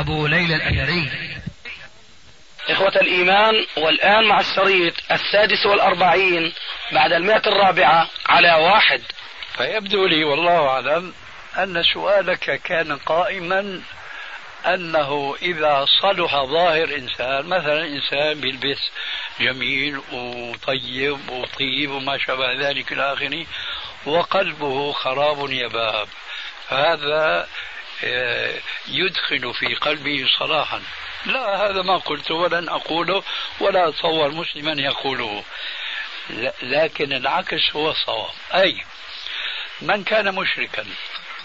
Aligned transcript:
أبو 0.00 0.26
ليلى 0.26 0.54
الأثري. 0.56 1.10
إخوة 2.68 2.96
الإيمان 2.96 3.66
والآن 3.76 4.24
مع 4.24 4.40
الشريط 4.40 4.94
السادس 5.12 5.66
والأربعين 5.66 6.52
بعد 6.92 7.12
المئة 7.12 7.42
الرابعة 7.46 8.08
على 8.26 8.54
واحد. 8.54 9.02
فيبدو 9.56 10.06
لي 10.06 10.24
والله 10.24 10.68
أعلم 10.68 11.14
أن 11.58 11.82
سؤالك 11.94 12.62
كان 12.62 12.96
قائما 12.96 13.82
أنه 14.66 15.36
إذا 15.42 15.86
صلح 16.02 16.36
ظاهر 16.36 16.84
إنسان 16.96 17.46
مثلا 17.46 17.86
إنسان 17.86 18.40
بيلبس 18.40 18.90
جميل 19.40 20.00
وطيب 20.12 21.30
وطيب 21.30 21.90
وما 21.90 22.18
شابه 22.18 22.68
ذلك 22.68 22.92
إلى 22.92 23.12
آخره 23.12 23.46
وقلبه 24.06 24.92
خراب 24.92 25.50
يباب 25.50 26.08
فهذا 26.68 27.46
يدخل 28.88 29.54
في 29.54 29.74
قلبه 29.74 30.26
صلاحا. 30.38 30.82
لا 31.26 31.66
هذا 31.66 31.82
ما 31.82 31.96
قلته 31.96 32.34
ولن 32.34 32.68
أقوله 32.68 33.22
ولا 33.60 33.88
أتصور 33.88 34.30
مسلما 34.30 34.82
يقوله. 34.82 35.44
لكن 36.62 37.12
العكس 37.12 37.76
هو 37.76 37.90
الصواب. 37.90 38.30
أي 38.54 38.84
من 39.82 40.04
كان 40.04 40.34
مشركا 40.34 40.86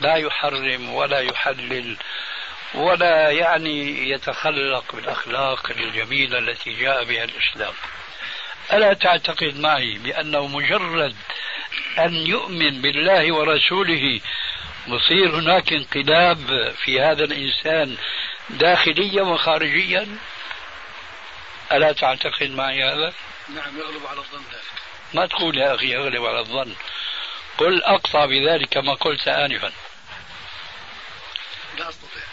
لا 0.02 0.16
يحرم 0.16 0.94
ولا 0.94 1.20
يحلل 1.20 1.98
ولا 2.74 3.32
يعني 3.32 4.10
يتخلق 4.10 4.96
بالأخلاق 4.96 5.72
الجميلة 5.72 6.38
التي 6.38 6.74
جاء 6.74 7.04
بها 7.04 7.24
الإسلام. 7.24 7.74
ألا 8.74 8.94
تعتقد 8.94 9.60
معي 9.60 9.98
بأنه 9.98 10.48
مجرد 10.48 11.16
أن 12.00 12.14
يؤمن 12.14 12.82
بالله 12.82 13.34
ورسوله 13.34 14.22
مصير 14.88 15.40
هناك 15.40 15.74
انقلاب 15.74 16.74
في 16.84 17.02
هذا 17.02 17.24
الإنسان 17.24 17.98
داخليا 18.50 19.22
وخارجيا؟ 19.22 20.18
ألا 21.72 21.92
تعتقد 21.92 22.50
معي 22.50 22.84
هذا؟ 22.84 23.14
نعم 23.50 23.80
يغلب 23.80 24.06
على 24.06 24.20
الظن 24.20 24.44
ذلك. 24.52 24.82
ما 25.14 25.26
تقول 25.26 25.58
يا 25.58 25.76
أخي 25.76 25.94
يغلب 25.94 26.26
على 26.26 26.40
الظن. 26.40 26.76
قل 27.58 27.84
أقطع 27.84 28.26
بذلك 28.26 28.78
ما 28.78 28.94
قلت 28.94 29.28
آنفا. 29.28 29.72
لا 31.78 31.90
أستطيع. 31.90 32.24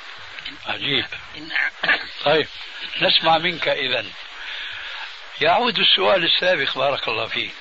عجيب. 0.66 1.05
طيب 2.25 2.48
نسمع 3.03 3.39
منك 3.39 3.69
إذا 3.69 4.05
يعود 5.41 5.78
السؤال 5.78 6.25
السابق 6.25 6.78
بارك 6.78 7.09
الله 7.09 7.27
فيك. 7.27 7.53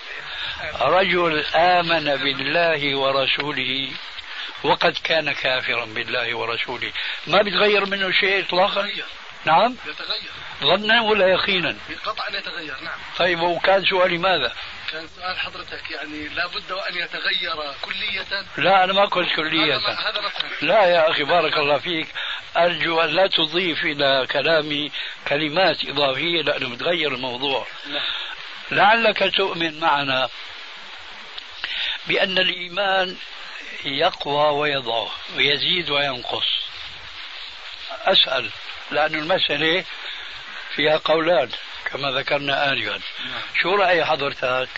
رجل 0.82 1.46
آمن 1.56 2.16
بالله 2.16 2.96
ورسوله 2.96 3.92
وقد 4.64 4.98
كان 5.04 5.32
كافرا 5.32 5.86
بالله 5.86 6.36
ورسوله. 6.36 6.92
ما 7.28 7.42
بيتغير 7.42 7.86
منه 7.86 8.12
شيء 8.12 8.46
اطلاقا؟ 8.46 8.90
نعم. 9.46 9.76
يتغير. 9.88 10.32
ظنا 10.64 11.02
ولا 11.02 11.28
يقينا؟ 11.28 11.78
قطعا 12.06 12.30
يتغير 12.30 12.76
نعم. 12.82 13.00
طيب 13.18 13.42
وكان 13.42 13.86
سؤالي 13.86 14.18
ماذا؟ 14.18 14.54
كان 14.92 15.08
سؤال 15.08 15.40
حضرتك 15.40 15.92
يعني 15.92 16.28
لابد 16.28 16.72
وأن 16.72 16.96
يتغير 16.96 17.74
كلية. 17.82 18.46
لا 18.58 18.84
أنا 18.84 18.94
ما 18.94 19.06
قلت 19.06 19.36
كلية. 19.36 19.76
هذا, 19.76 19.94
هذا 19.94 20.32
لا 20.62 20.86
يا 20.86 21.12
أخي 21.12 21.24
بارك 21.24 21.58
الله 21.58 21.78
فيك. 21.78 22.08
أرجو 22.58 23.02
أن 23.02 23.10
لا 23.10 23.28
تضيف 23.28 23.84
إلى 23.84 24.28
كلامي 24.32 24.92
كلمات 25.28 25.86
إضافية 25.86 26.42
لأنه 26.42 26.70
بتغير 26.70 27.14
الموضوع. 27.14 27.68
نعم. 27.88 28.02
لعلك 28.72 29.36
تؤمن 29.36 29.80
معنا 29.80 30.30
بأن 32.08 32.38
الإيمان 32.38 33.18
يقوى 33.86 34.50
ويضعف 34.50 35.12
ويزيد 35.36 35.90
وينقص. 35.90 36.48
أسأل 38.06 38.50
لأن 38.92 39.16
المسألة 39.16 39.86
فيها 40.76 40.98
قولان 40.98 41.50
كما 41.86 42.12
ذكرنا 42.12 42.72
آنفا. 42.72 43.00
شو 43.62 43.76
رأي 43.76 44.06
حضرتك؟ 44.06 44.70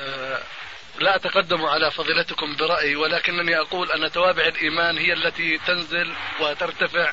أه 0.00 0.42
لا 0.98 1.16
أتقدم 1.16 1.64
على 1.64 1.90
فضيلتكم 1.90 2.56
برأيي 2.56 2.96
ولكنني 2.96 3.60
أقول 3.60 3.92
أن 3.92 4.12
توابع 4.12 4.42
الإيمان 4.42 4.98
هي 4.98 5.12
التي 5.12 5.58
تنزل 5.58 6.14
وترتفع. 6.40 7.12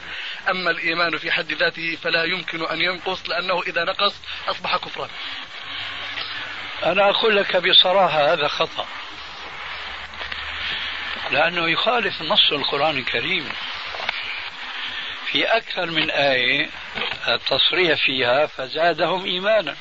أما 0.50 0.72
الإيمان 0.72 1.18
في 1.18 1.32
حد 1.32 1.54
ذاته 1.54 1.98
فلا 2.04 2.24
يمكن 2.24 2.66
أن 2.66 2.82
ينقص 2.82 3.30
لأنه 3.30 3.62
إذا 3.62 3.84
نقص 3.84 4.16
أصبح 4.48 4.78
كفرا. 4.78 5.10
أنا 6.84 7.10
أقول 7.10 7.36
لك 7.36 7.58
بصراحة 7.58 8.34
هذا 8.34 8.48
خطأ. 8.48 8.88
لأنه 11.32 11.70
يخالف 11.70 12.22
نص 12.22 12.52
القرآن 12.52 12.98
الكريم. 12.98 13.50
في 15.32 15.44
أكثر 15.46 15.86
من 15.86 16.12
آية 16.12 16.70
التصريح 17.28 18.06
فيها 18.06 18.46
فزادهم 18.46 19.26
إيمانا. 19.26 19.76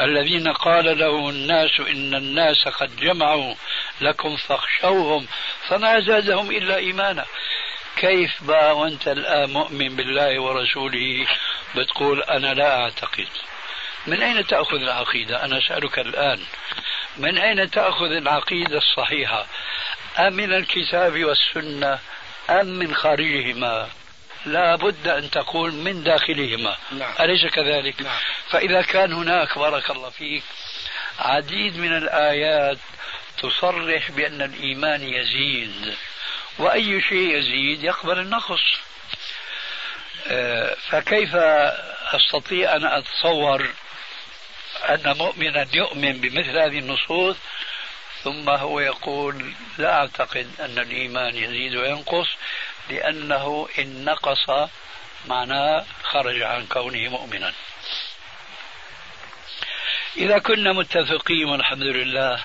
الذين 0.00 0.48
قال 0.52 0.98
له 0.98 1.28
الناس 1.30 1.80
إن 1.80 2.14
الناس 2.14 2.68
قد 2.68 2.96
جمعوا 2.96 3.54
لكم 4.00 4.36
فاخشوهم 4.36 5.26
فما 5.68 6.00
زادهم 6.00 6.50
إلا 6.50 6.76
إيمانا. 6.76 7.24
كيف 7.96 8.42
بقى 8.44 8.76
وأنت 8.76 9.08
الآن 9.08 9.50
مؤمن 9.52 9.96
بالله 9.96 10.42
ورسوله 10.42 11.26
بتقول 11.76 12.22
أنا 12.22 12.54
لا 12.54 12.80
أعتقد؟ 12.82 13.28
من 14.06 14.22
أين 14.22 14.46
تأخذ 14.46 14.76
العقيدة؟ 14.76 15.44
أنا 15.44 15.58
أسألك 15.58 15.98
الآن. 15.98 16.44
من 17.18 17.38
أين 17.38 17.70
تأخذ 17.70 18.10
العقيدة 18.10 18.78
الصحيحة؟ 18.78 19.46
أم 20.18 20.32
من 20.32 20.52
الكتاب 20.52 21.24
والسنة 21.24 21.98
أم 22.50 22.66
من 22.66 22.94
خارجهما 22.94 23.88
لا 24.46 24.76
بد 24.76 25.08
أن 25.08 25.30
تقول 25.30 25.72
من 25.72 26.04
داخلهما. 26.04 26.76
نعم. 26.92 27.14
أليس 27.20 27.46
كذلك؟ 27.46 28.02
نعم. 28.02 28.18
فإذا 28.50 28.82
كان 28.82 29.12
هناك 29.12 29.58
بارك 29.58 29.90
الله 29.90 30.10
فيك 30.10 30.42
عديد 31.18 31.76
من 31.76 31.96
الآيات 31.96 32.78
تصرح 33.42 34.10
بأن 34.10 34.42
الإيمان 34.42 35.02
يزيد 35.02 35.94
وأي 36.58 37.02
شيء 37.02 37.36
يزيد 37.36 37.84
يقبل 37.84 38.18
النقص. 38.18 38.60
آه، 40.26 40.76
فكيف 40.88 41.36
أستطيع 42.14 42.76
أن 42.76 42.84
أتصور؟ 42.84 43.68
أن 44.82 45.16
مؤمنا 45.16 45.66
يؤمن 45.74 46.12
بمثل 46.12 46.58
هذه 46.58 46.78
النصوص 46.78 47.36
ثم 48.24 48.48
هو 48.50 48.80
يقول 48.80 49.54
لا 49.78 49.94
أعتقد 49.94 50.50
أن 50.60 50.78
الإيمان 50.78 51.36
يزيد 51.36 51.76
وينقص 51.76 52.28
لأنه 52.90 53.68
إن 53.78 54.04
نقص 54.04 54.70
معناه 55.26 55.84
خرج 56.02 56.42
عن 56.42 56.66
كونه 56.66 57.08
مؤمنا. 57.08 57.52
إذا 60.16 60.38
كنا 60.38 60.72
متفقين 60.72 61.44
والحمد 61.44 61.82
لله 61.82 62.44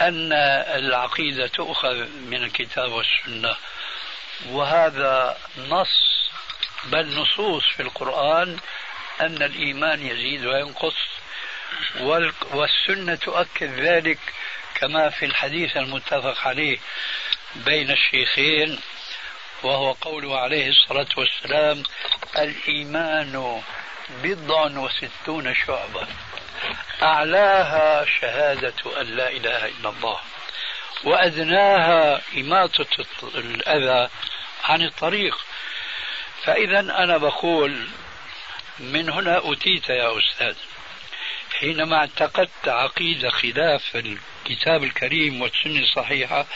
أن 0.00 0.32
العقيدة 0.76 1.46
تؤخذ 1.46 1.96
من 2.08 2.44
الكتاب 2.44 2.92
والسنة 2.92 3.56
وهذا 4.48 5.38
نص 5.58 6.30
بل 6.84 7.20
نصوص 7.20 7.64
في 7.76 7.82
القرآن 7.82 8.58
أن 9.20 9.42
الإيمان 9.42 10.06
يزيد 10.06 10.46
وينقص. 10.46 10.96
والسنة 12.52 13.14
تؤكد 13.14 13.80
ذلك 13.80 14.18
كما 14.74 15.10
في 15.10 15.24
الحديث 15.24 15.76
المتفق 15.76 16.48
عليه 16.48 16.78
بين 17.56 17.90
الشيخين 17.90 18.80
وهو 19.62 19.92
قوله 19.92 20.38
عليه 20.38 20.68
الصلاة 20.68 21.08
والسلام 21.16 21.82
الإيمان 22.38 23.62
بضع 24.22 24.64
وستون 24.64 25.54
شعبة 25.54 26.06
أعلاها 27.02 28.04
شهادة 28.20 29.00
أن 29.00 29.06
لا 29.06 29.28
إله 29.30 29.66
إلا 29.66 29.88
الله 29.88 30.18
وأدناها 31.04 32.22
إماطة 32.36 33.04
الأذى 33.34 34.10
عن 34.64 34.82
الطريق. 34.82 35.38
فإذا 36.44 36.80
أنا 36.80 37.16
بقول 37.16 37.88
من 38.78 39.10
هنا 39.10 39.52
أتيت 39.52 39.88
يا 39.88 40.18
أستاذ. 40.18 40.54
حينما 41.60 41.96
اعتقدت 41.96 42.68
عقيدة 42.68 43.30
خلاف 43.30 43.96
الكتاب 43.96 44.84
الكريم 44.84 45.42
والسنة 45.42 45.80
الصحيحة 45.80 46.46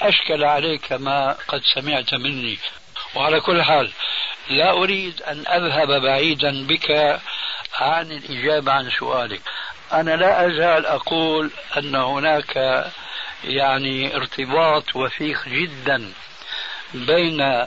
أشكل 0.00 0.44
عليك 0.44 0.92
ما 0.92 1.36
قد 1.48 1.62
سمعت 1.74 2.14
مني. 2.14 2.58
وعلى 3.14 3.40
كل 3.40 3.62
حال 3.62 3.90
لا 4.50 4.70
أريد 4.70 5.22
أن 5.22 5.44
أذهب 5.46 6.02
بعيدا 6.02 6.66
بك 6.66 7.20
عن 7.78 8.12
الإجابة 8.12 8.72
عن 8.72 8.90
سؤالك. 8.90 9.40
أنا 9.92 10.16
لا 10.16 10.46
أزال 10.46 10.86
أقول 10.86 11.50
أن 11.76 11.94
هناك 11.94 12.84
يعني 13.44 14.16
ارتباط 14.16 14.96
وثيق 14.96 15.48
جدا 15.48 16.12
بين 16.94 17.66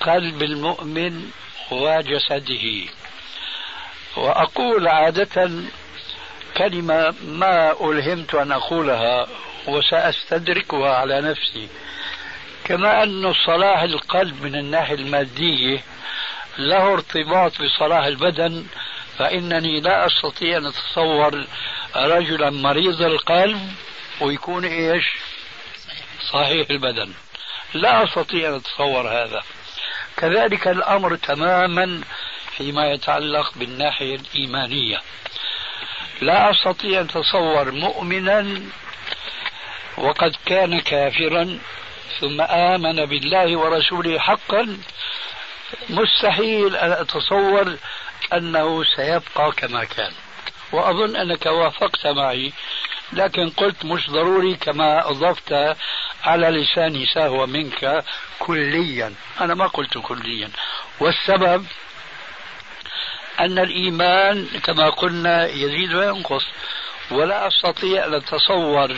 قلب 0.00 0.42
المؤمن 0.42 1.30
وجسده. 1.70 2.90
وأقول 4.16 4.88
عادة 4.88 5.50
كلمة 6.60 7.14
ما 7.22 7.90
ألهمت 7.90 8.34
أن 8.34 8.52
أقولها 8.52 9.26
وسأستدركها 9.66 10.94
على 10.94 11.20
نفسي. 11.20 11.68
كما 12.64 13.02
أن 13.02 13.32
صلاح 13.46 13.82
القلب 13.82 14.42
من 14.42 14.54
الناحية 14.54 14.94
المادية 14.94 15.84
له 16.58 16.92
ارتباط 16.92 17.52
بصلاح 17.62 18.04
البدن 18.04 18.66
فإنني 19.18 19.80
لا 19.80 20.06
أستطيع 20.06 20.56
أن 20.56 20.66
أتصور 20.66 21.44
رجلا 21.96 22.50
مريض 22.50 23.02
القلب 23.02 23.72
ويكون 24.20 24.64
إيش؟ 24.64 25.04
صحيح 26.32 26.70
البدن. 26.70 27.12
لا 27.74 28.04
أستطيع 28.04 28.48
أن 28.48 28.54
أتصور 28.54 29.08
هذا. 29.08 29.42
كذلك 30.16 30.68
الأمر 30.68 31.16
تماما 31.16 32.00
فيما 32.56 32.92
يتعلق 32.92 33.52
بالناحية 33.56 34.16
الإيمانية. 34.16 35.00
لا 36.20 36.50
أستطيع 36.50 37.00
أن 37.00 37.04
أتصور 37.04 37.70
مؤمنا 37.70 38.62
وقد 39.96 40.36
كان 40.46 40.80
كافرا 40.80 41.58
ثم 42.20 42.40
آمن 42.40 43.06
بالله 43.06 43.56
ورسوله 43.56 44.18
حقا. 44.18 44.78
مستحيل 45.90 46.76
أن 46.76 46.92
أتصور 46.92 47.76
أنه 48.32 48.84
سيبقى 48.84 49.52
كما 49.56 49.84
كان. 49.84 50.12
وأظن 50.72 51.16
أنك 51.16 51.46
وافقت 51.46 52.06
معي 52.06 52.52
لكن 53.12 53.50
قلت 53.50 53.84
مش 53.84 54.10
ضروري 54.10 54.54
كما 54.54 55.10
أضفت 55.10 55.76
على 56.24 56.50
لساني 56.50 57.06
سهو 57.06 57.46
منك 57.46 58.04
كليا. 58.38 59.14
أنا 59.40 59.54
ما 59.54 59.66
قلت 59.66 59.98
كليا. 59.98 60.50
والسبب 61.00 61.66
أن 63.44 63.58
الإيمان 63.58 64.46
كما 64.64 64.90
قلنا 64.90 65.46
يزيد 65.48 65.94
وينقص. 65.94 66.46
ولا 67.10 67.48
أستطيع 67.48 68.04
أن 68.04 68.14
أتصور 68.14 68.96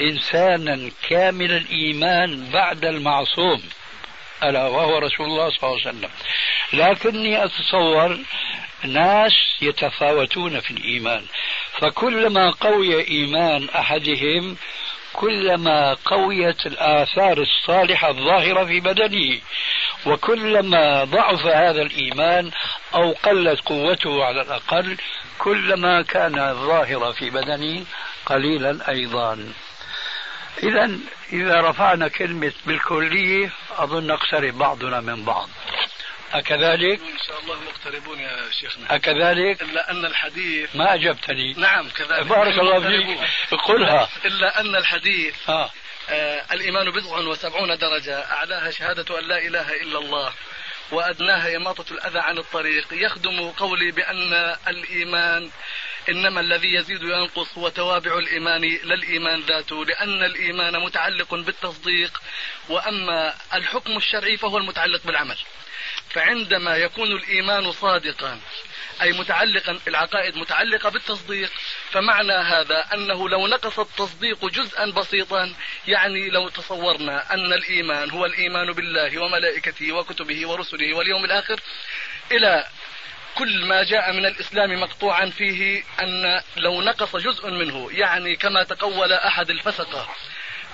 إنسانا 0.00 0.90
كامل 1.08 1.52
الإيمان 1.52 2.50
بعد 2.52 2.84
المعصوم. 2.84 3.62
ألا 4.42 4.66
وهو 4.66 4.98
رسول 4.98 5.26
الله 5.26 5.50
صلى 5.50 5.58
الله 5.62 5.80
عليه 5.86 5.98
وسلم. 5.98 6.10
لكني 6.72 7.44
أتصور 7.44 8.18
ناس 8.84 9.32
يتفاوتون 9.62 10.60
في 10.60 10.70
الإيمان. 10.70 11.24
فكلما 11.80 12.50
قوي 12.50 13.08
إيمان 13.08 13.68
أحدهم 13.68 14.56
كلما 15.12 15.96
قويت 16.04 16.66
الآثار 16.66 17.38
الصالحة 17.38 18.10
الظاهرة 18.10 18.64
في 18.64 18.80
بدنه 18.80 19.40
وكلما 20.06 21.04
ضعف 21.04 21.46
هذا 21.46 21.82
الإيمان 21.82 22.50
أو 22.94 23.12
قلت 23.12 23.60
قوته 23.60 24.24
على 24.24 24.42
الأقل 24.42 24.96
كلما 25.38 26.02
كان 26.02 26.38
الظاهر 26.38 27.12
في 27.12 27.30
بدنه 27.30 27.84
قليلا 28.26 28.88
أيضا. 28.88 29.52
إذا 30.62 30.90
إذا 31.32 31.60
رفعنا 31.60 32.08
كلمة 32.08 32.52
بالكلية 32.66 33.52
أظن 33.78 34.06
نقترب 34.06 34.58
بعضنا 34.58 35.00
من 35.00 35.24
بعض. 35.24 35.48
أكذلك؟ 36.32 37.00
إن 37.00 37.18
شاء 37.26 37.40
الله 37.40 37.60
مقتربون 37.60 38.18
يا 38.20 38.50
شيخنا. 38.60 38.94
أكذلك؟ 38.94 39.62
إلا 39.62 39.90
أن 39.90 40.04
الحديث 40.06 40.76
ما 40.76 40.94
أجبتني. 40.94 41.52
نعم 41.52 41.88
كذلك. 41.88 42.26
بارك 42.26 42.58
الله 42.58 42.80
فيك. 42.80 43.18
قلها. 43.60 44.08
إلا 44.24 44.60
أن 44.60 44.76
الحديث 44.76 45.34
آه. 45.48 45.70
آه 46.10 46.44
الإيمان 46.52 46.90
بضع 46.90 47.18
وسبعون 47.18 47.78
درجة. 47.78 48.18
أعلاها 48.32 48.70
شهادة 48.70 49.18
أن 49.18 49.24
لا 49.24 49.38
إله 49.38 49.82
إلا 49.82 49.98
الله 49.98 50.32
وأدناها 50.90 51.56
إماطة 51.56 51.92
الأذى 51.92 52.18
عن 52.18 52.38
الطريق. 52.38 52.86
يخدم 52.92 53.50
قولي 53.50 53.90
بأن 53.90 54.56
الإيمان 54.68 55.50
إنما 56.08 56.40
الذي 56.40 56.74
يزيد 56.74 57.04
وينقص 57.04 57.58
هو 57.58 57.68
توابع 57.68 58.18
الإيمان 58.18 58.78
لا 58.84 58.94
الإيمان 58.94 59.40
ذاته 59.40 59.84
لأن 59.84 60.24
الإيمان 60.24 60.80
متعلق 60.80 61.34
بالتصديق 61.34 62.22
وأما 62.68 63.34
الحكم 63.54 63.96
الشرعي 63.96 64.36
فهو 64.36 64.58
المتعلق 64.58 65.00
بالعمل. 65.04 65.36
فعندما 66.12 66.76
يكون 66.76 67.12
الإيمان 67.12 67.72
صادقا 67.72 68.40
أي 69.02 69.12
متعلقا 69.12 69.78
العقائد 69.88 70.36
متعلقة 70.36 70.88
بالتصديق 70.88 71.52
فمعنى 71.90 72.32
هذا 72.32 72.84
أنه 72.94 73.28
لو 73.28 73.46
نقص 73.46 73.78
التصديق 73.78 74.44
جزءا 74.44 74.90
بسيطا 74.90 75.54
يعني 75.88 76.30
لو 76.30 76.48
تصورنا 76.48 77.34
أن 77.34 77.52
الإيمان 77.52 78.10
هو 78.10 78.26
الإيمان 78.26 78.72
بالله 78.72 79.18
وملائكته 79.18 79.92
وكتبه 79.92 80.48
ورسله 80.48 80.94
واليوم 80.94 81.24
الآخر 81.24 81.60
إلى 82.32 82.66
كل 83.34 83.64
ما 83.64 83.82
جاء 83.82 84.12
من 84.12 84.26
الإسلام 84.26 84.80
مقطوعا 84.80 85.26
فيه 85.26 85.84
أن 86.00 86.40
لو 86.56 86.82
نقص 86.82 87.16
جزء 87.16 87.50
منه 87.50 87.88
يعني 87.92 88.36
كما 88.36 88.62
تقول 88.62 89.12
أحد 89.12 89.50
الفسقة 89.50 90.08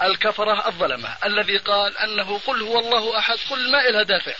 الكفرة 0.02 0.68
الظلمة 0.68 1.16
الذي 1.24 1.56
قال 1.56 1.98
أنه 1.98 2.38
قل 2.38 2.62
هو 2.62 2.78
الله 2.78 3.18
أحد 3.18 3.38
قل 3.50 3.70
ما 3.70 3.88
إلها 3.88 4.02
دافع. 4.02 4.34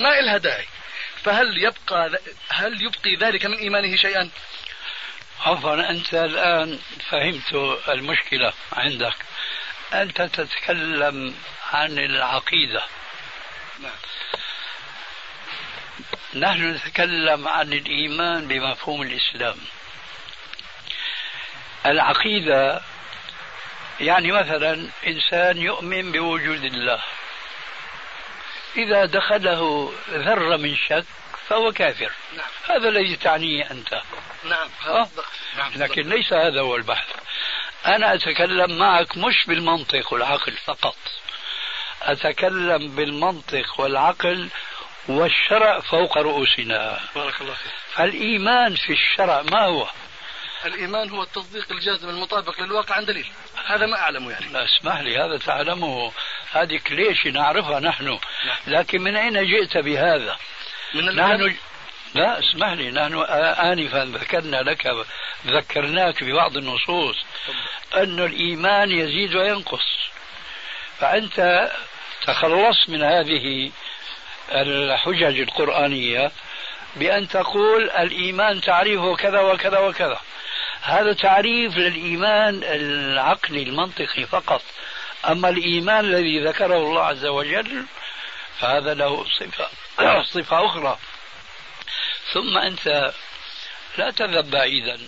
ما 0.00 0.18
إلها 0.18 0.38
داعي. 0.38 0.66
فهل 1.24 1.58
يبقى 1.58 2.20
هل 2.48 2.82
يبقي 2.82 3.16
ذلك 3.16 3.46
من 3.46 3.58
إيمانه 3.58 3.96
شيئا؟ 3.96 4.30
عفوا 5.40 5.90
أنت 5.90 6.14
الآن 6.14 6.78
فهمت 7.10 7.54
المشكلة 7.88 8.52
عندك. 8.72 9.16
أنت 9.92 10.22
تتكلم 10.22 11.34
عن 11.72 11.98
العقيدة. 11.98 12.82
نعم. 13.80 13.92
نحن 16.34 16.70
نتكلم 16.70 17.48
عن 17.48 17.72
الإيمان 17.72 18.48
بمفهوم 18.48 19.02
الإسلام. 19.02 19.56
العقيدة 21.86 22.82
يعني 24.00 24.32
مثلا 24.32 24.88
إنسان 25.06 25.58
يؤمن 25.58 26.12
بوجود 26.12 26.64
الله. 26.64 27.02
إذا 28.76 29.04
دخله 29.04 29.92
ذرة 30.10 30.56
من 30.56 30.76
شك 30.76 31.04
فهو 31.48 31.72
كافر. 31.72 32.10
نعم. 32.36 32.76
هذا 32.76 32.88
الذي 32.88 33.16
تعنيه 33.16 33.70
أنت 33.70 34.02
نعم. 34.44 34.68
أه؟ 34.86 35.08
نعم 35.56 35.72
لكن 35.76 36.02
ليس 36.02 36.32
هذا 36.32 36.60
هو 36.60 36.76
البحث. 36.76 37.08
أنا 37.86 38.14
أتكلم 38.14 38.78
معك 38.78 39.16
مش 39.16 39.46
بالمنطق 39.46 40.12
والعقل 40.12 40.52
فقط. 40.52 40.96
أتكلم 42.02 42.96
بالمنطق 42.96 43.80
والعقل 43.80 44.48
والشرع 45.08 45.80
فوق 45.80 46.18
رؤوسنا. 46.18 47.00
بارك 47.14 47.40
الله 47.40 47.54
فيك. 47.54 47.72
فالإيمان 47.92 48.74
في 48.74 48.92
الشرع 48.92 49.42
ما 49.42 49.66
هو؟ 49.66 49.86
الإيمان 50.64 51.10
هو 51.10 51.22
التصديق 51.22 51.72
الجازم 51.72 52.08
المطابق 52.08 52.60
للواقع 52.60 52.94
عن 52.94 53.04
دليل. 53.04 53.26
هذا 53.66 53.86
ما 53.86 53.98
أعلمه 53.98 54.30
يعني. 54.30 54.46
لا 54.52 54.64
اسمح 54.64 55.00
لي 55.00 55.18
هذا 55.18 55.38
تعلمه. 55.38 56.12
هذه 56.52 56.76
كليشة 56.86 57.30
نعرفها 57.30 57.80
نحن. 57.80 58.04
نعم. 58.04 58.56
لكن 58.66 59.02
من 59.02 59.16
أين 59.16 59.46
جئت 59.46 59.76
بهذا؟ 59.76 60.36
من 60.94 61.04
نحن 61.04 61.56
لا 62.14 62.38
اسمح 62.38 62.72
لي 62.72 62.90
نحن 62.90 63.24
آنفا 63.58 64.18
ذكرنا 64.18 64.56
لك 64.56 65.06
ذكرناك 65.46 66.24
ببعض 66.24 66.56
النصوص 66.56 67.16
أن 67.94 68.20
الإيمان 68.20 68.90
يزيد 68.90 69.34
وينقص. 69.36 70.10
فأنت 70.98 71.70
تخلصت 72.26 72.88
من 72.88 73.02
هذه 73.02 73.70
الحجج 74.52 75.40
القرآنية 75.40 76.30
بأن 76.96 77.28
تقول 77.28 77.90
الإيمان 77.90 78.60
تعريفه 78.60 79.16
كذا 79.16 79.40
وكذا 79.40 79.78
وكذا. 79.78 80.20
هذا 80.82 81.12
تعريف 81.12 81.76
للإيمان 81.76 82.60
العقلي 82.64 83.62
المنطقي 83.62 84.26
فقط. 84.26 84.62
أما 85.28 85.48
الإيمان 85.48 86.04
الذي 86.04 86.44
ذكره 86.44 86.76
الله 86.76 87.02
عز 87.02 87.24
وجل 87.24 87.86
فهذا 88.58 88.94
له 88.94 89.24
صفة 89.24 89.68
صفة 90.34 90.66
أخرى. 90.66 90.98
ثم 92.32 92.58
أنت 92.58 93.12
لا 93.98 94.10
تذهب 94.10 94.50
بعيدا. 94.50 94.98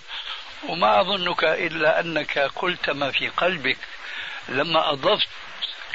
وما 0.68 1.00
أظنك 1.00 1.44
إلا 1.44 2.00
أنك 2.00 2.38
قلت 2.38 2.90
ما 2.90 3.10
في 3.10 3.28
قلبك. 3.28 3.78
لما 4.48 4.92
أضفت 4.92 5.28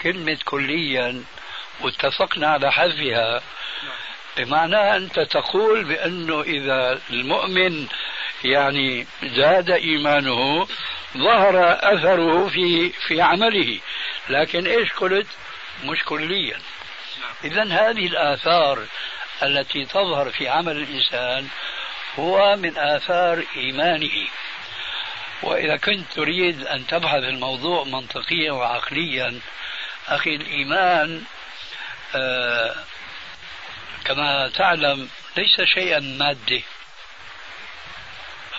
كلمة 0.01 0.37
كليا 0.45 1.23
واتفقنا 1.81 2.47
على 2.47 2.71
حذفها 2.71 3.41
بمعنى 4.37 4.95
أنت 4.95 5.19
تقول 5.19 5.83
بأنه 5.83 6.41
إذا 6.41 7.01
المؤمن 7.09 7.87
يعني 8.43 9.07
زاد 9.23 9.69
إيمانه 9.69 10.67
ظهر 11.17 11.77
أثره 11.93 12.47
في 12.47 12.89
في 12.89 13.21
عمله. 13.21 13.79
لكن 14.29 14.67
إيش 14.67 14.93
قلت؟ 14.93 15.27
مش 15.83 16.03
كليا 16.03 16.59
إذا 17.43 17.63
هذه 17.63 18.05
الآثار 18.07 18.85
التي 19.43 19.85
تظهر 19.85 20.29
في 20.29 20.47
عمل 20.47 20.77
الإنسان 20.77 21.47
هو 22.19 22.55
من 22.55 22.77
آثار 22.77 23.43
إيمانه. 23.55 24.27
وإذا 25.43 25.77
كنت 25.77 26.13
تريد 26.15 26.67
أن 26.67 26.87
تبحث 26.87 27.23
الموضوع 27.23 27.83
منطقيا 27.83 28.51
وعقليا 28.51 29.39
أخي 30.07 30.35
الإيمان 30.35 31.23
آه 32.15 32.75
كما 34.05 34.47
تعلم 34.47 35.09
ليس 35.37 35.61
شيئا 35.61 35.99
مادي. 35.99 36.63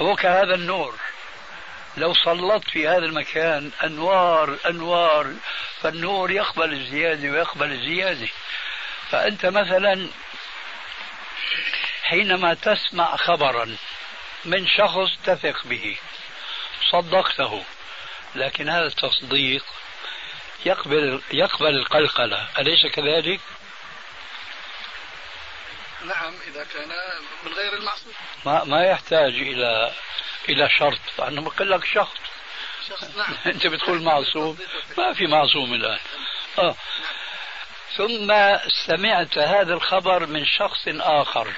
هو 0.00 0.16
كهذا 0.16 0.54
النور. 0.54 0.94
لو 1.96 2.14
سلطت 2.14 2.70
في 2.70 2.88
هذا 2.88 3.04
المكان 3.04 3.70
أنوار 3.84 4.56
أنوار 4.66 5.34
فالنور 5.80 6.30
يقبل 6.30 6.72
الزيادة 6.72 7.30
ويقبل 7.30 7.72
الزيادة. 7.72 8.28
فأنت 9.10 9.46
مثلا 9.46 10.08
حينما 12.02 12.54
تسمع 12.54 13.16
خبرا 13.16 13.76
من 14.44 14.66
شخص 14.66 15.10
تثق 15.24 15.66
به 15.66 15.96
صدقته 16.90 17.64
لكن 18.34 18.68
هذا 18.68 18.86
التصديق 18.86 19.64
يقبل 20.66 21.22
يقبل 21.32 21.74
القلقلة. 21.76 22.48
أليس 22.58 22.86
كذلك؟ 22.86 23.40
نعم 26.04 26.34
إذا 26.46 26.64
كان 26.64 26.88
من 27.44 27.52
غير 27.52 27.76
المعصوم. 27.76 28.12
ما 28.46 28.64
ما 28.64 28.84
يحتاج 28.84 29.32
إلى 29.34 29.92
إلى 30.48 30.68
شرط 30.70 31.20
أنا 31.20 31.40
بقول 31.40 31.70
لك 31.70 31.84
شخص. 31.84 32.16
شخص 32.88 33.16
نعم. 33.16 33.34
أنت 33.54 33.66
بتقول 33.66 34.02
معصوم 34.02 34.58
ما 34.98 35.12
في 35.12 35.26
معصوم 35.26 35.74
الآن. 35.74 35.98
آه. 36.58 36.76
ثم 37.96 38.56
سمعت 38.86 39.38
هذا 39.38 39.74
الخبر 39.74 40.26
من 40.26 40.46
شخص 40.46 40.88
آخر. 40.88 41.52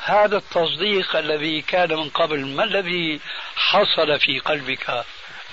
هذا 0.00 0.36
التصديق 0.36 1.16
الذي 1.16 1.62
كان 1.62 1.88
من 1.88 2.10
قبل 2.10 2.46
ما 2.46 2.64
الذي 2.64 3.20
حصل 3.56 4.20
في 4.20 4.38
قلبك؟ 4.38 5.04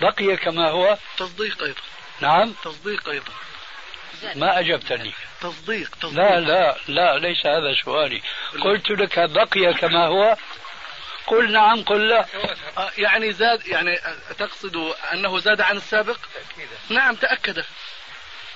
بقي 0.01 0.37
كما 0.37 0.69
هو؟ 0.69 0.97
تصديق 1.17 1.63
أيضا. 1.63 1.81
نعم. 2.19 2.53
تصديق 2.63 3.09
أيضا. 3.09 3.31
ما 4.35 4.59
أجبتني. 4.59 5.13
تصديق 5.41 5.95
تصديق 5.95 6.23
لا 6.23 6.39
لا 6.39 6.77
لا 6.87 7.17
ليس 7.17 7.45
هذا 7.45 7.75
سؤالي. 7.85 8.21
قلت 8.61 8.89
لك 8.89 9.19
بقي 9.19 9.73
كما 9.73 10.07
هو. 10.07 10.37
قل 11.27 11.51
نعم 11.51 11.83
قل 11.83 12.07
لا. 12.07 12.25
آه، 12.77 12.91
يعني 12.97 13.31
زاد 13.31 13.67
يعني 13.67 13.99
تقصد 14.37 14.93
أنه 15.13 15.39
زاد 15.39 15.61
عن 15.61 15.77
السابق؟ 15.77 16.17
نعم 16.89 17.15
تأكد. 17.15 17.63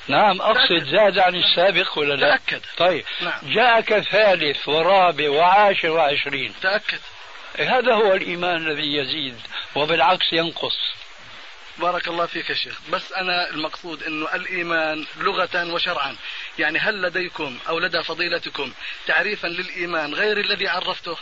نعم 0.07 0.41
أقصد 0.41 0.83
زاد 0.83 1.19
عن 1.19 1.35
السابق 1.35 1.97
ولا 1.97 2.13
لا؟ 2.13 2.37
تأكد. 2.37 2.61
طيب. 2.77 3.05
نعم. 3.21 3.39
جاءك 3.43 3.99
ثالث 3.99 4.67
ورابع 4.67 5.29
وعاشر 5.29 5.89
وعشرين. 5.89 6.53
تأكد. 6.61 6.99
هذا 7.59 7.93
هو 7.93 8.13
الإيمان 8.13 8.67
الذي 8.67 8.95
يزيد 8.97 9.41
وبالعكس 9.75 10.33
ينقص. 10.33 10.77
بارك 11.79 12.07
الله 12.07 12.25
فيك 12.25 12.49
يا 12.49 12.55
شيخ. 12.55 12.79
بس 12.89 13.11
أنا 13.11 13.49
المقصود 13.49 14.03
أنه 14.03 14.35
الإيمان 14.35 15.05
لغة 15.17 15.73
وشرعا. 15.73 16.15
يعني 16.59 16.79
هل 16.79 17.01
لديكم 17.01 17.57
أو 17.69 17.79
لدى 17.79 18.03
فضيلتكم 18.03 18.73
تعريفا 19.07 19.47
للإيمان 19.47 20.13
غير 20.13 20.37
الذي 20.37 20.67
عرفته؟ 20.67 21.17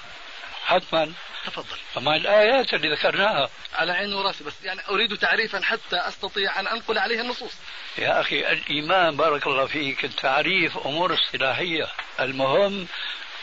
حتما. 0.66 1.14
تفضل. 1.46 1.78
فما 1.94 2.16
الآيات 2.16 2.74
اللي 2.74 2.94
ذكرناها. 2.94 3.50
على 3.74 3.92
عيني 3.92 4.14
وراسي 4.14 4.44
بس. 4.44 4.64
يعني 4.64 4.82
أريد 4.90 5.18
تعريفا 5.18 5.62
حتى 5.62 5.96
أستطيع 5.96 6.60
أن 6.60 6.68
أنقل 6.68 6.98
عليه 6.98 7.22
النصوص. 7.22 7.54
يا 7.98 8.22
أخي 8.22 8.52
الإيمان 8.52 9.18
بارك 9.18 9.48
الله 9.48 9.66
فيك 9.66 10.06
التعريف 10.06 10.78
أمور 10.78 11.14
اصطلاحية 11.14 11.88
المهم 12.20 12.88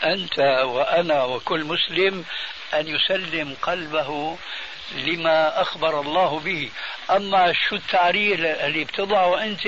أنت 0.03 0.39
وأنا 0.63 1.23
وكل 1.23 1.63
مسلم 1.63 2.25
أن 2.73 2.87
يسلم 2.87 3.55
قلبه 3.61 4.37
لما 4.91 5.61
أخبر 5.61 6.01
الله 6.01 6.39
به. 6.39 6.69
أما 7.11 7.53
شو 7.53 7.75
التعريف 7.75 8.39
اللي 8.39 8.83
بتضعه 8.83 9.43
أنت 9.43 9.61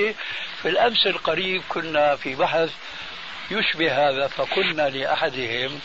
في 0.62 0.68
الأمس 0.68 1.06
القريب 1.06 1.62
كنا 1.68 2.16
في 2.16 2.34
بحث 2.34 2.70
يشبه 3.50 4.08
هذا 4.08 4.28
فقلنا 4.28 4.82
لأحدهم 4.82 5.80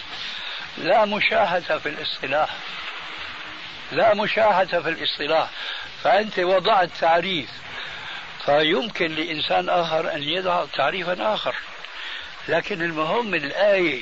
لا 0.78 1.06
مشاهدة 1.06 1.80
في 1.80 1.90
الاصطلاح. 1.90 2.50
لا 3.92 4.14
مشاهدة 4.14 4.82
في 4.82 4.90
الاصطلاح. 4.90 5.50
فأنت 6.04 6.40
وضعت 6.40 6.90
تعريف. 7.00 7.50
فيمكن 8.46 9.16
لإنسان 9.16 9.70
آخر 9.70 10.14
أن 10.14 10.24
يضع 10.24 10.66
تعريفا 10.66 11.34
آخر. 11.34 11.56
لكن 12.48 12.82
المهم 12.82 13.36
الآية 13.36 14.02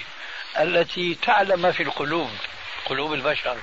التي 0.59 1.15
تعلم 1.15 1.71
في 1.71 1.83
القلوب 1.83 2.29
قلوب 2.85 3.13
البشر. 3.13 3.57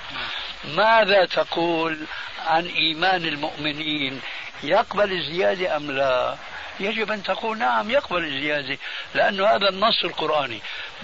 ماذا 0.64 1.24
تقول 1.24 1.98
عن 2.46 2.66
إيمان 2.66 3.24
المؤمنين؟ 3.24 4.20
يقبل 4.62 5.12
الزيادة 5.12 5.76
أم 5.76 5.90
لا؟ 5.90 6.36
يجب 6.80 7.12
أن 7.12 7.22
تقول 7.22 7.58
نعم 7.58 7.90
يقبل 7.90 8.24
الزيادة 8.24 8.78
لأن 9.14 9.40
هذا 9.40 9.68
النص 9.68 10.04
القرآني. 10.04 10.60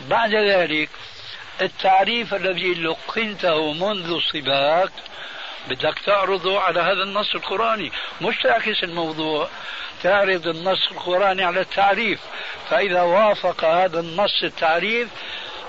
بعد 0.09 0.35
ذلك 0.35 0.91
التعريف 1.61 2.35
الذي 2.35 2.75
لقنته 2.75 3.73
منذ 3.73 4.11
الصباك 4.11 4.93
بدك 5.69 5.99
تعرضه 5.99 6.61
على 6.61 6.81
هذا 6.81 7.03
النص 7.03 7.35
القرآني. 7.35 7.93
مش 8.21 8.37
تعكس 8.43 8.85
الموضوع 8.85 9.49
تعرض 10.03 10.47
النص 10.47 10.91
القرآني 10.91 11.45
على 11.45 11.61
التعريف. 11.61 12.21
فإذا 12.71 13.03
وافق 13.03 13.65
هذا 13.65 14.01
النص 14.01 14.43
التعريف 14.43 15.09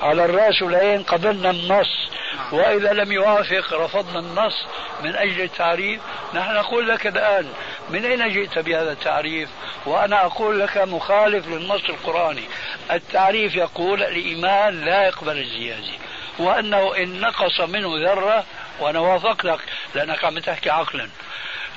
على 0.03 0.25
الرأس 0.25 0.61
والعين 0.61 1.03
قبلنا 1.03 1.49
النص. 1.49 2.09
وإذا 2.51 2.93
لم 2.93 3.11
يوافق 3.11 3.73
رفضنا 3.73 4.19
النص. 4.19 4.65
من 5.03 5.15
أجل 5.15 5.41
التعريف. 5.41 6.01
نحن 6.33 6.53
نقول 6.53 6.87
لك 6.87 7.07
الآن 7.07 7.53
من 7.89 8.05
أين 8.05 8.29
جئت 8.29 8.59
بهذا 8.59 8.91
التعريف؟ 8.91 9.49
وأنا 9.85 10.25
أقول 10.25 10.59
لك 10.59 10.77
مخالف 10.77 11.47
للنص 11.47 11.89
القرآني. 11.89 12.43
التعريف 12.91 13.55
يقول 13.55 14.03
الإيمان 14.03 14.85
لا 14.85 15.07
يقبل 15.07 15.37
الزيادة. 15.37 15.93
وأنه 16.39 16.95
إن 16.97 17.19
نقص 17.19 17.59
منه 17.61 17.89
ذرة 17.97 18.45
وأنا 18.79 18.99
وافقتك 18.99 19.59
لأنك 19.95 20.25
عم 20.25 20.39
تحكي 20.39 20.69
عقلا. 20.69 21.09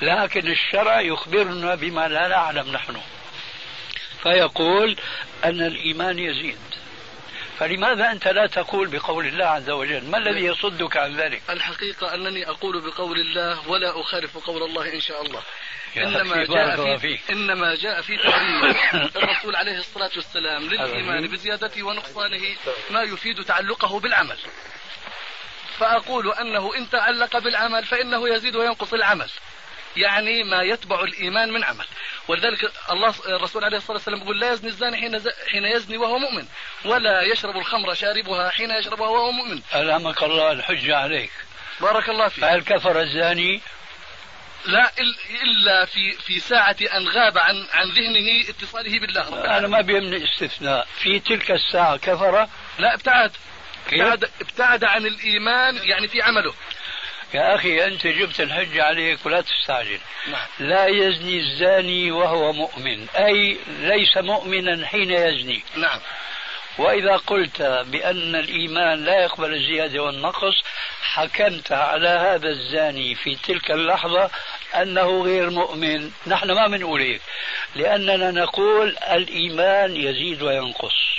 لكن 0.01 0.47
الشرع 0.47 1.01
يخبرنا 1.01 1.75
بما 1.75 2.07
لا 2.07 2.27
نعلم 2.27 2.71
نحن. 2.71 2.97
فيقول 4.23 4.95
أن 5.45 5.61
الإيمان 5.61 6.19
يزيد. 6.19 6.57
فلماذا 7.57 8.11
أنت 8.11 8.27
لا 8.27 8.47
تقول 8.47 8.87
بقول 8.87 9.27
الله 9.27 9.45
عز 9.45 9.69
وجل؟ 9.69 10.05
ما 10.05 10.17
الذي 10.17 10.45
يصدك 10.45 10.97
عن 10.97 11.15
ذلك؟ 11.15 11.41
الحقيقة 11.49 12.13
أنني 12.13 12.49
أقول 12.49 12.81
بقول 12.81 13.19
الله 13.19 13.69
ولا 13.69 14.01
أخالف 14.01 14.37
قول 14.37 14.63
الله 14.63 14.93
إن 14.93 14.99
شاء 14.99 15.21
الله. 15.21 15.41
إنما 15.97 16.45
جاء 16.45 16.97
في 16.97 17.19
إنما 17.29 17.75
جاء 17.75 18.01
في 18.01 18.17
تعريف 18.17 18.95
الرسول 19.15 19.55
عليه 19.55 19.77
الصلاة 19.77 20.11
والسلام 20.15 20.63
للإيمان 20.63 21.27
بزيادته 21.27 21.83
ونقصانه 21.83 22.55
ما 22.91 23.01
يفيد 23.01 23.43
تعلقه 23.43 23.99
بالعمل. 23.99 24.37
فأقول 25.77 26.33
أنه 26.33 26.75
إن 26.77 26.89
تعلق 26.89 27.37
بالعمل 27.37 27.85
فإنه 27.85 28.29
يزيد 28.29 28.55
وينقص 28.55 28.93
العمل. 28.93 29.29
يعني 30.01 30.43
ما 30.43 30.61
يتبع 30.61 31.03
الإيمان 31.03 31.53
من 31.53 31.63
عمل. 31.63 31.85
ولذلك 32.27 32.71
الله 32.91 33.13
الرسول 33.27 33.63
عليه 33.63 33.77
الصلاة 33.77 33.97
والسلام 33.97 34.21
يقول 34.21 34.39
لا 34.39 34.51
يزني 34.51 34.69
الزاني 34.69 34.97
حين 34.97 35.21
حين 35.51 35.65
يزني 35.65 35.97
وهو 35.97 36.17
مؤمن 36.19 36.45
ولا 36.85 37.21
يشرب 37.21 37.57
الخمر 37.57 37.93
شاربها 37.93 38.49
حين 38.49 38.71
يشربها 38.71 39.07
وهو 39.07 39.31
مؤمن. 39.31 39.61
ألهمك 39.75 40.23
الله 40.23 40.51
الحجة 40.51 40.97
عليك. 40.97 41.31
بارك 41.81 42.09
الله 42.09 42.27
فيك. 42.27 42.43
فهل 42.43 42.61
كفر 42.61 43.01
الزاني؟ 43.01 43.61
لا 44.65 44.91
إلا 45.43 45.85
في 45.85 46.11
في 46.11 46.39
ساعة 46.39 46.75
أن 46.81 47.07
غاب 47.07 47.37
عن 47.37 47.67
عن 47.73 47.89
ذهنه 47.91 48.49
اتصاله 48.49 48.99
بالله 48.99 49.29
رب. 49.29 49.45
أنا 49.45 49.67
ما 49.67 49.81
بيهمني 49.81 50.25
استثناء. 50.25 50.87
في 51.01 51.19
تلك 51.19 51.51
الساعة 51.51 51.97
كفر؟ 51.97 52.47
لا 52.79 52.93
ابتعد؟ 52.93 53.31
ابتعد 53.87 54.29
ابتعد 54.41 54.83
عن 54.83 55.05
الإيمان 55.05 55.77
يعني 55.77 56.07
في 56.07 56.21
عمله. 56.21 56.53
يا 57.33 57.55
أخي 57.55 57.85
أنت 57.85 58.07
جبت 58.07 58.41
الحجه 58.41 58.83
عليك 58.83 59.25
ولا 59.25 59.41
تستعجل. 59.41 59.99
نعم. 60.27 60.47
لا 60.59 60.85
يزني 60.87 61.39
الزاني 61.39 62.11
وهو 62.11 62.53
مؤمن. 62.53 63.07
أي 63.09 63.57
ليس 63.79 64.17
مؤمنا 64.17 64.87
حين 64.87 65.11
يزني. 65.11 65.63
نعم. 65.75 65.99
وإذا 66.77 67.17
قلت 67.17 67.61
بأن 67.61 68.35
الإيمان 68.35 69.05
لا 69.05 69.23
يقبل 69.23 69.53
الزيادة 69.53 70.03
والنقص 70.03 70.63
حكمت 71.01 71.71
على 71.71 72.07
هذا 72.07 72.49
الزاني 72.49 73.15
في 73.15 73.35
تلك 73.35 73.71
اللحظة 73.71 74.29
أنه 74.75 75.23
غير 75.23 75.49
مؤمن. 75.49 76.11
نحن 76.27 76.51
ما 76.51 76.67
بنقول 76.67 77.01
هيك 77.01 77.21
لأننا 77.75 78.31
نقول 78.31 78.97
الإيمان 79.11 79.95
يزيد 79.95 80.41
وينقص. 80.41 81.17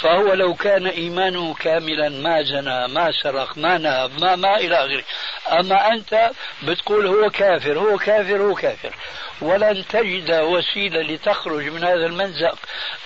فهو 0.00 0.32
لو 0.32 0.54
كان 0.54 0.86
إيمانه 0.86 1.54
كاملا 1.54 2.08
ما 2.08 2.42
زنى 2.42 2.88
ما 2.88 3.12
سرق 3.22 3.58
ما 3.58 3.78
نهب 3.78 4.20
ما 4.20 4.36
ما 4.36 4.56
إلى 4.56 4.76
آخره. 4.76 5.04
أما 5.60 5.92
أنت 5.92 6.30
بتقول 6.62 7.06
هو 7.06 7.30
كافر 7.30 7.78
هو 7.78 7.98
كافر 7.98 8.42
هو 8.42 8.54
كافر. 8.54 8.94
ولن 9.40 9.84
تجد 9.88 10.30
وسيلة 10.30 11.02
لتخرج 11.02 11.68
من 11.68 11.84
هذا 11.84 12.06
المنزق 12.06 12.58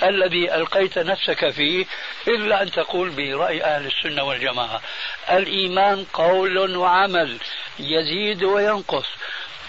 الذي 0.02 0.54
ألقيت 0.54 0.98
نفسك 0.98 1.50
فيه 1.50 1.86
إلا 2.28 2.62
أن 2.62 2.70
تقول 2.70 3.10
برأي 3.10 3.64
أهل 3.64 3.86
السنة 3.86 4.22
والجماعة. 4.22 4.80
الإيمان 5.30 6.04
قول 6.12 6.76
وعمل 6.76 7.38
يزيد 7.78 8.44
وينقص. 8.44 9.06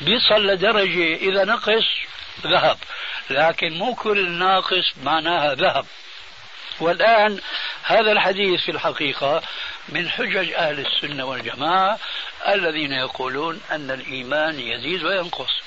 بيصل 0.02 0.48
لدرجة 0.48 1.16
إذا 1.16 1.44
نقص 1.44 1.86
ذهب 2.44 2.78
لكن 3.30 3.74
مو 3.74 3.96
كل 3.96 4.30
ناقص 4.32 4.94
معناها 5.04 5.56
ذهب. 5.56 5.86
والآن 6.80 7.40
هذا 7.84 8.12
الحديث 8.12 8.62
في 8.62 8.72
الحقيقة 8.72 9.42
من 9.90 10.10
حجج 10.10 10.54
أهل 10.54 10.86
السنة 10.86 11.26
والجماعة 11.26 12.00
الذين 12.48 12.92
يقولون 12.92 13.62
أن 13.72 13.92
الإيمان 13.92 14.60
يزيد 14.60 15.04
وينقص. 15.04 15.62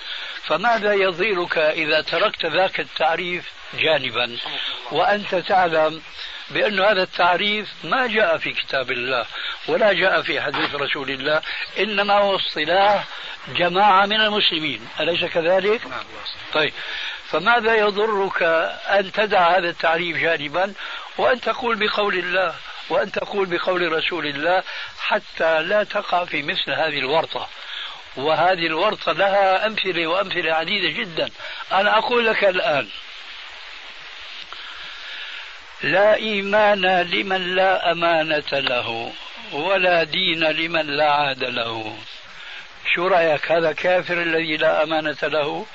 فماذا 0.47 0.93
يضيرك 0.93 1.59
إذا 1.59 2.01
تركت 2.01 2.47
ذاك 2.47 2.81
التعريف 2.81 3.45
جانبا؟ 3.75 4.37
وأنت 4.93 5.35
تعلم 5.35 6.03
بأن 6.51 6.81
هذا 6.81 7.03
التعريف 7.03 7.69
ما 7.85 8.07
جاء 8.07 8.39
في 8.39 8.53
كتاب 8.53 8.91
الله 8.91 9.27
ولا 9.69 9.93
جاء 9.93 10.23
في 10.23 10.41
حديث 10.41 10.75
رسول 10.75 11.11
الله 11.11 11.43
إنما 11.79 12.15
هو 12.15 12.37
اصطلاح 12.37 13.05
جماعة 13.57 14.07
من 14.07 14.21
المسلمين. 14.21 14.89
أليس 15.01 15.25
كذلك؟ 15.25 15.87
نعم 15.87 16.05
طيب 16.53 16.73
فماذا 17.31 17.75
يضرك 17.75 18.43
أن 18.89 19.13
تدع 19.13 19.59
هذا 19.59 19.69
التعريف 19.69 20.17
جانبا؟ 20.17 20.75
وأن 21.19 21.41
تقول 21.41 21.77
بقول 21.77 22.15
الله 22.15 22.55
وأن 22.89 23.13
تقول 23.13 23.47
بقول 23.47 23.93
رسول 23.93 24.27
الله 24.27 24.63
حتى 24.99 25.63
لا 25.63 25.85
تقع 25.85 26.25
في 26.25 26.43
مثل 26.43 26.71
هذه 26.71 26.99
الورطة. 26.99 27.49
وهذه 28.17 28.67
الورطة 28.67 29.13
لها 29.13 29.67
أمثلة 29.67 30.07
وأمثلة 30.07 30.53
عديدة 30.53 30.89
جدا. 30.89 31.31
أنا 31.73 31.99
أقول 31.99 32.27
لك 32.27 32.45
الآن 32.45 32.89
لا 35.83 36.15
إيمان 36.15 37.03
لمن 37.03 37.55
لا 37.55 37.93
أمانة 37.93 38.51
له 38.53 39.13
ولا 39.53 40.05
دين 40.05 40.45
لمن 40.45 40.87
لا 40.87 41.13
عاد 41.13 41.45
له. 41.45 41.99
شو 42.95 43.07
رأيك؟ 43.07 43.53
هذا 43.53 43.73
كافر 43.73 44.23
الذي 44.23 44.57
لا 44.57 44.83
أمانة 44.83 45.19
له؟ 45.23 45.67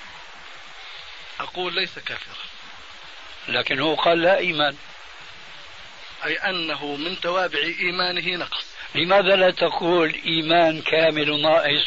أقول 1.39 1.73
ليس 1.73 1.99
كافرا. 1.99 2.45
لكن 3.47 3.79
هو 3.79 3.95
قال 3.95 4.21
لا 4.21 4.37
إيمان. 4.37 4.77
أي 6.25 6.35
أنه 6.35 6.95
من 6.95 7.19
توابع 7.19 7.59
إيمانه 7.59 8.35
نقص. 8.35 8.75
لماذا 8.95 9.35
لا 9.35 9.51
تقول 9.51 10.15
إيمان 10.25 10.81
كامل 10.81 11.41
ناقص 11.41 11.85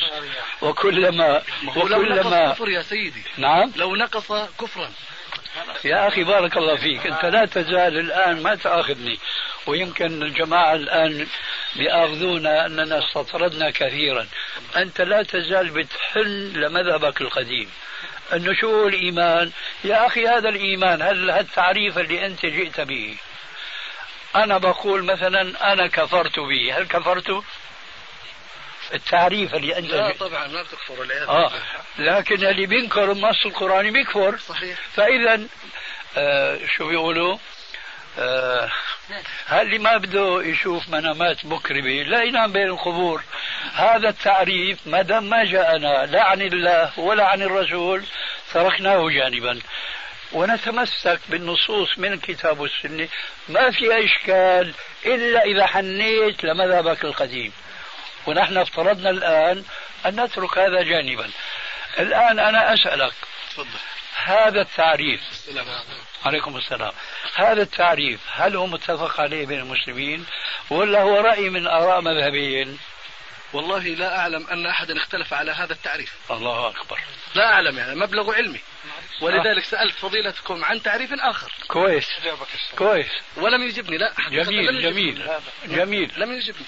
وكلما 0.63 1.43
وكلما 1.77 2.53
كفر 2.53 2.69
يا 2.69 2.83
سيدي. 2.83 3.23
نعم. 3.37 3.73
لو 3.77 3.97
نقص 3.97 4.33
كفرا. 4.61 4.91
يا 5.85 6.09
أخي 6.09 6.25
بارك 6.25 6.57
الله 6.57 6.77
فيك. 6.77 7.07
أنت 7.07 7.25
لا 7.25 7.45
تزال 7.45 7.99
الآن 7.99 8.43
ما 8.43 8.55
تأخذني. 8.55 9.19
ويمكن 9.67 10.23
الجماعة 10.23 10.75
الآن 10.75 11.27
بيأخذونا 11.77 12.67
أننا 12.67 12.99
استطردنا 12.99 13.71
كثيرا. 13.71 14.27
أنت 14.77 15.01
لا 15.01 15.23
تزال 15.23 15.71
بتحن 15.71 16.53
لمذهبك 16.55 17.21
القديم. 17.21 17.71
أنه 18.33 18.55
شو 18.55 18.89
الإيمان 18.89 19.53
يا 19.85 20.07
أخي 20.07 20.27
هذا 20.27 20.49
الإيمان 20.49 21.03
هل 21.03 21.31
التعريف 21.31 21.99
اللي 21.99 22.27
أنت 22.27 22.47
جئت 22.47 22.81
به. 22.81 23.17
أنا 24.37 24.59
بقول 24.59 25.05
مثلا 25.05 25.73
أنا 25.73 25.87
كفرت 25.87 26.39
به. 26.39 26.79
هل 26.79 26.87
كفرت؟ 26.87 27.43
التعريف 28.95 29.55
اللي 29.55 29.79
أنت 29.79 29.91
لا 29.91 30.13
طبعا 30.13 30.47
ما 30.47 30.63
بتكفر 30.63 31.03
الآيات 31.03 31.29
آه 31.29 31.53
لكن 31.99 32.47
اللي 32.47 32.67
بينكر 32.67 33.13
النص 33.13 33.47
القرآني 33.47 33.91
بيكفر. 33.91 34.39
صحيح. 34.39 34.79
فإذا 34.95 35.41
آه 36.17 36.59
شو 36.77 36.89
بيقولوا؟ 36.89 37.39
آه 38.19 38.71
هل 39.47 39.67
اللي 39.67 39.79
ما 39.79 39.97
بده 39.97 40.43
يشوف 40.43 40.89
منامات 40.89 41.45
مكرمة؟ 41.45 42.03
لا 42.03 42.23
ينام 42.23 42.53
بين 42.53 42.67
القبور. 42.67 43.23
هذا 43.75 44.09
التعريف 44.09 44.87
ما 44.87 45.03
دام 45.03 45.25
ما 45.25 45.45
جاءنا 45.45 46.07
لا 46.07 46.25
عن 46.25 46.43
الله 46.43 46.99
ولا 47.01 47.25
عن 47.25 47.43
الرسول 47.43 48.05
تركناه 48.53 49.09
جانبا. 49.11 49.61
ونتمسك 50.33 51.21
بالنصوص 51.29 51.99
من 51.99 52.13
الكتاب 52.13 52.61
والسنة 52.61 53.09
ما 53.49 53.71
في 53.71 54.05
إشكال 54.05 54.75
إلا 55.07 55.43
إذا 55.43 55.67
حنيت 55.67 56.45
لمذهبك 56.45 57.05
القديم. 57.05 57.53
ونحن 58.27 58.57
افترضنا 58.57 59.11
الآن 59.11 59.65
أن 60.07 60.21
نترك 60.21 60.59
هذا 60.59 60.83
جانبا. 60.83 61.31
الآن 61.99 62.39
أنا 62.39 62.75
أسألك 62.75 63.13
تفضل. 63.51 63.79
هذا 64.25 64.61
التعريف 64.61 65.21
السلام 65.31 65.67
عليكم 66.25 66.57
السلام. 66.57 66.93
هذا 67.35 67.63
التعريف 67.63 68.21
هل 68.33 68.57
هو 68.57 68.67
متفق 68.67 69.21
عليه 69.21 69.47
بين 69.47 69.59
المسلمين 69.59 70.27
ولا 70.71 71.03
هو 71.03 71.21
رأي 71.21 71.51
من 71.51 71.67
آراء 71.67 72.01
مذهبيين؟ 72.01 72.79
والله 73.53 73.79
لا 73.79 74.19
أعلم 74.19 74.47
أن 74.47 74.67
أحدا 74.67 74.97
اختلف 74.97 75.35
على 75.35 75.53
هذا 75.53 75.73
التعريف. 75.73 76.13
الله 76.31 76.69
أكبر. 76.69 76.99
لا 77.35 77.53
أعلم 77.53 77.79
يعني 77.79 77.95
مبلغ 77.95 78.35
علمي. 78.35 78.61
ولذلك 79.21 79.65
سألت 79.65 79.95
فضيلتكم 79.95 80.65
عن 80.65 80.83
تعريف 80.83 81.13
آخر. 81.13 81.53
كويس. 81.69 82.07
كويس. 82.77 83.11
ولم 83.37 83.63
يجبني 83.63 83.99
لا. 83.99 84.13
جميل 84.31 84.75
لم 84.75 84.81
جميل 84.81 85.29
جميل. 85.67 86.13
لم 86.17 86.33
يجبني. 86.33 86.67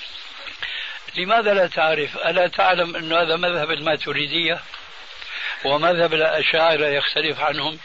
لماذا 1.17 1.55
لا 1.55 1.67
تعرف؟ 1.67 2.17
ألا 2.17 2.47
تعلم 2.47 2.97
أن 2.97 3.13
هذا 3.13 3.37
مذهب 3.37 3.71
الماتريدية؟ 3.71 4.61
ومذهب 5.65 6.15
الأشاعرة 6.15 6.87
يختلف 6.87 7.41
عنهم؟ 7.41 7.79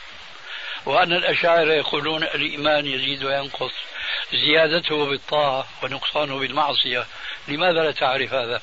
وأن 0.85 1.13
الأشاعرة 1.13 1.73
يقولون 1.73 2.23
الإيمان 2.23 2.85
يزيد 2.85 3.23
وينقص 3.23 3.71
زيادته 4.33 5.05
بالطاعة 5.05 5.67
ونقصانه 5.83 6.39
بالمعصية 6.39 7.05
لماذا 7.47 7.83
لا 7.83 7.91
تعرف 7.91 8.33
هذا؟ 8.33 8.61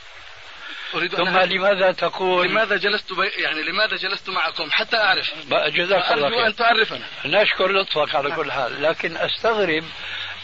أريد 0.94 1.14
ثم 1.14 1.36
أن 1.36 1.48
لماذا 1.48 1.92
تقول 1.92 2.48
لماذا 2.48 2.76
جلست 2.76 3.12
بي... 3.12 3.26
يعني 3.26 3.62
لماذا 3.62 3.96
جلست 3.96 4.30
معكم 4.30 4.70
حتى 4.70 4.96
أعرف؟ 4.96 5.26
جزاك 5.50 6.12
الله 6.12 6.30
خير. 6.30 6.46
أن 6.46 6.56
تعرفنا. 6.56 7.06
نشكر 7.24 7.72
لطفك 7.72 8.14
على 8.14 8.30
كل 8.30 8.52
حال. 8.52 8.82
لكن 8.82 9.16
أستغرب 9.16 9.84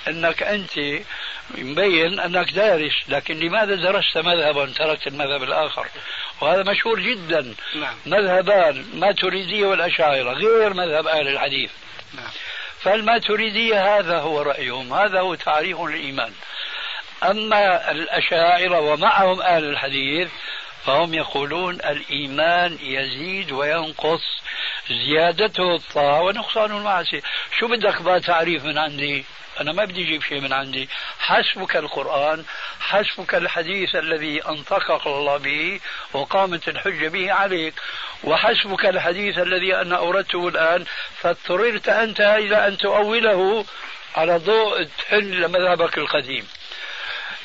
أنك 0.09 0.43
أنت 0.43 0.73
مبين 1.59 2.21
أنك 2.21 2.53
دارس 2.53 2.95
لكن 3.09 3.39
لماذا 3.39 3.75
درست 3.75 4.19
مذهبا؟ 4.19 4.67
تركت 4.67 5.07
المذهب 5.07 5.43
الآخر. 5.43 5.87
وهذا 6.41 6.63
مشهور 6.63 7.01
جدا. 7.01 7.55
نعم. 7.75 7.95
مذهبان 8.07 8.85
ما 8.95 9.13
تريدية 9.13 9.67
والأشاعرة 9.67 10.33
غير 10.33 10.75
مذهب 10.75 11.07
أهل 11.07 11.29
الحديث. 11.29 11.71
نعم. 12.15 12.31
فالماتريدية 12.81 13.99
هذا 13.99 14.19
هو 14.19 14.43
رأيهم 14.43 14.95
هذا 14.95 15.21
هو 15.21 15.35
تعريف 15.35 15.81
الإيمان 15.81 16.33
أما 17.23 17.91
الأشاعرة 17.91 18.81
ومعهم 18.81 19.43
أهل 19.43 19.65
الحديث 19.65 20.29
فهم 20.87 21.15
يقولون 21.15 21.75
الإيمان 21.75 22.79
يزيد 22.81 23.53
وينقص 23.53 24.23
زيادته 24.91 25.75
الطاعة 25.75 26.23
ونقصانه 26.23 26.77
المعصية. 26.79 27.23
شو 27.59 27.69
بدك 27.69 28.03
بقى 28.03 28.21
تعريف 28.21 28.65
من 28.65 28.79
عندي؟ 28.79 29.25
أنا 29.61 29.73
ما 29.73 29.85
بدي 29.85 30.03
أجيب 30.03 30.23
شيء 30.23 30.41
من 30.41 30.53
عندي. 30.53 30.89
حسبك 31.19 31.77
القرآن 31.77 32.45
حسبك 32.81 33.35
الحديث 33.35 33.97
الذي 33.97 34.49
أنطقك 34.49 35.07
الله 35.07 35.37
به 35.37 35.81
وقامت 36.13 36.69
الحجة 36.69 37.09
به 37.09 37.33
عليك. 37.33 37.75
وحسبك 38.25 38.87
الحديث 38.87 39.39
الذي 39.39 39.77
أنا 39.77 39.97
أوردته 39.97 40.49
الآن 40.49 40.85
فاضطررت 41.21 41.89
أنت 41.89 42.21
إلى 42.21 42.67
أن 42.67 42.79
تؤوله 42.79 43.65
على 44.17 44.37
ضوء 44.37 44.85
تحل 44.99 45.41
لمذهبك 45.41 45.99
القديم. 45.99 46.49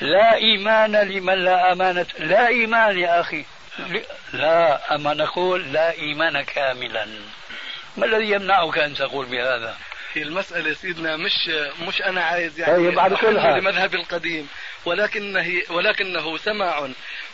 لا 0.03 0.35
إيمان 0.35 0.95
لمن 0.95 1.33
لا 1.33 1.71
أمانة. 1.71 2.05
لا 2.19 2.47
إيمان 2.47 2.99
يا 2.99 3.19
أخي. 3.19 3.45
لا 4.33 4.95
أما 4.95 5.13
نقول 5.13 5.73
لا 5.73 5.91
إيمان 5.91 6.41
كاملا. 6.41 7.07
ما 7.97 8.05
الذي 8.05 8.31
يمنعك 8.31 8.77
أن 8.77 8.93
تقول 8.93 9.25
بهذا؟ 9.25 9.77
هي 10.13 10.21
المسألة 10.21 10.73
سيدنا 10.73 11.17
مش 11.17 11.49
مش 11.87 12.01
أنا 12.01 12.23
عايز 12.23 12.59
يعني 12.59 12.73
طيب 12.73 12.99
على 12.99 13.15
كل 13.15 13.39
حال 13.39 13.59
لمذهب 13.59 13.95
القديم. 13.95 14.49
ولكنه 14.85 15.61
ولكنه 15.69 16.37
سماع 16.37 16.89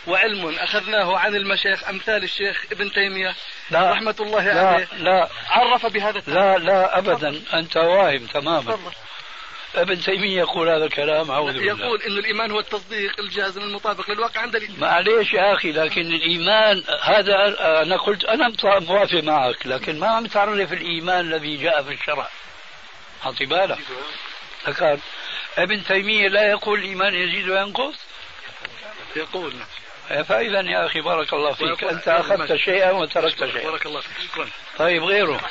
وعلم. 0.08 0.55
أخذناه 0.60 1.17
عن 1.17 1.36
المشايخ 1.36 1.89
أمثال 1.89 2.23
الشيخ 2.23 2.65
ابن 2.71 2.91
تيمية. 2.91 3.36
لا. 3.71 3.91
رحمة 3.91 4.15
الله 4.19 4.53
لا 4.53 4.67
عليه. 4.67 4.88
لا. 4.97 5.29
عرف 5.49 5.86
بهذا 5.86 6.21
لا 6.27 6.58
لا 6.58 6.97
أبدا. 6.97 7.41
أنت 7.53 7.77
واهم 7.77 8.25
تماما. 8.25 8.77
ابن 9.75 10.01
تيمية 10.01 10.39
يقول 10.39 10.69
هذا 10.69 10.86
الكلام 10.86 11.32
أعوذ 11.32 11.53
بالله. 11.53 11.86
يقول 11.86 12.01
أن 12.01 12.17
الإيمان 12.17 12.51
هو 12.51 12.60
التصديق 12.60 13.19
الجازم 13.19 13.62
المطابق 13.62 14.12
للواقع 14.12 14.41
عند 14.41 14.55
الإيمان 14.55 14.79
معليش 14.79 15.34
يا 15.34 15.53
أخي 15.53 15.71
لكن 15.71 16.01
الإيمان 16.01 16.84
هذا 17.01 17.55
أنا 17.82 17.97
قلت 17.97 18.25
أنا 18.25 18.53
موافق 18.65 19.23
معك 19.23 19.67
لكن 19.67 19.99
ما 19.99 20.08
عم 20.08 20.25
تعرف 20.25 20.73
الإيمان 20.73 21.19
الذي 21.19 21.58
جاء 21.58 21.84
في 21.84 21.93
الشرع. 21.93 22.29
أعطي 23.25 23.45
بالك. 23.45 23.79
ذكر 24.67 24.99
ابن 25.58 25.84
تيمية 25.84 26.27
لا 26.27 26.49
يقول 26.49 26.79
الإيمان 26.79 27.13
يزيد 27.13 27.49
وينقص؟ 27.49 27.95
يقول. 29.15 29.53
فإذا 30.10 30.62
يا 30.62 30.86
أخي 30.86 31.01
بارك 31.01 31.34
الله 31.34 31.53
فيك. 31.53 31.84
أنت 31.84 32.08
أخذت 32.08 32.55
شيئا 32.55 32.91
وتركت 32.91 33.45
شيئا. 33.45 33.69
بارك 33.69 33.86
الله 33.86 34.01
فيك. 34.01 34.32
شكرا. 34.32 34.47
طيب 34.77 35.03
غيره. 35.03 35.41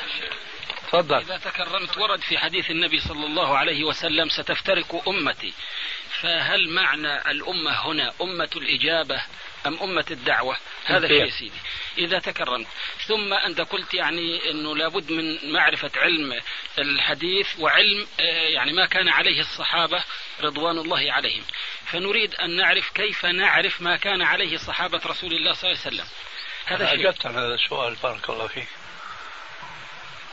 تفضل. 0.89 1.17
إذا 1.17 1.37
تكرمت 1.37 1.97
ورد 1.97 2.19
في 2.19 2.37
حديث 2.37 2.71
النبي 2.71 2.99
صلى 2.99 3.25
الله 3.25 3.57
عليه 3.57 3.83
وسلم 3.83 4.29
ستفترق 4.29 5.07
أمتي. 5.07 5.53
فهل 6.21 6.69
معنى 6.69 7.31
الأمة 7.31 7.71
هنا 7.71 8.13
أمة 8.21 8.49
الإجابة 8.55 9.21
أم 9.67 9.79
أمة 9.83 10.05
الدعوة؟ 10.11 10.57
هذا؟ 10.85 11.07
شيء 11.07 11.29
سيدي. 11.29 11.59
إذا 11.97 12.19
تكرمت. 12.19 12.67
ثم 13.07 13.33
أنت 13.33 13.61
قلت 13.61 13.93
يعني 13.93 14.51
أنه 14.51 14.75
لابد 14.75 15.11
من 15.11 15.51
معرفة 15.53 15.91
علم 15.95 16.41
الحديث 16.79 17.59
وعلم 17.59 18.07
آه، 18.19 18.23
يعني 18.47 18.73
ما 18.73 18.85
كان 18.85 19.09
عليه 19.09 19.39
الصحابة 19.39 20.03
رضوان 20.41 20.77
الله 20.77 21.11
عليهم. 21.11 21.43
فنريد 21.85 22.35
أن 22.35 22.55
نعرف 22.55 22.89
كيف 22.89 23.25
نعرف 23.25 23.81
ما 23.81 23.95
كان 23.95 24.21
عليه 24.21 24.57
صحابة 24.57 25.01
رسول 25.05 25.33
الله 25.33 25.53
صلى 25.53 25.71
الله 25.71 25.81
عليه 25.85 25.95
وسلم. 25.95 26.07
هذا 26.65 26.93
أجبت 26.93 27.25
عن 27.25 27.35
هذا 27.35 27.53
السؤال 27.53 27.95
بارك 28.03 28.29
الله 28.29 28.47
فيك. 28.47 28.67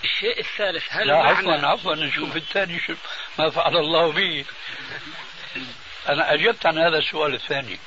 الشيء 0.07 0.41
الثالث 0.41 0.85
هل 0.91 1.07
لا 1.07 1.23
معنى 1.23 1.53
عفوا 1.53 1.69
عفوا 1.69 1.95
نشوف 1.95 2.37
الثاني 2.37 2.81
شو 2.81 2.95
ما 3.39 3.51
فعل 3.51 3.77
الله 3.77 4.13
به. 4.13 4.45
أنا 6.09 6.35
أجبت 6.35 6.67
عن 6.67 6.79
هذا 6.79 6.99
السؤال 6.99 7.35
الثاني. 7.35 7.79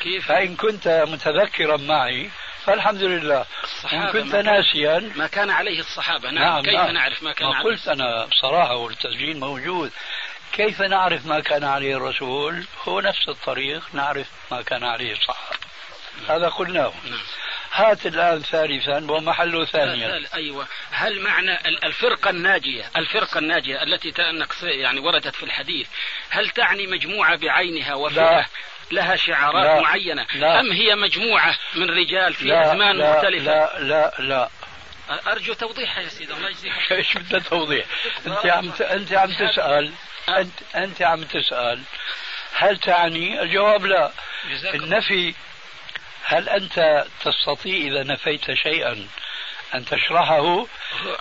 كيف؟ 0.00 0.28
فإن 0.28 0.56
كنت 0.56 1.04
متذكرا 1.08 1.76
معي 1.76 2.30
فالحمد 2.64 3.02
لله. 3.02 3.46
وإن 3.84 4.06
كنت 4.12 4.34
ناسيا 4.34 5.12
ما 5.16 5.26
كان 5.26 5.50
عليه 5.50 5.80
الصحابة. 5.80 6.30
نعم, 6.30 6.44
نعم 6.44 6.62
كيف 6.62 6.74
نعم. 6.74 6.90
نعرف 6.90 7.22
ما 7.22 7.32
كان 7.32 7.48
ما 7.48 7.54
عليه؟ 7.54 7.64
قلت 7.64 7.88
أنا 7.88 8.24
بصراحة 8.24 8.74
والتسجيل 8.74 9.40
موجود. 9.40 9.90
كيف 10.52 10.82
نعرف 10.82 11.26
ما 11.26 11.40
كان 11.40 11.64
عليه 11.64 11.96
الرسول؟ 11.96 12.64
هو 12.88 13.00
نفس 13.00 13.28
الطريق 13.28 13.82
نعرف 13.92 14.26
ما 14.50 14.62
كان 14.62 14.84
عليه 14.84 15.12
الصحابة. 15.12 15.58
هذا 16.28 16.48
قلناه. 16.48 16.92
نعم. 17.04 17.20
هات 17.72 18.06
الآن 18.06 18.40
ثالثا 18.42 19.06
ومحله 19.10 19.64
ثانيا 19.64 20.24
أيوة 20.34 20.66
هل 20.90 21.20
معنى 21.20 21.68
ال- 21.68 21.84
الفرقة 21.84 22.30
الناجية 22.30 22.84
الفرقة 22.96 23.38
الناجية 23.38 23.82
التي 23.82 24.12
يعني 24.62 25.00
وردت 25.00 25.34
في 25.36 25.42
الحديث 25.42 25.88
هل 26.30 26.48
تعني 26.48 26.86
مجموعة 26.86 27.36
بعينها 27.36 27.94
وفئة. 27.94 28.46
لها 28.92 29.16
شعارات 29.16 29.64
لا. 29.64 29.80
معينة 29.80 30.26
لا. 30.34 30.60
أم 30.60 30.72
هي 30.72 30.94
مجموعة 30.96 31.58
من 31.74 31.90
رجال 31.90 32.34
في 32.34 32.44
لا 32.44 32.72
أزمان 32.72 32.96
لا 32.96 33.16
مختلفة 33.16 33.44
لا 33.44 33.78
لا 33.78 34.12
لا 34.18 34.48
أرجو 35.32 35.52
توضيحها 35.54 36.02
يا 36.02 36.08
سيدي 36.08 36.32
الله 36.32 36.48
يجزيك. 36.48 36.72
إيش 36.92 37.18
بدها 37.18 37.40
توضيح؟ 37.40 37.86
أنت 38.26 38.46
عم 38.46 38.70
ت- 38.70 38.80
أنت 38.82 39.12
عم 39.12 39.32
تسأل 39.32 39.92
انت 40.28 40.52
أنت 40.74 41.02
عم 41.02 41.22
تسأل 41.24 41.82
هل 42.54 42.76
تعني؟ 42.76 43.42
الجواب 43.42 43.84
لا 43.86 44.12
النفي 44.74 45.34
هل 46.24 46.48
أنت 46.48 47.04
تستطيع 47.24 47.76
إذا 47.76 48.02
نفيت 48.02 48.52
شيئا 48.54 49.06
أن 49.74 49.84
تشرحه؟ 49.84 50.66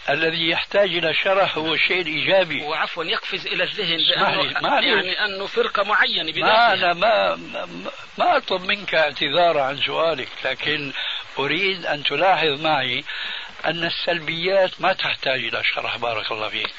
الذي 0.09 0.49
يحتاج 0.49 0.89
إلى 0.97 1.13
شرح 1.13 1.57
هو 1.57 1.73
الشيء 1.73 2.01
الايجابي 2.01 2.61
وعفوا 2.63 3.03
يقفز 3.03 3.47
إلى 3.47 3.63
الذهن 3.63 3.97
بأنه 3.97 4.59
ما. 4.61 4.79
يعني 4.81 5.25
أنه 5.25 5.45
فرقة 5.45 5.83
معينة 5.83 6.23
ما 6.23 6.31
بذاتها 6.75 6.93
ما 6.93 7.35
ما- 7.35 7.91
ما 8.17 8.37
أطلب 8.37 8.61
منك 8.61 8.95
اعتذار 8.95 9.57
عن 9.57 9.77
سؤالك 9.77 10.29
لكن 10.45 10.91
أريد 11.39 11.85
أن 11.85 12.03
تلاحظ 12.03 12.61
معي 12.61 13.03
أن 13.65 13.83
السلبيات 13.83 14.81
ما 14.81 14.93
تحتاج 14.93 15.39
إلى 15.45 15.63
شرح 15.63 15.97
بارك 15.97 16.31
الله 16.31 16.49
فيك 16.49 16.69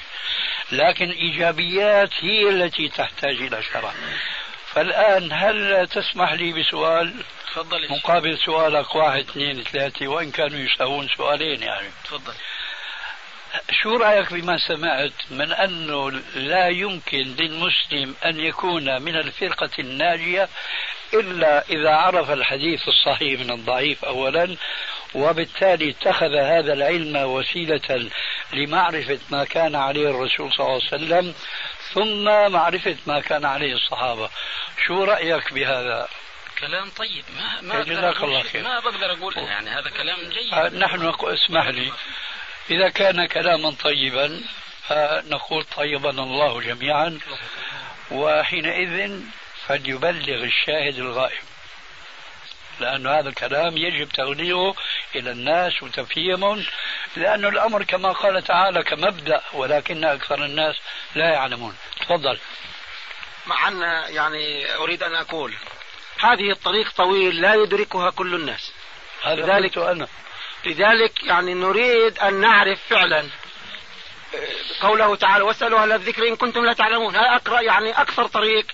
لكن 0.73 1.11
إيجابيات 1.11 2.11
هي 2.21 2.49
التي 2.49 2.89
تحتاج 2.89 3.37
إلى 3.43 3.63
شرح 3.63 3.95
فالآن 4.75 5.33
هل 5.33 5.87
تسمح 5.89 6.33
لي 6.33 6.53
بسؤال؟ 6.53 7.15
تفضل. 7.53 7.89
مقابل 7.91 8.39
سؤالك 8.39 8.95
واحد 8.95 9.19
اثنين 9.19 9.63
ثلاثة 9.63 10.09
وإن 10.09 10.31
كانوا 10.31 10.59
يساوون 10.59 11.09
سؤالين 11.09 11.63
يعني. 11.63 11.89
تفضل. 12.05 12.33
شو 13.71 13.97
رأيك 13.97 14.33
بما 14.33 14.59
سمعت 14.69 15.13
من 15.31 15.53
أنه 15.53 16.11
لا 16.35 16.69
يمكن 16.69 17.37
للمسلم 17.39 18.15
أن 18.25 18.41
يكون 18.41 19.03
من 19.03 19.17
الفرقة 19.17 19.71
الناجية 19.79 20.49
إلا 21.15 21.65
إذا 21.71 21.91
عرف 21.91 22.31
الحديث 22.31 22.89
الصحيح 22.89 23.41
من 23.41 23.51
الضعيف 23.51 24.05
أولا 24.05 24.57
وبالتالي 25.15 25.91
اتخذ 25.91 26.35
هذا 26.35 26.73
العلم 26.73 27.17
وسيلة 27.17 28.11
لمعرفة 28.53 29.19
ما 29.31 29.45
كان 29.45 29.75
عليه 29.75 30.11
الرسول 30.11 30.53
صلى 30.53 30.67
الله 30.67 30.81
عليه 30.93 31.05
وسلم 31.05 31.35
ثم 31.95 32.53
معرفة 32.53 32.97
ما 33.07 33.21
كان 33.21 33.45
عليه 33.45 33.73
الصحابة. 33.75 34.31
شو 34.87 35.05
رأيك 35.05 35.53
بهذا؟ 35.53 36.09
كلام 36.59 36.91
طيب. 36.91 37.25
ما 37.37 37.61
ما 37.61 37.85
جزاك 37.85 38.23
الله. 38.23 38.43
خير. 38.43 38.63
ما 38.63 38.81
بقدر 38.81 39.13
أقول 39.13 39.37
يعني 39.37 39.71
هذا 39.71 39.91
كلام 39.91 40.19
جيد. 40.29 40.55
آه، 40.55 40.69
نحن 40.69 41.13
اسمح 41.23 41.67
لي. 41.67 41.93
إذا 42.71 42.89
كان 42.89 43.27
كلاما 43.27 43.71
طيبا 43.71 44.41
فنقول 44.89 45.65
طيبنا 45.77 46.23
الله 46.23 46.61
جميعا 46.61 47.19
وحينئذ 48.11 49.21
فليبلغ 49.67 50.45
الشاهد 50.45 50.99
الغائب. 50.99 51.50
لأن 52.81 53.07
هذا 53.07 53.29
الكلام 53.29 53.77
يجب 53.77 54.09
تغليظه 54.09 54.75
إلى 55.15 55.31
الناس 55.31 55.83
وتفهيمهم 55.83 56.65
لأن 57.17 57.45
الأمر 57.45 57.83
كما 57.83 58.13
قال 58.13 58.45
تعالى 58.45 58.83
كمبدأ 58.83 59.41
ولكن 59.53 60.05
أكثر 60.05 60.45
الناس 60.45 60.77
لا 61.15 61.33
يعلمون. 61.33 61.77
تفضل. 62.01 62.39
مع 63.47 63.69
أن 63.69 63.81
يعني 64.15 64.75
أريد 64.77 65.03
أن 65.03 65.15
أقول 65.15 65.55
هذه 66.21 66.51
الطريق 66.51 66.93
طويل 66.97 67.41
لا 67.41 67.55
يدركها 67.55 68.11
كل 68.11 68.35
الناس. 68.35 68.73
هذا 69.23 69.43
لذلك- 69.43 69.79
أنا. 69.79 70.09
لذلك 70.67 71.25
يعني 71.25 71.55
نريد 71.55 72.19
أن 72.19 72.35
نعرف 72.35 72.79
فعلا 72.89 73.21
آه، 74.35 74.87
قوله 74.87 75.17
تعالى 75.17 75.45
واسألوا 75.45 75.83
أهل 75.83 75.93
الذكر 75.93 76.29
إن 76.29 76.37
كنتم 76.37 76.65
لا 76.65 76.73
تعلمون. 76.73 77.17
هذا 77.17 77.35
أقرأ 77.37 77.61
يعني 77.61 77.91
أكثر 78.01 78.27
طريق 78.27 78.67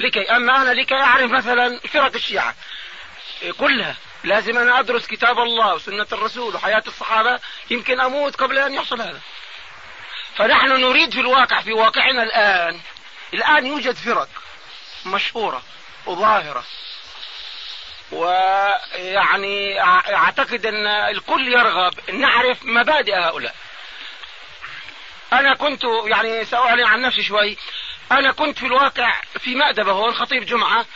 لكي 0.00 0.30
أما 0.30 0.62
أنا 0.62 0.70
لكي 0.80 0.94
أعرف 0.94 1.30
مثلا 1.30 1.78
فرق 1.78 2.14
الشيعة. 2.14 2.54
كلها. 3.58 3.96
لازم 4.24 4.58
أنا 4.58 4.80
أدرس 4.80 5.06
كتاب 5.06 5.38
الله 5.38 5.74
وسنة 5.74 6.06
الرسول 6.12 6.54
وحياة 6.54 6.82
الصحابة. 6.86 7.40
يمكن 7.70 8.00
أموت 8.00 8.36
قبل 8.36 8.58
أن 8.58 8.74
يحصل 8.74 9.00
هذا. 9.00 9.20
فنحن 10.36 10.68
نريد 10.68 11.12
في 11.12 11.20
الواقع 11.20 11.60
في 11.60 11.72
واقعنا 11.72 12.22
الآن 12.22 12.80
الآن 13.34 13.66
يوجد 13.66 13.96
فرق 13.96 14.28
مشهورة 15.06 15.62
وظاهرة. 16.06 16.64
ويعني 18.12 19.80
أع- 19.82 20.10
أعتقد 20.12 20.66
أن 20.66 20.86
الكل 20.86 21.48
يرغب 21.52 21.92
أن 22.08 22.20
نعرف 22.20 22.58
مبادئ 22.64 23.14
هؤلاء. 23.14 23.54
أنا 25.32 25.54
كنت 25.54 25.82
يعني 26.04 26.44
سأعلن 26.44 26.84
عن 26.86 27.00
نفسي 27.00 27.22
شوي. 27.22 27.56
أنا 28.12 28.32
كنت 28.32 28.58
في 28.58 28.66
الواقع 28.66 29.20
في 29.38 29.54
مأدبة 29.54 29.92
هون 29.92 30.14
خطيب 30.14 30.46
جمعة. 30.46 30.86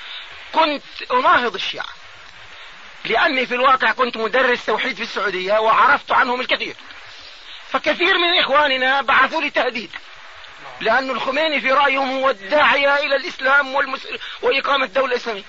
كنت 0.52 0.82
أناهض 1.12 1.54
الشيعة. 1.54 1.86
لأني 3.06 3.46
في 3.46 3.54
الواقع 3.54 3.92
كنت 3.92 4.16
مدرس 4.16 4.66
توحيد 4.66 4.96
في 4.96 5.02
السعودية 5.02 5.58
وعرفت 5.58 6.12
عنهم 6.12 6.40
الكثير. 6.40 6.76
فكثير 7.68 8.18
من 8.18 8.38
إخواننا 8.38 9.00
بعثوا 9.00 9.40
لي 9.40 9.50
تهديد 9.50 9.90
لأن 10.80 11.10
الخميني 11.10 11.60
في 11.60 11.72
رأيهم 11.72 12.18
هو 12.18 12.30
الداعية 12.30 12.96
إلى 12.96 13.16
الإسلام 13.16 13.74
والمس... 13.74 14.06
وإقامة 14.42 14.86
دولة 14.86 15.16
إسلامية. 15.16 15.42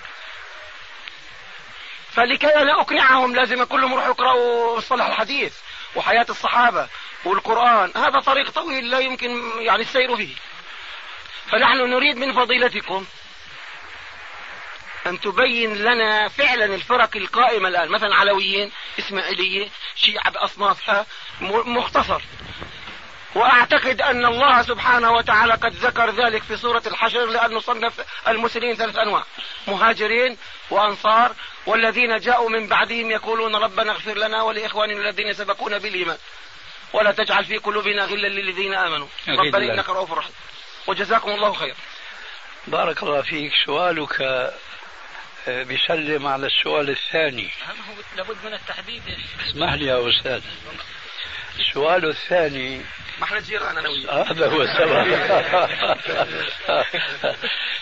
فلكي 2.11 2.47
أنا 2.47 2.81
أقنعهم 2.81 3.35
لازم 3.35 3.63
كلهم 3.63 3.91
يروحوا 3.91 4.09
يقرأوا 4.09 4.77
مصطلح 4.77 5.05
الحديث 5.05 5.53
وحياة 5.95 6.25
الصحابة 6.29 6.87
والقرآن. 7.25 7.91
هذا 7.95 8.19
طريق 8.19 8.49
طويل 8.49 8.89
لا 8.89 8.99
يمكن 8.99 9.51
يعني 9.59 9.81
السير 9.81 10.15
فيه. 10.15 10.35
فنحن 11.51 11.77
نريد 11.77 12.17
من 12.17 12.33
فضيلتكم 12.33 13.05
أن 15.09 15.19
تبين 15.19 15.75
لنا 15.75 16.27
فعلا 16.27 16.65
الفرق 16.65 17.17
القائمة 17.17 17.69
الآن. 17.69 17.89
مثلا 17.89 18.15
علويين 18.15 18.71
إسماعيلية 18.99 19.69
شيعة 19.95 20.31
بأصنافها 20.31 21.05
مختصر. 21.41 22.21
وأعتقد 23.35 24.01
أن 24.01 24.25
الله 24.25 24.61
سبحانه 24.61 25.11
وتعالى 25.11 25.53
قد 25.53 25.73
ذكر 25.73 26.09
ذلك 26.09 26.43
في 26.43 26.57
سورة 26.57 26.83
الحشر 26.87 27.25
لأنه 27.25 27.59
صنف 27.59 27.93
المسلمين 28.27 28.75
ثلاث 28.75 28.97
أنواع. 28.97 29.23
مهاجرين 29.67 30.37
وأنصار 30.69 31.31
والذين 31.65 32.17
جاءوا 32.17 32.49
من 32.49 32.67
بعدهم 32.67 33.11
يقولون 33.11 33.55
ربنا 33.55 33.91
اغفر 33.91 34.13
لنا 34.17 34.41
ولإخواننا 34.41 35.09
الذين 35.09 35.33
سبقونا 35.33 35.77
بالإيمان. 35.77 36.17
ولا 36.93 37.11
تجعل 37.11 37.45
في 37.45 37.57
قلوبنا 37.57 38.05
غلا 38.05 38.27
للذين 38.27 38.73
آمنوا. 38.73 39.07
ربنا. 39.27 39.73
إنك 39.73 39.89
رؤوف 39.89 40.11
رحيم. 40.11 40.33
وجزاكم 40.87 41.31
الله 41.31 41.53
خير 41.53 41.75
بارك 42.67 43.03
الله 43.03 43.21
فيك. 43.21 43.51
سؤالك 43.65 44.21
بيسلم 45.49 46.27
على 46.27 46.47
السؤال 46.47 46.89
الثاني. 46.89 47.49
لابد 48.17 48.37
من 48.45 48.53
التحديد. 48.53 49.01
اسمح 49.47 49.73
لي 49.73 49.85
يا 49.85 50.09
أستاذ. 50.09 50.41
السؤال 51.59 52.09
الثاني. 52.09 52.77
ما 53.19 53.23
إحنا 53.23 53.39
جيران 53.39 53.77
أنا 53.77 53.89
وياك. 53.89 54.27
هذا 54.27 54.47
هو 54.47 54.61
السبب. 54.61 55.07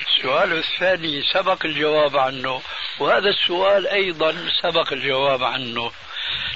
السؤال 0.08 0.54
الثاني 0.54 1.23
سبق 1.34 1.65
الجواب 1.65 2.17
عنه 2.17 2.62
وهذا 2.99 3.30
السؤال 3.30 3.88
أيضا 3.88 4.49
سبق 4.62 4.93
الجواب 4.93 5.43
عنه 5.43 5.91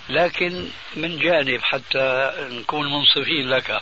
لكن 0.09 0.69
من 0.95 1.19
جانب 1.19 1.61
حتى 1.63 2.33
نكون 2.37 2.91
منصفين 2.91 3.49
لك. 3.49 3.81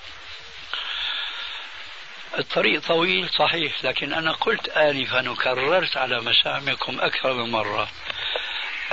الطريق 2.37 2.81
طويل 2.81 3.29
صحيح 3.29 3.83
لكن 3.83 4.13
أنا 4.13 4.31
قلت 4.31 4.69
آنفا 4.69 5.29
وكررت 5.29 5.97
على 5.97 6.21
مسامعكم 6.21 6.99
أكثر 6.99 7.33
من 7.33 7.51
مرة 7.51 7.89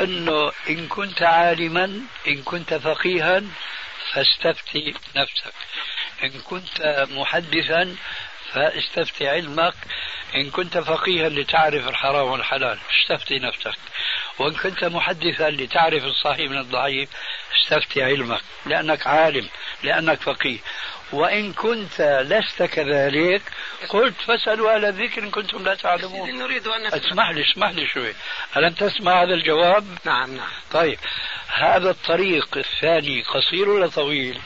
أنه 0.00 0.52
إن 0.70 0.88
كنت 0.88 1.22
عالما 1.22 2.00
إن 2.28 2.42
كنت 2.42 2.74
فقيها 2.74 3.42
فاستفتي 4.12 4.94
نفسك. 5.16 5.52
إن 6.24 6.30
كنت 6.30 7.06
محدثا 7.10 7.96
فاستفتي 8.52 9.28
علمك. 9.28 9.74
إن 10.34 10.50
كنت 10.50 10.78
فقيها 10.78 11.28
لتعرف 11.28 11.88
الحرام 11.88 12.26
والحلال 12.26 12.78
استفتي 13.02 13.38
نفسك. 13.38 13.78
وإن 14.38 14.54
كنت 14.54 14.84
محدثا 14.84 15.50
لتعرف 15.50 16.04
الصحيح 16.04 16.50
من 16.50 16.58
الضعيف 16.58 17.08
استفتي 17.60 18.02
علمك 18.02 18.40
لأنك 18.66 19.06
عالم 19.06 19.48
لأنك 19.82 20.20
فقيه. 20.20 20.58
وإن 21.14 21.52
كنت 21.52 22.26
لست 22.28 22.62
كذلك 22.62 23.42
قلت 23.88 24.14
فاسألوا 24.26 24.74
أهل 24.74 24.84
الذكر 24.84 25.22
إن 25.22 25.30
كنتم 25.30 25.64
لا 25.64 25.74
تعلمون. 25.74 26.38
نريد 26.38 26.66
أن 26.66 26.86
اسمح 26.86 27.30
لي 27.30 27.42
اسمح 27.42 27.70
لي 27.70 27.86
شوي. 27.86 28.14
ألم 28.56 28.72
تسمع 28.72 29.22
هذا 29.22 29.34
الجواب؟ 29.34 29.98
نعم 30.04 30.36
نعم. 30.36 30.50
طيب. 30.72 30.98
هذا 31.48 31.90
الطريق 31.90 32.48
الثاني 32.56 33.22
قصير 33.22 33.68
ولا 33.68 33.86
طويل؟ 33.86 34.40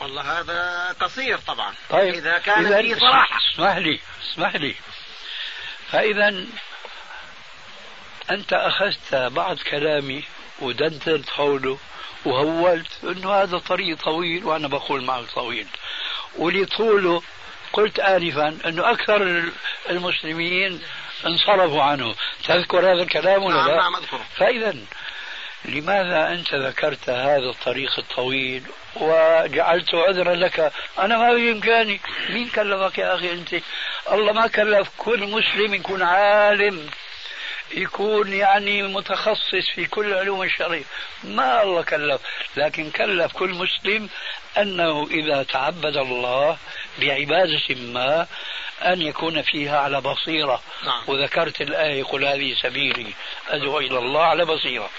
والله 0.00 0.40
هذا 0.40 0.92
قصير 1.00 1.38
طبعا. 1.38 1.74
طيب. 1.90 2.14
إذا 2.14 2.38
كان 2.38 2.66
إذن 2.66 2.82
فيه 2.82 2.94
صراحة. 2.94 3.38
اسمح 3.54 3.76
لي 3.76 4.00
اسمح 4.22 4.56
لي. 4.56 4.74
فإذا 5.90 6.46
أنت 8.30 8.52
أخذت 8.52 9.14
بعض 9.14 9.58
كلامي 9.58 10.24
ودندنت 10.60 11.30
حوله 11.30 11.78
وهولت 12.24 13.04
أنه 13.04 13.32
هذا 13.32 13.58
طريق 13.58 13.98
طويل 14.04 14.44
وأنا 14.44 14.68
بقول 14.68 15.04
معك 15.04 15.24
طويل. 15.34 15.66
ولطوله 16.38 17.22
قلت 17.72 17.98
آنفا 18.00 18.58
أنه 18.66 18.90
أكثر 18.90 19.42
المسلمين 19.90 20.82
انصرفوا 21.26 21.82
عنه. 21.82 22.14
تذكر 22.44 22.78
هذا 22.78 23.02
الكلام 23.02 23.42
ولا 23.42 23.56
نعم 23.56 23.68
لا؟ 23.68 23.76
نعم 23.76 23.96
أذكره. 23.96 24.26
فإذا 24.36 24.76
لماذا 25.64 26.32
أنت 26.32 26.54
ذكرت 26.54 27.10
هذا 27.10 27.50
الطريق 27.50 27.98
الطويل 27.98 28.62
وجعلته 28.96 30.02
عذرا 30.02 30.34
لك؟ 30.34 30.72
أنا 30.98 31.18
ما 31.18 31.32
بإمكاني 31.32 32.00
مين 32.30 32.48
كلفك 32.48 32.98
يا 32.98 33.14
أخي 33.14 33.32
أنت؟ 33.32 33.54
الله 34.12 34.32
ما 34.32 34.46
كلف 34.46 34.88
كل 34.98 35.30
مسلم 35.30 35.74
يكون 35.74 36.02
عالم. 36.02 36.90
يكون 37.74 38.32
يعني 38.32 38.82
متخصص 38.82 39.70
في 39.74 39.86
كل 39.86 40.06
العلوم 40.06 40.42
الشرعية 40.42 40.84
ما 41.24 41.62
الله 41.62 41.82
كلف 41.82 42.20
لكن 42.56 42.90
كلف 42.90 43.32
كل 43.32 43.50
مسلم 43.50 44.08
أنه 44.58 45.08
إذا 45.10 45.42
تعبد 45.42 45.96
الله 45.96 46.58
بعبادة 46.98 47.74
ما 47.74 48.26
أن 48.82 49.02
يكون 49.02 49.42
فيها 49.42 49.78
على 49.78 50.00
بصيرة. 50.00 50.62
نعم. 50.84 51.02
وذكرت 51.06 51.60
الآية 51.60 52.02
قل 52.04 52.24
هذه 52.24 52.54
سبيلي 52.54 53.14
أدعو 53.48 53.78
إلى 53.78 53.98
الله 53.98 54.22
على 54.22 54.44
بصيرة. 54.44 54.90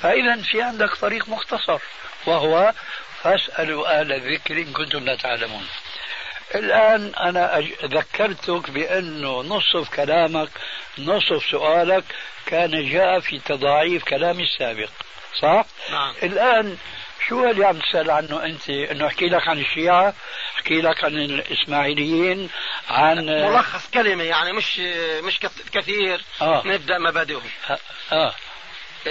فإذا 0.00 0.42
في 0.42 0.62
عندك 0.62 0.94
طريق 0.94 1.28
مختصر 1.28 1.78
وهو 2.26 2.72
فاسألوا 3.22 4.00
أهل 4.00 4.12
الذكر 4.12 4.56
إن 4.56 4.72
كنتم 4.72 5.04
لا 5.04 5.16
تعلمون. 5.16 5.66
الآن 6.54 7.12
أنا 7.14 7.60
ذكرتك 7.84 8.70
بأنه 8.70 9.40
نصف 9.42 9.94
كلامك 9.96 10.48
نصف 10.98 11.44
سؤالك 11.50 12.04
كان 12.46 12.90
جاء 12.90 13.20
في 13.20 13.38
تضاعيف 13.38 14.04
كلامي 14.04 14.42
السابق 14.42 14.88
صح؟ 15.42 15.64
نعم. 15.90 16.14
الآن 16.22 16.76
شو 17.28 17.50
اللي 17.50 17.66
عم 17.66 17.78
تسأل 17.78 18.10
عنه 18.10 18.44
أنت؟ 18.44 18.70
أنه 18.70 19.06
أحكي 19.06 19.26
لك 19.26 19.48
عن 19.48 19.58
الشيعة؟ 19.58 20.14
أحكي 20.56 20.80
لك 20.80 21.04
عن 21.04 21.12
الإسماعيليين؟ 21.16 22.50
عن 22.90 23.26
ملخص 23.26 23.90
كلمة 23.90 24.24
يعني 24.24 24.52
مش 24.52 24.78
مش 25.24 25.38
كث- 25.40 25.68
كثير 25.72 26.22
آه. 26.42 26.62
نبدأ 26.66 26.98
مبادئهم 26.98 27.50
آه. 27.70 27.78
آه. 28.12 28.34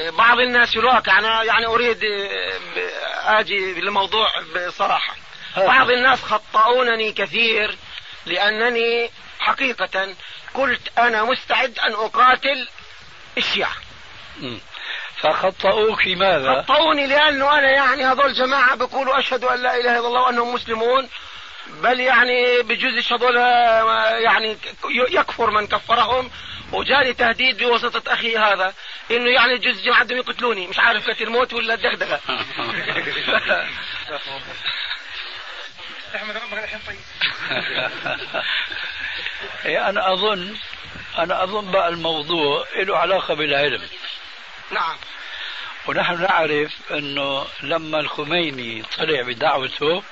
بعض 0.10 0.40
الناس 0.40 0.76
الواقع 0.78 1.20
أنا 1.20 1.44
يعني 1.44 1.66
أريد 1.66 2.00
آه، 2.04 3.40
آجي 3.40 3.74
للموضوع 3.82 4.28
بصراحة. 4.68 5.16
بعض 5.58 5.92
الناس 5.92 6.22
خطأونني 6.22 7.12
كثير 7.12 7.76
لأنني 8.26 9.10
حقيقة 9.40 10.16
قلت 10.54 10.98
أنا 10.98 11.24
مستعد 11.24 11.80
أن 11.80 11.94
أقاتل 11.94 12.68
الشيعة. 13.38 13.76
فخطأوك 15.18 16.02
في 16.02 16.16
ماذا؟ 16.16 16.62
خطأوني 16.62 17.08
لأنه 17.08 17.60
أنا 17.60 17.72
يعني 17.72 18.06
هذول 18.06 18.34
جماعة 18.34 18.76
بيقولوا 18.76 19.20
أشهد 19.20 19.44
أن 19.44 19.64
لا 19.64 19.76
إله 19.76 20.00
إلا 20.00 20.08
الله 20.08 20.22
وأنهم 20.22 20.54
مسلمون 20.54 21.10
بل 21.68 22.00
يعني 22.00 22.62
بجوز 22.62 23.12
هذول 23.14 23.36
يعني 24.24 24.58
يكفر 25.10 25.52
من 25.52 25.68
كفرهم 25.68 26.32
وجاني 26.72 27.14
تهديد 27.14 27.58
بواسطة 27.58 28.14
أخي 28.14 28.38
هذا 28.38 28.74
إنه 29.12 29.30
يعني 29.30 29.58
جزء 29.58 29.86
جماعتهم 29.86 30.18
يقتلوني 30.18 30.68
مش 30.68 30.80
عارف 30.80 31.10
كثير 31.10 31.30
موت 31.30 31.54
ولا 31.54 31.74
الدغدغة 31.74 32.20
إيه 39.66 39.90
أنا 39.90 40.14
أظن 40.14 40.56
أنا 41.18 41.44
أظن 41.44 41.72
بقى 41.72 41.90
الموضوع 41.90 42.66
له 42.76 42.98
علاقة 42.98 43.34
بالعلم. 43.34 43.82
نعم. 44.72 44.96
ونحن 45.88 46.22
نعرف 46.22 46.72
أنه 46.92 47.46
لما 47.64 48.00
الخميني 48.00 48.84
طلع 48.98 49.22
بدعوته 49.22 50.04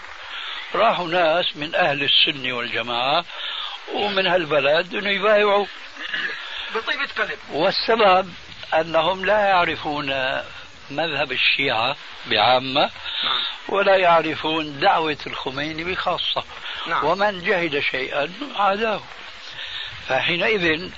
راحوا 0.76 1.08
ناس 1.08 1.58
من 1.58 1.76
أهل 1.76 2.04
السنة 2.04 2.54
والجماعة 2.54 3.26
ومن 3.94 4.28
هالبلد 4.28 4.96
أنه 4.96 5.10
يبايعوا. 5.10 5.66
بطيبة 6.76 7.08
قلب 7.18 7.40
والسبب 7.52 8.34
أنهم 8.74 9.26
لا 9.26 9.40
يعرفون 9.40 10.10
مذهب 10.96 11.32
الشيعة 11.32 11.96
بعامة 12.26 12.90
ولا 13.70 13.96
يعرفون 13.96 14.80
دعوة 14.80 15.18
الخميني 15.28 15.84
بخاصة. 15.84 16.44
نعم. 16.88 17.06
ومن 17.06 17.44
جهد 17.44 17.80
شيئا 17.80 18.32
عاداه. 18.56 19.02
فحينئذ 20.08 20.90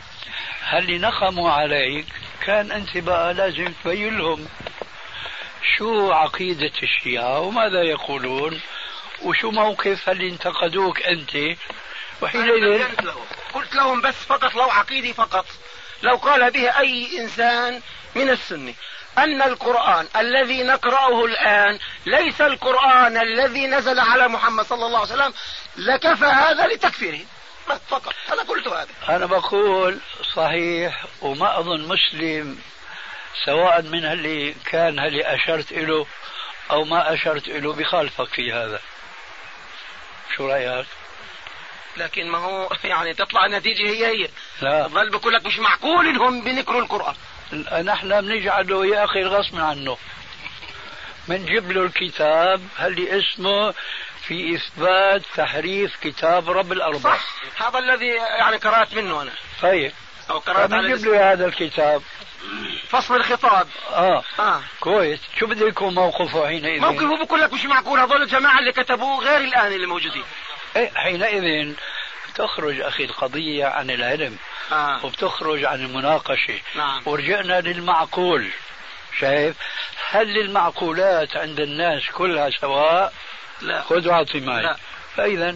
هل 0.62 1.01
نقموا 1.01 1.51
عليك؟ 1.51 2.05
كان 2.45 2.71
أنت 2.71 2.97
بقى 2.97 3.34
لازم 3.34 3.73
تبين 3.84 4.17
لهم 4.17 4.47
شو 5.77 6.12
عقيدة 6.12 6.71
الشيعة؟ 6.84 7.39
وماذا 7.39 7.84
يقولون؟ 7.84 8.62
وشو 9.21 9.51
موقف 9.51 10.10
هل 10.10 10.21
انتقدوك 10.21 11.01
أنت؟ 11.01 11.58
وحينئذ 12.21 12.86
لهم. 13.01 13.25
قلت 13.53 13.75
لهم 13.75 14.01
بس 14.01 14.15
فقط 14.15 14.55
لو 14.55 14.71
عقيدي 14.71 15.13
فقط. 15.13 15.45
لو 16.03 16.15
قال 16.15 16.51
به 16.51 16.79
أي 16.79 17.19
إنسان 17.19 17.81
من 18.15 18.29
السنة. 18.29 18.73
أن 19.17 19.41
القرآن 19.41 20.08
الذي 20.15 20.63
نقرأه 20.63 21.25
الآن 21.25 21.80
ليس 22.06 22.41
القرآن 22.41 23.17
الذي 23.17 23.67
نزل 23.67 23.99
على 23.99 24.28
محمد 24.28 24.65
صلى 24.65 24.86
الله 24.86 24.99
عليه 24.99 25.13
وسلم 25.13 25.34
لكفى 25.78 26.25
هذا 26.25 26.67
لتكفيره. 26.67 27.19
بس 27.69 27.80
فقط. 27.89 28.13
أنا 28.34 28.41
قلت 28.41 28.67
هذا. 28.67 28.88
أنا 29.10 29.25
بقول 29.25 29.99
صحيح 30.36 31.06
وما 31.21 31.60
أظن 31.60 31.88
مسلم 31.88 32.60
سواء 33.45 33.82
من 33.82 34.06
اللي 34.06 34.56
كان 34.65 34.99
اللي 34.99 35.36
أشرت 35.36 35.73
له 35.73 36.06
أو 36.71 36.84
ما 36.84 37.13
أشرت 37.13 37.47
له 37.47 37.73
بخالفك 37.73 38.28
في 38.28 38.54
هذا. 38.54 38.80
شو 40.36 40.47
رأيك؟ 40.47 40.88
لكن 41.97 42.30
ما 42.30 42.38
هو 42.38 42.69
يعني 42.84 43.13
تطلع 43.13 43.45
النتيجة 43.45 43.84
هي 43.84 44.06
هي. 44.06 44.30
لا. 44.62 44.88
ظل 44.88 45.10
بقول 45.10 45.34
لك 45.34 45.45
مش 45.45 45.60
معقول 45.60 46.08
إنهم 46.08 46.41
بنكروا 46.41 46.82
القرآن. 46.82 47.15
نحن 47.86 48.22
بنجعله 48.22 48.86
يا 48.86 49.06
أخي 49.06 49.24
غصب 49.24 49.60
عنه. 49.60 49.98
بنجيب 51.28 51.72
له 51.72 51.82
الكتاب 51.82 52.62
اللي 52.82 53.20
اسمه 53.20 53.74
في 54.28 54.56
إثبات 54.56 55.22
تحريف 55.36 55.96
كتاب 56.02 56.50
رب 56.50 56.72
الأرباب 56.72 57.04
صح. 57.04 57.68
هذا 57.68 57.80
الذي 57.80 58.08
يعني 58.08 58.58
قرأت 58.58 58.94
منه 58.94 59.22
أنا. 59.22 59.32
طيب. 59.62 59.91
أو 60.30 60.39
قرأت 60.39 60.74
على 60.74 60.88
فبنجيب 60.88 61.06
له 61.06 61.32
هذا 61.32 61.46
الكتاب؟ 61.46 62.02
فصل 62.89 63.15
الخطاب. 63.15 63.68
آه. 63.89 64.24
آه. 64.39 64.62
كويس. 64.80 65.20
شو 65.39 65.48
بده 65.48 65.68
يكون 65.68 65.96
موقفه 65.96 66.48
حينئذ؟ 66.48 66.82
موقفه 66.82 67.26
بقول 67.26 67.41
لك 67.41 67.54
مش 67.54 67.65
معقول. 67.65 68.00
هذول 68.00 68.22
الجماعة 68.22 68.60
اللي 68.60 68.72
كتبوه 68.72 69.24
غير 69.24 69.38
الآن 69.38 69.74
اللي 69.74 69.88
موجودين. 69.88 70.24
إيه 70.76 70.91
حينئذ 70.96 71.76
تخرج 72.36 72.82
أخي 72.82 73.04
القضية 73.04 73.65
عن 73.65 73.89
العلم 73.89 74.38
آه. 74.71 75.06
وبتخرج 75.06 75.65
عن 75.65 75.86
المناقشة 75.86 76.60
نعم. 76.76 77.02
ورجعنا 77.06 77.62
للمعقول 77.62 78.50
شايف 79.19 79.56
هل 80.10 80.38
المعقولات 80.38 81.38
عند 81.38 81.60
الناس 81.60 82.10
كلها 82.10 82.50
سواء؟ 82.50 83.13
لا 83.62 83.82
خذ 83.82 84.08
واعطي 84.08 84.39
معي 84.39 84.63
لا. 84.63 84.78
فإذا 85.15 85.56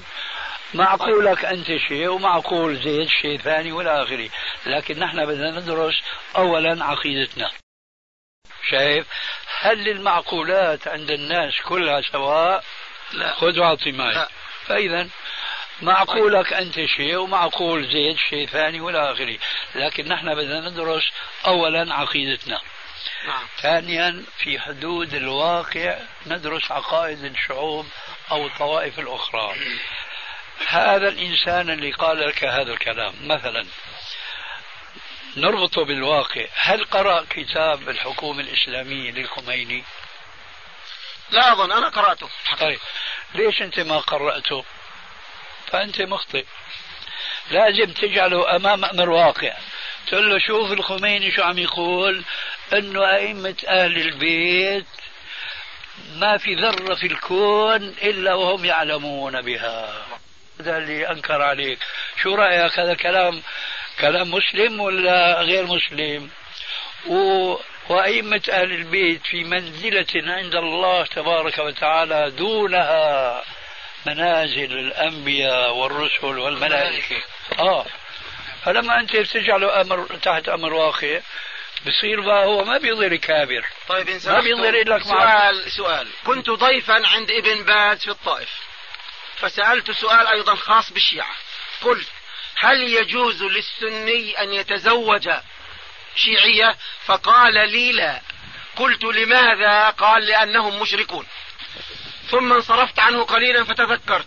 معقولك 0.73 1.45
أنت 1.45 1.67
شيء 1.87 2.07
ومعقول 2.07 2.75
زيد 2.75 3.07
شيء 3.21 3.37
ثاني 3.37 3.71
والى 3.71 4.03
آخره 4.03 4.29
لكن 4.65 4.99
نحن 4.99 5.25
بدنا 5.25 5.59
ندرس 5.59 6.01
أولا 6.35 6.85
عقيدتنا 6.85 7.51
شايف 8.69 9.07
هل 9.59 9.89
المعقولات 9.89 10.87
عند 10.87 11.11
الناس 11.11 11.53
كلها 11.65 12.01
سواء 12.01 12.63
لا 13.13 13.33
خذ 13.33 13.59
واعطي 13.59 13.91
معي 13.91 14.15
لا. 14.15 14.29
فإذا 14.65 15.09
معقولك 15.81 16.53
أنت 16.53 16.85
شيء 16.85 17.15
ومعقول 17.15 17.91
زيد 17.91 18.17
شيء 18.17 18.47
ثاني 18.47 18.81
والى 18.81 19.11
آخره. 19.11 19.37
لكن 19.75 20.07
نحن 20.07 20.35
بدنا 20.35 20.69
ندرس 20.69 21.03
أولا 21.45 21.93
عقيدتنا. 21.93 22.61
نعم. 23.27 23.47
ثانيا 23.61 24.23
في 24.37 24.59
حدود 24.59 25.13
الواقع 25.13 25.97
ندرس 26.25 26.71
عقائد 26.71 27.23
الشعوب 27.23 27.87
أو 28.31 28.47
الطوائف 28.47 28.99
الأخرى. 28.99 29.55
هذا 30.67 31.09
الإنسان 31.09 31.69
اللي 31.69 31.91
قال 31.91 32.19
لك 32.27 32.43
هذا 32.43 32.73
الكلام 32.73 33.13
مثلا 33.21 33.65
نربطه 35.37 35.85
بالواقع. 35.85 36.45
هل 36.55 36.85
قرأ 36.85 37.25
كتاب 37.29 37.89
الحكومة 37.89 38.41
الإسلامية 38.41 39.11
للخميني؟ 39.11 39.83
لا 41.31 41.51
أظن 41.53 41.71
أنا 41.71 41.89
قرأته. 41.89 42.29
طيب 42.59 42.79
ليش 43.35 43.61
أنت 43.61 43.79
ما 43.79 43.99
قرأته؟ 43.99 44.65
فأنت 45.71 46.01
مخطئ. 46.01 46.45
لازم 47.51 47.93
تجعله 47.93 48.55
أمام 48.55 48.85
أمر 48.85 49.09
واقع. 49.09 49.53
تقول 50.07 50.29
له 50.29 50.39
شوف 50.39 50.71
الخميني 50.71 51.31
شو 51.31 51.43
عم 51.43 51.57
يقول 51.57 52.23
إنه 52.73 53.15
أئمة 53.15 53.55
أهل 53.67 53.97
البيت 53.97 54.85
ما 56.15 56.37
في 56.37 56.55
ذرة 56.55 56.95
في 56.95 57.07
الكون 57.07 57.83
إلا 57.83 58.33
وهم 58.33 58.65
يعلمون 58.65 59.41
بها. 59.41 60.05
هذا 60.59 60.77
اللي 60.77 61.11
أنكر 61.11 61.41
عليك. 61.41 61.79
شو 62.21 62.35
رأيك؟ 62.35 62.79
هذا 62.79 62.93
كلام 62.93 63.41
كلام 63.99 64.31
مسلم 64.31 64.79
ولا 64.79 65.41
غير 65.41 65.65
مسلم؟ 65.65 66.29
و... 67.07 67.55
وأئمة 67.89 68.41
أهل 68.51 68.71
البيت 68.71 69.21
في 69.25 69.43
منزلة 69.43 70.05
عند 70.15 70.55
الله 70.55 71.05
تبارك 71.05 71.57
وتعالى 71.57 72.31
دونها. 72.31 73.43
منازل 74.13 74.79
الأنبياء 74.79 75.73
والرسل 75.73 76.25
والملائكة. 76.25 77.21
آه. 77.59 77.85
فلما 78.65 78.99
أنت 78.99 79.15
بتجعله 79.15 79.81
أمر 79.81 80.05
تحت 80.23 80.49
أمر 80.49 80.73
واقع 80.73 81.19
بصير 81.87 82.21
بقى 82.21 82.45
هو 82.45 82.63
ما 82.63 82.77
بيظهر 82.77 83.15
كابر. 83.15 83.65
طيب 83.87 84.09
إن 84.09 84.19
ما 84.25 84.39
بيظهر 84.39 84.89
لك 84.89 85.03
سؤال 85.03 85.71
سؤال. 85.71 86.07
كنت 86.25 86.49
ضيفا 86.49 87.07
عند 87.07 87.31
ابن 87.31 87.63
باز 87.63 88.03
في 88.03 88.11
الطائف. 88.11 88.49
فسألت 89.35 89.91
سؤال 89.91 90.27
أيضا 90.27 90.55
خاص 90.55 90.93
بالشيعة. 90.93 91.35
قلت 91.81 92.07
هل 92.57 92.83
يجوز 92.83 93.43
للسني 93.43 94.41
أن 94.41 94.53
يتزوج 94.53 95.29
شيعية؟ 96.15 96.75
فقال 97.05 97.53
لي 97.53 97.91
لا. 97.91 98.21
قلت 98.75 99.03
لماذا؟ 99.03 99.89
قال 99.89 100.25
لأنهم 100.25 100.79
مشركون. 100.81 101.25
ثم 102.31 102.53
انصرفت 102.53 102.99
عنه 102.99 103.23
قليلا 103.23 103.63
فتذكرت 103.63 104.25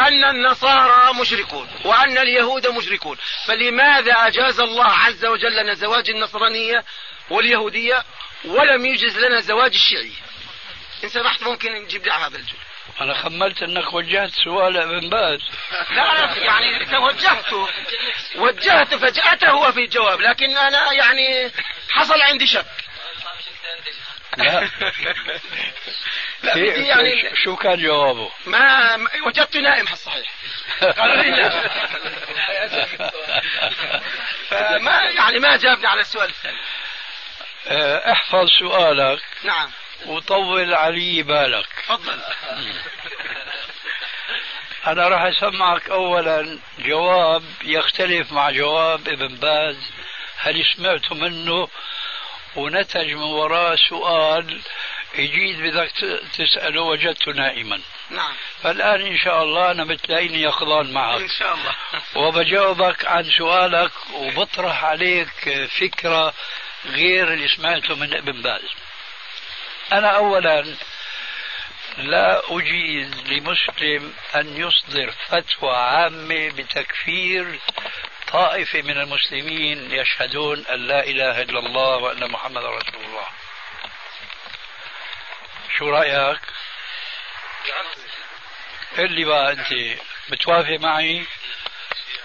أن 0.00 0.24
النصارى 0.24 1.14
مشركون 1.20 1.68
وأن 1.84 2.18
اليهود 2.18 2.66
مشركون. 2.66 3.16
فلماذا 3.46 4.12
أجاز 4.12 4.60
الله 4.60 4.92
عز 4.92 5.24
وجل 5.24 5.56
لنا 5.56 5.74
زواج 5.74 6.10
النصرانية 6.10 6.84
واليهودية 7.30 8.04
ولم 8.44 8.86
يجز 8.86 9.18
لنا 9.18 9.40
زواج 9.40 9.74
الشيعية؟ 9.74 10.22
إن 11.04 11.08
سمحت 11.08 11.42
ممكن 11.42 11.72
نجيب 11.72 12.06
لي 12.06 12.12
هذا 12.12 12.36
الجزء. 12.36 12.56
أنا 13.00 13.14
خملت 13.14 13.62
أنك 13.62 13.92
وجهت 13.92 14.30
سؤال 14.44 14.76
ابن 14.76 15.10
باز. 15.10 15.40
لا 15.90 16.14
لا 16.14 16.36
يعني 16.36 16.84
توجهت 16.84 17.52
وجهت 18.36 18.94
فجأته 18.94 19.50
هو 19.50 19.72
في 19.72 19.84
الجواب 19.84 20.20
لكن 20.20 20.56
أنا 20.56 20.92
يعني 20.92 21.52
حصل 21.90 22.20
عندي 22.20 22.46
شك. 22.46 22.66
لا. 24.36 24.70
لا 26.42 26.54
بدي 26.54 26.86
يعني 26.86 27.36
شو 27.44 27.56
كان 27.56 27.82
جوابه؟ 27.82 28.30
ما 28.46 28.98
وجدت 29.26 29.56
نائم 29.56 29.88
الصحيح 29.88 30.32
قالوا 30.80 31.22
لي 31.22 31.30
لا. 31.30 31.50
فما 34.48 35.00
يعني 35.00 35.38
ما 35.38 35.56
جابني 35.56 35.86
على 35.86 36.00
السؤال 36.00 36.28
الثاني. 36.28 36.58
آه، 37.66 38.12
احفظ 38.12 38.48
سؤالك 38.60 39.22
نعم. 39.44 39.70
وطول 40.06 40.74
علي 40.74 41.22
بالك. 41.22 41.66
تفضل. 41.88 42.20
أنا 44.86 45.08
راح 45.08 45.22
أسمعك 45.22 45.90
أولا. 45.90 46.58
جواب 46.78 47.44
يختلف 47.64 48.32
مع 48.32 48.50
جواب 48.50 49.08
ابن 49.08 49.34
باز. 49.34 49.76
هل 50.36 50.64
سمعت 50.76 51.12
منه 51.12 51.68
ونتج 52.56 53.12
من 53.12 53.22
وراه 53.22 53.76
سؤال 53.76 54.60
يجيد 55.14 55.60
بدك 55.62 55.90
تسأله 56.34 56.82
وجدته 56.82 57.32
نائما. 57.32 57.80
نعم. 58.10 58.32
فالآن 58.62 59.00
إن 59.00 59.18
شاء 59.18 59.42
الله 59.42 59.70
أنا 59.70 59.84
بتلاقيني 59.84 60.42
يقظان 60.42 60.92
معك. 60.92 61.20
إن 61.20 61.28
شاء 61.28 61.54
الله. 61.54 61.74
وبجاوبك 62.26 63.06
عن 63.06 63.24
سؤالك 63.24 63.92
وبطرح 64.14 64.84
عليك 64.84 65.68
فكرة 65.80 66.34
غير 66.86 67.32
اللي 67.32 67.48
سمعته 67.48 67.94
من 67.94 68.14
ابن 68.14 68.42
باز. 68.42 68.62
أنا 69.92 70.08
أولا 70.08 70.76
لا 71.98 72.42
أجيز 72.50 73.10
لمسلم 73.26 74.12
أن 74.36 74.56
يصدر 74.56 75.10
فتوى 75.10 75.76
عامة 75.76 76.48
بتكفير 76.48 77.60
طائفة 78.32 78.82
من 78.82 79.00
المسلمين 79.00 79.94
يشهدون 79.94 80.66
أن 80.66 80.86
لا 80.86 81.04
إله 81.04 81.42
إلا 81.42 81.58
الله 81.58 81.96
وأن 81.96 82.30
محمد 82.30 82.64
رسول 82.64 83.04
الله. 83.04 83.26
شو 85.78 85.90
رأيك؟ 85.90 86.40
اللي 88.98 89.24
بقى 89.24 89.52
أنت 89.52 89.98
بتوافق 90.28 90.78
معي؟ 90.80 91.24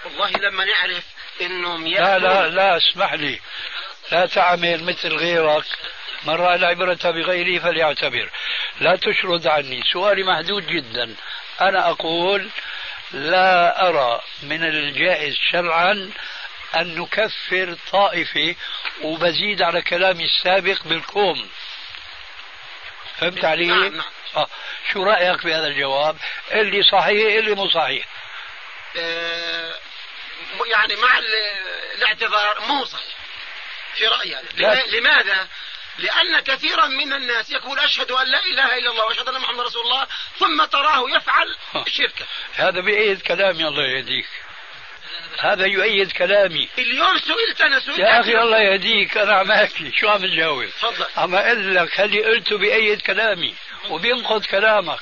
والله 0.04 0.30
لما 0.30 0.64
نعرف 0.64 1.04
إنهم 1.40 1.86
لا 1.86 2.18
لا 2.18 2.48
لا 2.48 2.76
اسمح 2.76 3.12
لي. 3.12 3.40
لا 4.12 4.26
تعمل 4.26 4.84
مثل 4.84 5.16
غيرك. 5.16 5.64
من 6.24 6.34
رأى 6.34 6.54
العبرة 6.54 7.10
بغيره 7.10 7.62
فليعتبر. 7.62 8.30
لا 8.80 8.96
تشرد 8.96 9.46
عني. 9.46 9.82
سؤالي 9.92 10.22
محدود 10.22 10.66
جدا. 10.66 11.16
أنا 11.60 11.90
أقول 11.90 12.50
لا 13.12 13.88
أرى 13.88 14.22
من 14.42 14.64
الجائز 14.64 15.34
شرعا 15.52 16.10
أن 16.76 16.98
نكفر 17.00 17.76
طائفة 17.92 18.54
وبزيد 19.02 19.62
على 19.62 19.82
كلامي 19.82 20.24
السابق 20.24 20.82
بالكوم 20.84 21.48
فهمت 23.20 23.44
علي؟ 23.44 23.66
نعم، 23.66 23.96
نعم. 23.96 24.04
آه. 24.36 24.48
شو 24.92 25.02
رأيك 25.02 25.44
بهذا 25.44 25.66
الجواب؟ 25.66 26.16
اللي 26.52 26.82
صحيح 26.82 27.34
اللي 27.36 27.54
مو 27.54 27.68
صحيح 27.70 28.06
آه، 28.96 29.74
يعني 30.66 30.96
مع 30.96 31.18
ال- 31.18 31.94
الاعتذار 31.94 32.60
مو 32.68 32.84
صحيح 32.84 33.14
في 33.94 34.06
رأيي 34.06 34.36
لماذا؟ 35.00 35.48
لأن 35.98 36.40
كثيرا 36.40 36.86
من 36.86 37.12
الناس 37.12 37.50
يقول 37.50 37.78
أشهد 37.78 38.10
أن 38.10 38.26
لا 38.26 38.44
إله 38.52 38.78
إلا 38.78 38.90
الله 38.90 39.04
وأشهد 39.04 39.28
أن 39.28 39.40
محمد 39.40 39.60
رسول 39.60 39.82
الله 39.82 40.06
ثم 40.38 40.64
تراه 40.64 41.04
يفعل 41.16 41.56
شركا 41.86 42.24
هذا 42.54 42.80
بيأيد 42.80 43.22
كلامي 43.22 43.68
الله 43.68 43.82
يهديك. 43.82 44.26
هذا 45.38 45.66
يؤيد 45.66 46.12
كلامي. 46.12 46.68
اليوم 46.78 47.18
سئلت 47.18 47.60
أنا 47.60 47.80
سئلت. 47.80 47.98
يا 47.98 48.20
أخي 48.20 48.38
الله 48.38 48.60
يهديك. 48.60 49.16
أنا 49.16 49.34
عم 49.34 49.50
احكي 49.50 49.92
شو 49.92 50.08
عم 50.08 50.20
تجاوب؟ 50.20 50.66
تفضل. 50.66 51.06
عم 51.16 51.34
أقول 51.34 51.74
لك 51.74 52.00
اللي 52.00 52.24
قلته 52.24 52.58
بأيد 52.58 53.00
كلامي؟ 53.00 53.54
وبينقض 53.90 54.44
كلامك. 54.44 54.98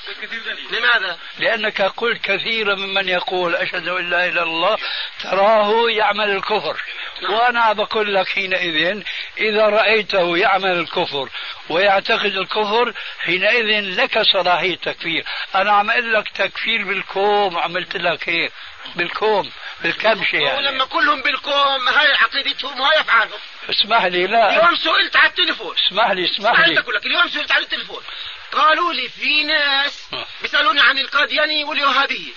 لماذا؟ 0.71 1.17
لأنك 1.39 1.81
قلت 1.81 2.21
كثيرا 2.21 2.75
ممن 2.75 3.09
يقول 3.09 3.55
أشهد 3.55 3.87
أن 3.87 4.09
لا 4.09 4.25
إله 4.25 4.29
إلا 4.29 4.43
الله 4.43 4.77
تراه 5.23 5.89
يعمل 5.89 6.29
الكفر. 6.29 6.81
وأنا 7.29 7.73
بقول 7.73 8.15
لك 8.15 8.27
حينئذ 8.27 9.03
إذا 9.37 9.65
رأيته 9.65 10.37
يعمل 10.37 10.71
الكفر 10.71 11.29
ويعتقد 11.69 12.35
الكفر 12.35 12.93
حينئذ 13.19 13.81
لك 14.01 14.21
صلاحية 14.21 14.75
تكفير. 14.75 15.25
أنا 15.55 15.71
عم 15.71 15.91
أقول 15.91 16.13
لك 16.13 16.29
تكفير 16.29 16.83
بالكوم 16.83 17.57
عملت 17.57 17.97
لك 17.97 18.29
هيك 18.29 18.51
بالكوم 18.95 19.51
بالكبشة 19.81 20.35
يعني. 20.35 20.57
ولما 20.57 20.85
كلهم 20.85 21.21
بالكوم 21.21 21.89
هاي 21.89 22.13
عقيدتهم 22.13 22.79
وهاي 22.79 22.99
أفعالهم. 22.99 23.39
اسمح 23.69 24.05
لي 24.05 24.27
لا. 24.27 24.49
اليوم 24.49 24.75
سئلت 24.75 25.15
على 25.15 25.29
التليفون. 25.29 25.75
اسمح 25.75 26.11
لي 26.11 26.25
اسمح 26.25 26.59
لي. 26.59 26.79
أقول 26.79 26.95
لك 26.95 27.05
اليوم 27.05 27.27
سئلت 27.27 27.51
على 27.51 27.63
التليفون. 27.63 28.03
قالوا 28.51 28.93
لي 28.93 29.09
في 29.09 29.43
ناس. 29.43 30.09
بيسألوني 30.41 30.81
عن 30.81 30.97
القادياني 30.97 31.63
والوهابية 31.63 32.33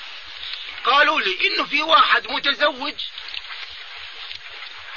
قالوا 0.84 1.20
لي 1.20 1.36
إنه 1.46 1.64
في 1.64 1.82
واحد 1.82 2.26
متزوج 2.26 2.94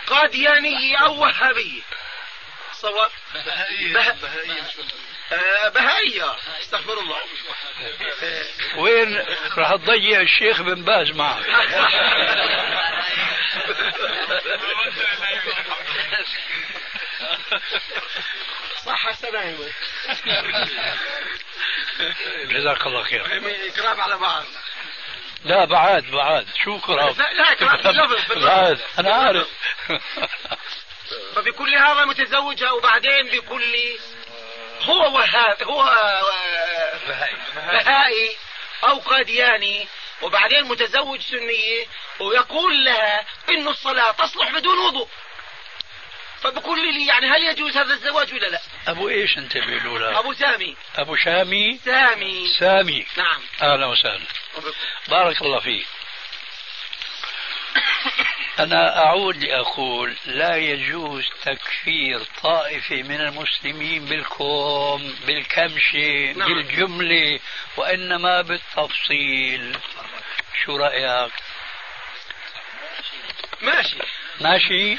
قاديانية 0.07 0.97
أو 0.97 1.22
وهابية 1.22 1.82
الصواب 2.72 3.11
بهائية. 3.34 4.16
آه، 5.32 5.70
بهائية. 5.70 6.36
استغفر 6.61 6.99
الله. 6.99 7.18
وين 8.82 9.18
راح 9.57 9.76
تضيع 9.76 10.22
الشيخ 10.22 10.61
بن 10.61 10.84
باز 10.84 11.11
معك؟ 11.11 11.45
صح 18.86 19.08
السنة 19.08 19.42
جزاك 22.50 22.88
الله 22.88 23.04
خير. 23.04 23.40
كراب 23.76 24.00
على 24.00 24.18
بعض. 24.18 24.46
لا 25.46 25.66
بعد 25.66 26.04
بعد. 26.04 26.48
شو 26.64 26.80
كراب 26.80 27.18
لا 27.18 27.34
لا 27.34 27.54
كراب. 27.54 28.18
بعد. 28.46 28.80
أنا 29.00 29.14
عارف. 29.14 29.48
فبكل 31.36 31.76
هذا 31.76 32.06
متزوجها 32.06 32.72
وبعدين 32.72 33.28
بكل 33.28 33.76
هو 34.82 35.16
وهاب 35.16 35.64
هو 35.64 35.84
بهائي. 37.08 38.36
أو 38.84 39.00
قادياني. 39.00 39.88
وبعدين 40.22 40.66
متزوج 40.66 41.22
سنية 41.22 41.86
ويقول 42.20 42.86
لها 42.86 43.26
انه 43.50 43.72
الصلاة 43.72 44.12
تصلح 44.12 44.52
بدون 44.52 44.78
وضوء. 44.78 45.08
فبكل 46.44 46.94
لي 46.94 47.06
يعني 47.06 47.28
هل 47.28 47.44
يجوز 47.44 47.78
هذا 47.78 47.94
الزواج 47.94 48.34
ولا 48.34 48.48
لا؟ 48.48 48.60
أبو 48.88 49.10
إيش 49.10 49.38
أنت 49.38 49.58
بيقولوا؟ 49.58 50.20
أبو 50.20 50.34
سامي. 50.34 50.76
أبو 50.96 51.16
شامي؟ 51.16 51.80
سامي. 51.86 52.48
سامي. 52.60 53.06
نعم. 53.18 53.41
أهلا 53.62 53.86
وسهلا. 53.86 54.26
بارك 55.10 55.41
الله 55.41 55.60
فيك. 55.60 55.86
أنا 58.60 59.06
أعود 59.06 59.44
لأقول 59.44 60.16
لا 60.26 60.56
يجوز 60.56 61.24
تكفير 61.46 62.20
طائفة 62.44 62.96
من 62.96 63.22
المسلمين 63.22 64.06
بالكوم 64.06 65.16
بالكمشة 65.28 66.34
نعم. 66.38 66.54
بالجملة 66.54 67.39
وإنما 67.78 68.41
بالتفصيل. 68.41 69.78
شو 70.66 70.78
رأيك؟ 70.78 71.34
ماشي. 73.64 73.97
ماشي. 74.41 74.95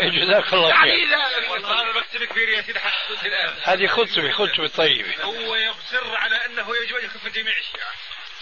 جزاك 0.00 0.52
الله 0.52 0.68
يعني 0.68 0.90
خير 0.90 1.08
لا 1.08 1.82
المكتب 1.82 2.24
كبير 2.24 2.48
يا 2.48 2.62
سيدي 2.62 2.80
حسن 2.80 3.26
الآن. 3.26 3.54
هذه 3.62 3.86
خطبة 3.86 4.30
خطبة 4.32 4.66
طيبة. 4.66 5.22
هو 5.22 5.54
يصر 5.54 6.16
على 6.16 6.46
أنه 6.46 6.76
يجوز 6.82 7.04
يكفر 7.04 7.28
جميع 7.28 7.54
الشيعة 7.58 7.92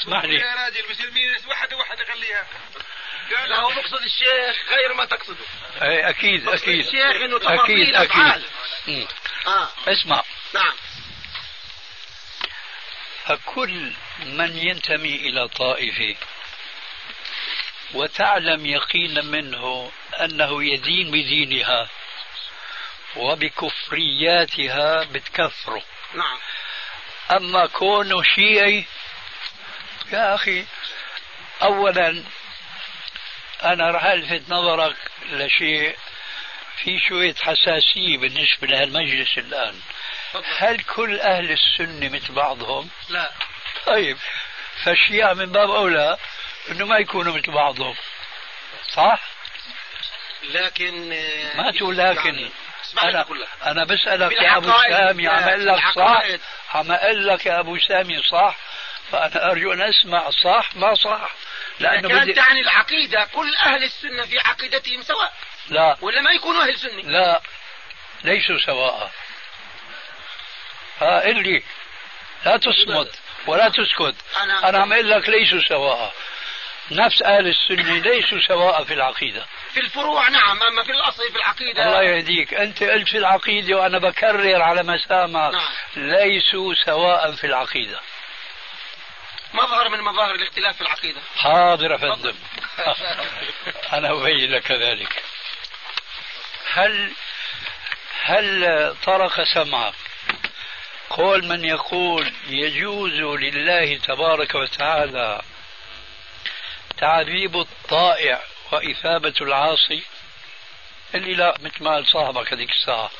اسمح 0.00 0.24
لي 0.24 0.34
يا 0.34 0.54
راجل 0.54 0.84
المسلمين 0.84 1.36
واحدة 1.46 1.76
واحدة 1.76 2.04
خليها. 2.04 2.46
قال 3.36 3.50
لا 3.50 3.60
هو 3.60 3.70
مقصد 3.70 4.02
الشيخ 4.02 4.56
غير 4.70 4.94
ما 4.94 5.04
تقصده. 5.04 5.44
أي 5.82 6.08
أكيد 6.08 6.44
مقصد 6.44 6.62
أكيد. 6.62 6.86
الشيخ 6.86 7.22
إنه 7.22 7.40
أكيد 7.42 7.94
مم. 8.86 9.06
آه. 9.46 9.68
اسمع. 9.88 10.22
نعم. 10.54 10.74
فكل 13.26 13.92
من 14.26 14.58
ينتمي 14.58 15.16
إلى 15.16 15.48
طائفة. 15.48 16.16
وتعلم 17.95 18.66
يقينا 18.66 19.22
منه 19.22 19.90
أنه 20.20 20.64
يدين 20.64 21.11
بدينها 21.11 21.88
وبكفرياتها 23.16 25.05
بتكفره. 25.05 25.82
نعم. 26.14 26.38
أما 27.30 27.66
كونه 27.66 28.22
شيعي 28.22 28.84
يا 30.12 30.34
أخي 30.34 30.64
أولا 31.62 32.24
أنا 33.64 33.90
راح 33.90 34.05
ألفت 34.05 34.42
نظرك 34.49 34.97
لشيء 35.30 35.97
في 36.76 37.01
شوية 37.09 37.34
حساسية 37.34 38.18
بالنسبة 38.18 38.66
لهالمجلس 38.66 39.38
الآن. 39.38 39.80
هل 40.59 40.80
كل 40.80 41.20
أهل 41.20 41.51
السنة 41.51 42.09
مثل 42.09 42.32
بعضهم؟ 42.32 42.90
لا. 43.09 43.30
طيب 43.86 44.18
فالشيعة 44.84 45.34
من 45.34 45.53
باب 45.53 45.70
أولى 45.70 46.18
أنه 46.70 46.86
ما 46.86 46.98
يكونوا 46.98 47.38
مثل 47.38 47.52
بعضهم. 47.52 47.94
صح؟ 48.92 49.20
لكن 50.42 51.08
ما 51.54 51.70
تقول 51.70 51.98
لكن. 51.98 52.50
يعني 53.02 53.24
كلها. 53.24 53.48
أنا 53.66 53.84
بسألك 53.84 54.32
يا 54.32 54.56
أبو 54.56 54.60
بالعقائد 54.66 54.92
سامي 54.96 55.28
عم 55.28 55.48
أقول 55.48 55.66
لك 55.66 55.82
صح. 55.96 56.22
عم 56.74 56.92
أقول 56.92 57.26
لك 57.28 57.46
يا 57.46 57.60
أبو 57.60 57.78
سامي 57.78 58.22
صح؟ 58.22 58.56
فأنا 59.12 59.50
أرجو 59.50 59.72
أن 59.72 59.82
أسمع 59.82 60.30
صح 60.30 60.76
ما 60.76 60.94
صح؟ 60.94 61.30
لأنه 61.80 62.08
كانت 62.08 62.22
بدي 62.22 62.32
تعني 62.32 62.60
العقيدة 62.60 63.24
كل 63.24 63.54
أهل 63.56 63.84
السنة 63.84 64.22
في 64.22 64.38
عقيدتهم 64.38 65.02
سواء. 65.02 65.32
لا. 65.68 65.96
ولا 66.00 66.20
ما 66.20 66.30
يكونوا 66.30 66.62
أهل 66.62 66.78
سنة؟ 66.78 67.02
لا. 67.02 67.40
ليسوا 68.24 68.58
سواء. 68.58 69.12
ها 71.00 71.20
قل 71.20 71.42
لي 71.42 71.62
لا 72.44 72.56
تصمت 72.56 73.18
ولا 73.46 73.68
تسكت. 73.68 74.14
أنا- 74.34 74.64
أنا 74.64 74.78
عم 74.78 74.92
أقول 74.92 75.10
لك 75.10 75.28
ليسوا 75.28 75.60
سواء. 75.68 76.12
نفس 76.91 77.22
أهل 77.22 77.47
السنة 77.47 77.99
ليسوا 77.99 78.39
سواء 78.49 78.85
في 78.85 78.95
العقيدة. 78.95 79.47
في 79.74 79.80
الفروع 79.80 80.28
نعم 80.28 80.62
أما 80.62 80.82
في 80.82 80.93
الأصل 80.93 81.32
في 81.32 81.37
العقيدة. 81.37 81.87
الله 81.87 82.03
يهديك. 82.03 82.55
أنت 82.55 82.82
قلت 82.82 83.09
في 83.09 83.18
العقيدة 83.18 83.76
وأنا 83.76 83.99
بكرر 83.99 84.62
على 84.62 84.82
مسامعك. 84.82 85.53
نعم. 85.53 85.64
ليسوا 85.97 86.74
سواء 86.74 87.32
في 87.32 87.47
العقيدة. 87.47 88.01
مظهر 89.55 89.89
من 89.89 90.01
مظاهر 90.01 90.35
الاختلاف 90.35 90.76
في 90.76 90.80
العقيدة. 90.80 91.20
حاضر 91.37 91.93
يا 91.93 91.97
فندم. 91.97 92.35
أنا 93.97 94.12
أبين 94.12 94.51
لك 94.51 94.72
ذلك. 94.72 95.22
هل 96.72 97.12
هل 98.22 98.95
طرق 99.05 99.43
سمعك؟ 99.43 99.95
قول 101.11 101.45
من 101.45 101.64
يقول 101.64 102.32
يجوز 102.47 103.20
لله 103.20 103.97
تبارك 103.97 104.55
وتعالى 104.55 105.43
تعذيب 106.99 107.57
الطائع 107.57 108.42
وإثابة 108.72 109.34
العاصي. 109.40 110.03
اللي 111.14 111.34
لا 111.34 111.57
مثل 111.61 111.84
ما 111.84 111.90
قال 111.90 112.07
صاحبك 112.07 112.53
هذيك 112.53 112.70
الساعة. 112.70 113.11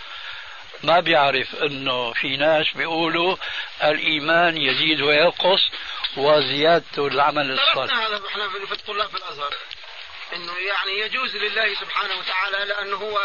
ما 0.83 1.01
بيعرف 1.01 1.55
إنه 1.55 2.13
في 2.13 2.37
ناس 2.37 2.67
بيقولوا 2.75 3.37
الإيمان 3.83 4.57
يزيد 4.57 5.01
وينقص 5.01 5.71
وزيادته 6.17 7.07
العمل 7.07 7.51
الصالح. 7.51 7.95
هذا 7.95 8.21
إحنا 8.29 8.49
في 8.49 8.73
الطلاب 8.73 9.11
في 9.11 9.17
الأزهر. 9.17 9.55
إنه 10.35 10.53
يعني 10.53 11.01
يجوز 11.01 11.37
لله 11.37 11.75
سبحانه 11.75 12.15
وتعالى 12.19 12.65
لأنه 12.65 12.97
هو 12.97 13.21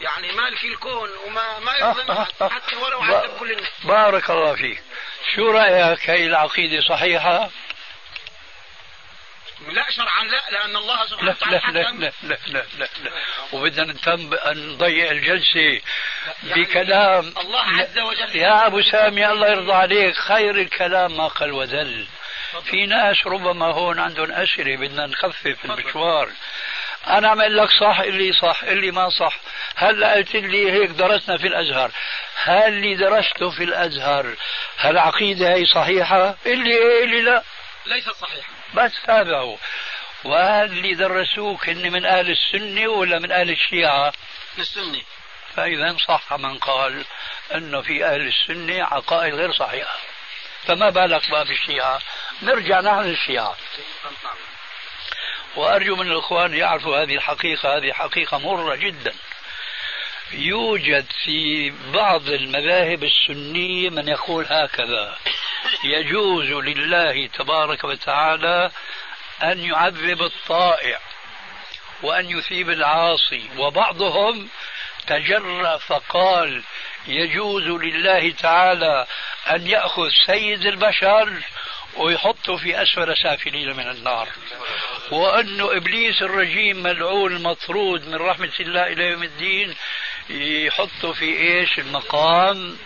يعني 0.00 0.32
مالك 0.32 0.64
الكون 0.64 1.10
وما 1.26 1.58
ما 1.58 1.76
يظلم 1.76 2.26
حتى 2.50 2.76
ولو 2.76 3.00
عذب 3.00 3.38
كل 3.38 3.52
الناس. 3.52 3.68
بارك 3.84 4.30
الله 4.30 4.54
فيك. 4.54 4.82
شو 5.34 5.50
رأيك؟ 5.50 6.10
هي 6.10 6.26
العقيدة 6.26 6.80
صحيحة؟ 6.80 7.50
لا 9.60 9.90
شرعا 9.90 10.24
لا 10.24 10.42
لأن 10.52 10.76
الله 10.76 11.06
سبحانه 11.06 11.30
وتعالى 11.30 11.60
لا 11.72 11.90
لا 11.90 11.90
لا 11.90 12.12
لا 12.22 12.38
لا, 12.46 12.64
لا, 12.78 12.88
لا. 13.04 13.10
وبدنا 13.52 13.94
نضيع 14.46 15.10
الجلسة 15.10 15.80
بكلام. 16.42 17.34
الله 17.40 17.60
عز 17.60 17.98
وجل 17.98 18.36
يا 18.36 18.66
أبو 18.66 18.82
سامي 18.82 19.26
الله 19.26 19.48
يرضى 19.48 19.72
عليك. 19.72 20.14
خير 20.14 20.56
الكلام 20.60 21.16
ما 21.16 21.28
قل 21.28 21.52
ودل 21.52 22.06
في 22.64 22.86
ناس 22.86 23.26
ربما 23.26 23.66
هون 23.66 23.98
عندهم 24.00 24.32
أسئلة 24.32 24.76
بدنا 24.76 25.06
نخفف 25.06 25.64
المشوار. 25.64 26.30
أنا 27.06 27.28
عم 27.28 27.40
أقول 27.40 27.56
لك 27.56 27.70
صح 27.70 28.00
اللي 28.00 28.32
صح 28.32 28.62
اللي 28.62 28.90
ما 28.90 29.08
صح. 29.10 29.36
هلأ 29.76 30.14
قلت 30.14 30.34
لي 30.36 30.72
هيك 30.72 30.90
درسنا 30.90 31.36
في 31.38 31.46
الأزهر. 31.46 31.90
هل 32.44 32.68
اللي 32.68 32.94
درسته 32.94 33.50
في 33.50 33.64
الأزهر؟ 33.64 34.34
هالعقيدة 34.78 35.54
هي 35.54 35.66
صحيحة؟ 35.66 36.36
اللي 36.46 36.76
إيه 36.76 37.04
اللي 37.04 37.22
لا. 37.22 37.42
ليست 37.86 38.10
صحيحة. 38.10 38.55
بس 38.74 38.92
هذا 39.08 39.36
هو. 39.38 39.56
وهل 40.24 40.64
اللي 40.64 40.94
درسوك 40.94 41.68
هن 41.68 41.92
من 41.92 42.04
أهل 42.04 42.30
السنة 42.30 42.88
ولا 42.88 43.18
من 43.18 43.32
أهل 43.32 43.50
الشيعة؟ 43.50 44.12
للسنه 44.58 45.02
فإذا 45.54 45.96
صح 46.08 46.32
من 46.32 46.58
قال 46.58 47.04
أنه 47.54 47.80
في 47.82 48.04
أهل 48.04 48.20
السنة 48.28 48.84
عقائد 48.84 49.34
غير 49.34 49.52
صحيحة. 49.52 49.98
فما 50.66 50.90
بالك 50.90 51.30
بقى 51.30 51.44
بالشيعة 51.44 52.00
نرجع 52.42 52.80
نحن 52.80 53.00
للشيعة. 53.00 53.56
وأرجو 55.56 55.96
من 55.96 56.12
الإخوان 56.12 56.54
يعرفوا 56.54 57.02
هذه 57.02 57.14
الحقيقة. 57.14 57.76
هذه 57.76 57.92
حقيقة 57.92 58.38
مرة 58.38 58.74
جدا. 58.74 59.14
يوجد 60.32 61.06
في 61.24 61.72
بعض 61.94 62.28
المذاهب 62.28 63.04
السنية 63.04 63.90
من 63.90 64.08
يقول 64.08 64.46
هكذا. 64.50 65.18
يجوز 65.84 66.50
لله 66.50 67.26
تبارك 67.26 67.84
وتعالى 67.84 68.70
أن 69.42 69.60
يعذب 69.60 70.22
الطائع 70.22 70.98
وأن 72.02 72.30
يثيب 72.38 72.70
العاصي 72.70 73.50
وبعضهم 73.58 74.48
تجرأ 75.06 75.76
فقال 75.76 76.62
يجوز 77.06 77.62
لله 77.62 78.30
تعالى 78.30 79.06
أن 79.50 79.66
يأخذ 79.66 80.08
سيد 80.26 80.66
البشر 80.66 81.32
ويحطه 81.96 82.56
في 82.56 82.82
أسفل 82.82 83.16
سافلين 83.16 83.76
من 83.76 83.90
النار. 83.90 84.28
وأنه 85.10 85.76
إبليس 85.76 86.22
الرجيم 86.22 86.82
ملعون 86.82 87.42
مطرود 87.42 88.08
من 88.08 88.14
رحمة 88.14 88.52
الله 88.60 88.86
إلى 88.86 89.04
يوم 89.04 89.22
الدين 89.22 89.74
يحطوا 90.30 91.12
في 91.12 91.24
إيش 91.24 91.78
المقام؟ 91.78 92.78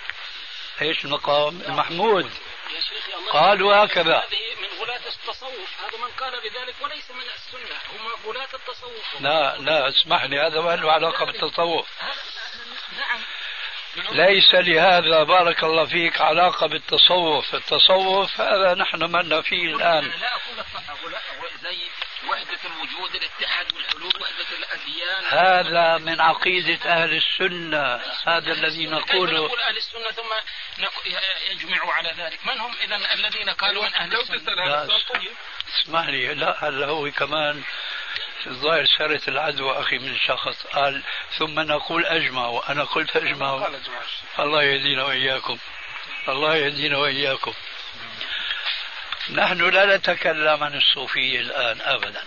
إيش 0.83 1.05
المقام؟ 1.05 1.61
المحمود. 1.69 2.31
قالوا 3.33 3.85
هكذا 3.85 4.23
من 4.61 4.79
غلاة 4.81 5.01
التصوف 5.07 5.81
هذا 5.81 5.99
من 5.99 6.11
قال 6.21 6.41
بذلك 6.41 6.75
وليس 6.81 7.11
من 7.11 7.25
السنة 7.35 7.77
هم 7.93 8.31
غلاة 8.31 8.49
التصوف 8.55 9.21
لا 9.21 9.57
لا 9.59 9.89
اسمح 9.89 10.25
لي 10.25 10.41
هذا 10.41 10.61
ما 10.61 10.77
له 10.77 10.93
علاقة 10.93 11.25
بالتصوف. 11.25 11.89
نعم 12.99 13.21
ليس 13.97 14.55
لهذا 14.55 15.23
بارك 15.23 15.65
الله 15.65 15.85
فيك 15.85 16.21
علاقة 16.21 16.67
بالتصوف. 16.67 17.55
التصوف 17.55 18.41
هذا 18.41 18.75
نحن 18.75 19.03
منا 19.03 19.43
فيه 19.43 19.75
الآن. 19.75 20.05
لا 20.05 20.35
أقول 20.35 20.65
غلاة- 21.15 21.63
زي 21.63 21.79
وحدة 22.31 22.59
الوجود 22.65 23.15
الاتحاد 23.15 23.67
والحلول 23.75 24.13
وحدة 24.21 24.47
الأديان. 24.59 25.25
هذا 25.29 25.99
من 25.99 26.21
عقيدة 26.21 26.93
أهل 26.93 27.17
السنة. 27.17 28.01
هذا 28.27 28.53
الذي 28.53 28.87
نقوله. 28.87 29.47
نقول 29.47 29.61
أهل 29.61 29.77
السنة 29.77 30.11
ثم 30.11 30.33
يجمعوا 31.51 31.93
على 31.93 32.15
ذلك. 32.19 32.39
من 32.47 32.61
هم 32.61 32.75
إذا 32.85 33.15
الذين 33.15 33.51
قالوا 33.51 33.83
من 33.83 33.95
أهل 33.95 34.11
لو 34.11 34.21
السنة؟ 34.21 34.37
تسأل 34.39 34.57
لا، 34.57 34.65
هذا 34.67 34.83
السؤال 34.83 35.21
طيب. 35.21 35.33
اسمح 35.83 36.07
لي 36.09 36.35
لا 36.35 36.69
هلا 36.69 36.87
هو 36.87 37.11
كمان 37.11 37.63
الظاهر 38.47 38.85
سارت 38.85 39.29
العدوى 39.29 39.81
أخي 39.81 39.99
من 39.99 40.17
شخص 40.19 40.67
قال 40.67 41.03
ثم 41.39 41.61
نقول 41.61 42.07
أجمعوا 42.07 42.73
أنا 42.73 42.85
قلت 42.85 43.17
جماعة 43.83 44.09
الله 44.39 44.63
يهدينا 44.63 45.05
وإياكم. 45.05 45.59
الله 46.29 46.57
يهدينا 46.57 46.99
وإياكم. 46.99 47.53
نحن 49.31 49.71
لا 49.71 49.97
نتكلم 49.97 50.65
عن 50.65 50.75
الصوفية 50.75 51.41
الآن 51.41 51.81
أبدا. 51.81 52.25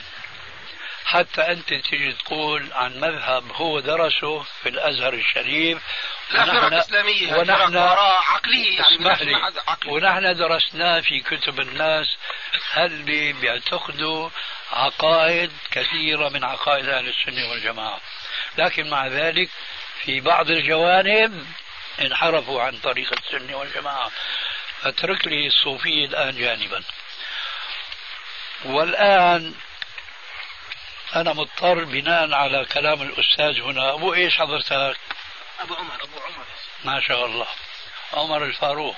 حتى 1.06 1.41
أنت 1.41 1.74
تجي 1.74 2.12
تقول 2.12 2.74
عن 2.74 2.99
مذهب 2.99 3.51
هو 3.54 3.80
درسه 3.80 4.43
في 4.64 4.70
الأزهر 4.70 5.14
الشريف. 5.14 5.78
ونحن- 6.34 6.70
فرق 6.70 6.84
ونحن 7.39 7.78
عقلية 8.34 8.76
يعني 8.80 8.95
اسمح 8.95 9.22
لي. 9.22 9.36
ونحن 9.93 10.36
درسناه 10.38 10.99
في 10.99 11.20
كتب 11.20 11.60
الناس 11.60 12.08
اللي 12.78 13.34
بيعتقدوا 13.34 14.30
عقائد 14.72 15.51
كثيرة 15.72 16.30
من 16.30 16.43
عقائد 16.43 16.89
أهل 16.89 17.08
السنة 17.08 17.49
والجماعة. 17.49 18.01
لكن 18.58 18.89
مع 18.89 19.08
ذلك 19.08 19.49
في 20.04 20.22
بعض 20.22 20.49
الجوانب 20.49 21.47
انحرفوا 22.01 22.62
عن 22.62 22.78
طريق 22.78 23.14
السنة 23.14 23.58
والجماعة. 23.58 24.12
أترك 24.84 25.28
لي 25.28 25.47
الصوفية 25.47 26.06
الآن 26.06 26.38
جانبا. 26.38 26.84
والآن 28.66 29.54
أنا 31.16 31.34
مضطر 31.34 31.84
بناء 31.84 32.34
على 32.34 32.66
كلام 32.66 33.01
الأستاذ 33.01 33.61
هنا. 33.61 33.93
أبو 33.93 34.14
إيش 34.14 34.38
حضرتك؟ 34.38 34.97
أبو 35.59 35.74
عمر 35.74 35.95
أبو 36.03 36.20
عمر. 36.20 36.45
ما 36.86 37.01
شاء 37.01 37.26
الله. 37.26 37.47
عمر 38.14 38.43
الفاروق. 38.43 38.97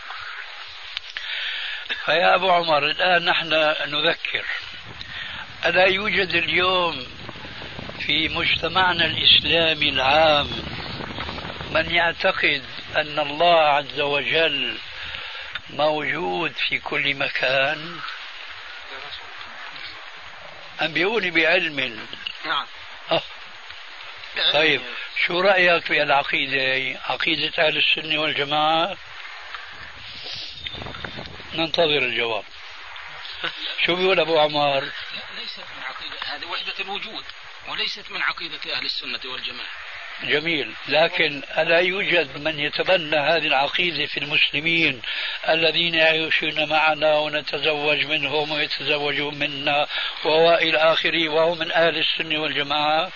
فيا 2.05 2.35
أبو 2.35 2.51
عمر 2.51 2.85
الآن 2.85 3.25
نحن 3.25 3.49
نذكر. 3.87 4.45
ألا 5.65 5.85
يوجد 5.85 6.29
اليوم 6.29 7.07
في 8.05 8.29
مجتمعنا 8.29 9.05
الإسلامي 9.05 9.89
العام 9.89 10.49
من 11.71 11.91
يعتقد 11.91 12.63
أن 12.97 13.19
الله 13.19 13.59
عز 13.59 13.99
وجل 13.99 14.77
موجود 15.69 16.53
في 16.69 16.79
كل 16.79 17.15
مكان؟ 17.15 17.99
أنبئوني 20.81 21.31
بعلم 21.31 22.07
نعم. 22.45 22.67
آه. 23.11 23.23
طيب 24.53 24.81
شو 25.25 25.39
رأيك 25.39 25.85
في 25.85 26.03
العقيدة؟ 26.03 26.99
عقيدة 27.05 27.67
أهل 27.67 27.77
السنة 27.77 28.21
والجماعة؟ 28.21 28.97
ننتظر 31.53 31.97
الجواب. 31.97 32.43
شو 33.85 33.95
بيقول 33.95 34.19
أبو 34.19 34.39
لا 34.81 35.39
ليست 35.41 35.59
من 35.59 35.83
عقيدة 35.83 36.17
هذه 36.25 36.45
وحدة 36.45 36.73
الوجود 36.79 37.23
وليست 37.67 38.11
من 38.11 38.21
عقيدة 38.21 38.73
أهل 38.73 38.85
السنة 38.85 39.19
والجماعة. 39.25 39.69
جميل. 40.23 40.73
لكن 40.87 41.41
ألا 41.57 41.79
يوجد 41.79 42.37
من 42.37 42.59
يتبنى 42.59 43.17
هذه 43.17 43.47
العقيدة 43.47 44.05
في 44.05 44.17
المسلمين 44.19 45.01
الذين 45.49 45.95
يعيشون 45.95 46.69
معنا 46.69 47.17
ونتزوج 47.17 48.05
منهم 48.05 48.51
ويتزوجون 48.51 49.35
منا 49.35 49.87
وإلى 50.25 50.77
آخره 50.77 51.29
وهو 51.29 51.55
من 51.55 51.71
أهل 51.71 51.97
السنة 51.97 52.41
والجماعة؟ 52.41 53.11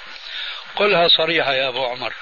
قلها 0.76 1.08
صريحة 1.08 1.54
يا 1.54 1.68
أبو 1.68 1.86
عمر. 1.86 2.14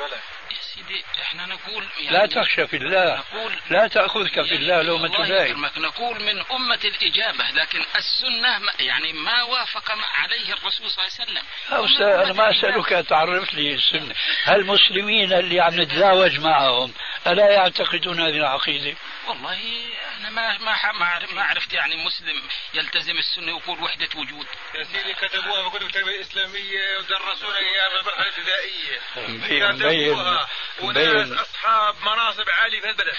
يا 0.00 0.37
سيدي 0.78 1.04
إحنا 1.22 1.46
نقول 1.46 1.84
يعني 2.00 2.16
لا 2.16 2.26
تخشى 2.26 2.66
في 2.66 2.76
الله. 2.76 3.16
نقول 3.18 3.52
لا 3.70 3.88
تأخذك 3.88 4.42
في 4.42 4.54
الله 4.54 4.82
لومة 4.82 5.26
لائم 5.26 5.66
نقول 5.76 6.22
من 6.22 6.40
أمة 6.50 6.80
الإجابة 6.84 7.50
لكن 7.50 7.80
السنة 7.96 8.72
يعني 8.80 9.12
ما 9.12 9.42
وافق 9.42 9.92
عليه 10.14 10.52
الرسول 10.52 10.90
صلى 10.90 11.04
الله 11.04 11.12
عليه 11.20 11.30
وسلم. 11.30 11.42
يا 11.70 11.84
أستاذ 11.84 12.06
أنا 12.06 12.32
ما 12.32 12.50
أسألك 12.50 13.06
تعرف 13.08 13.54
لي 13.54 13.74
السنة. 13.74 14.14
المسلمين 14.48 15.32
اللي 15.32 15.60
عم 15.60 15.80
نتزاوج 15.80 16.40
معهم 16.40 16.92
ألا 17.26 17.50
يعتقدون 17.50 18.20
هذه 18.20 18.36
العقيدة؟ 18.36 18.96
والله 19.28 19.84
أنا 20.20 20.30
ما 20.30 20.58
ما 20.58 20.74
ح- 20.74 20.94
ما 20.94 21.06
عرف- 21.06 21.32
ما 21.32 21.42
عرفت 21.44 21.72
يعني 21.72 22.04
مسلم 22.04 22.42
يلتزم 22.74 23.18
السنة 23.18 23.54
ويقول 23.54 23.82
وحدة 23.82 24.08
وجود. 24.16 24.46
يا 24.74 24.84
سيدي 24.84 25.14
كتبوها 25.14 25.70
في 25.70 25.78
كتب 25.78 25.86
التربية 25.86 26.16
الإسلامية 26.16 26.98
ودرسونا 26.98 27.58
إياها 27.58 28.02
في 28.02 29.20
مبين 29.20 29.72
مبين 29.74 30.12
كتبوها 30.12 30.48
وناس 30.80 31.32
أصحاب 31.32 31.94
مناصب 32.02 32.50
عالية 32.50 32.80
في 32.80 32.88
البلد 32.88 33.16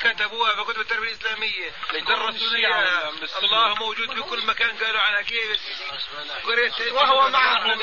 كتبوها 0.00 0.54
في 0.54 0.72
كتب 0.72 0.80
التربية 0.80 1.08
الإسلامية. 1.08 1.70
درسونا 1.92 2.56
إياها. 2.58 3.08
الله 3.42 3.74
موجود 3.74 4.14
في 4.14 4.20
كل 4.22 4.46
مكان 4.46 4.76
قالوا 4.78 5.00
عنها 5.00 5.22
كيف. 5.22 5.50
يا 5.50 5.56
سيدي 5.56 6.40
قريت 6.44 6.92
وهو 6.92 7.30
معهم. 7.30 7.78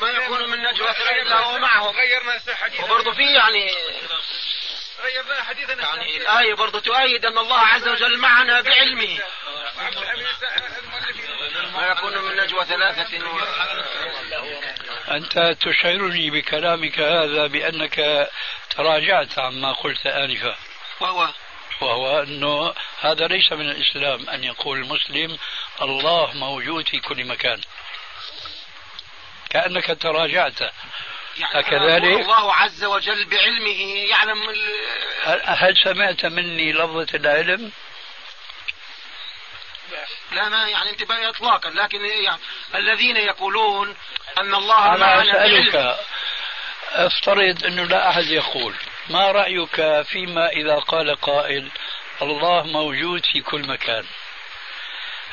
ما 0.00 0.10
يكون 0.10 0.50
من 0.50 0.62
نجوى 0.62 0.90
إلا 0.90 1.38
هو 1.40 1.58
معهم. 1.58 1.96
غيرنا 1.96 2.40
حديث 2.56 2.80
وبرضه 2.80 3.12
في 3.12 3.22
يعني 3.22 3.70
يعني 5.80 6.16
الآية 6.16 6.54
برضه 6.54 6.80
تؤيد 6.80 7.26
أن 7.26 7.38
الله 7.38 7.58
عز 7.58 7.88
وجل 7.88 8.18
معنا 8.18 8.60
بعلمه. 8.60 9.18
ما 11.74 11.86
يكون 11.86 12.18
من 12.18 12.36
نجوى 12.36 12.64
ثلاثة 12.64 13.28
و... 13.28 13.40
أنت 15.10 15.56
تشعرني 15.60 16.30
بكلامك 16.30 16.98
هذا 16.98 17.46
بأنك 17.46 18.28
تراجعت 18.70 19.38
عما 19.38 19.72
قلت 19.72 20.06
آنفا. 20.06 20.56
وهو؟ 21.00 21.28
وهو 21.80 22.22
أنه 22.22 22.74
هذا 23.00 23.26
ليس 23.26 23.52
من 23.52 23.70
الإسلام 23.70 24.30
أن 24.30 24.44
يقول 24.44 24.78
المسلم 24.78 25.38
الله 25.82 26.34
موجود 26.34 26.88
في 26.88 27.00
كل 27.00 27.24
مكان. 27.24 27.60
كأنك 29.50 29.86
تراجعت. 30.00 30.72
يعني 31.36 31.58
أكذلك؟ 31.58 32.20
الله 32.20 32.54
عز 32.54 32.84
وجل 32.84 33.24
بعلمه 33.24 33.82
يعلم 34.10 34.48
ال... 34.50 34.72
هل- 35.46 35.76
سمعت 35.84 36.26
مني 36.26 36.72
لفظة 36.72 37.06
العلم؟ 37.14 37.72
لا 40.32 40.48
ما 40.48 40.68
يعني 40.68 40.90
انتباه 40.90 41.28
اطلاقا 41.28 41.70
لكن 41.70 42.04
يعني 42.04 42.40
الذين 42.74 43.16
يقولون 43.16 43.96
أن 44.40 44.54
الله 44.54 44.96
بعلمه 44.96 45.32
أسألك 45.32 45.96
افترض 46.92 47.64
أنه 47.64 47.82
لا 47.84 48.10
أحد 48.10 48.24
يقول 48.24 48.74
ما 49.08 49.32
رأيك 49.32 50.02
فيما 50.02 50.48
إذا 50.48 50.74
قال 50.76 51.16
قائل 51.20 51.68
الله 52.22 52.62
موجود 52.62 53.26
في 53.32 53.40
كل 53.40 53.68
مكان 53.68 54.04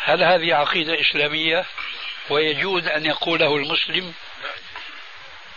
هل 0.03 0.23
هذه 0.23 0.55
عقيدة 0.55 1.01
إسلامية 1.01 1.65
ويجوز 2.29 2.87
أن 2.87 3.05
يقوله 3.05 3.55
المسلم 3.55 4.13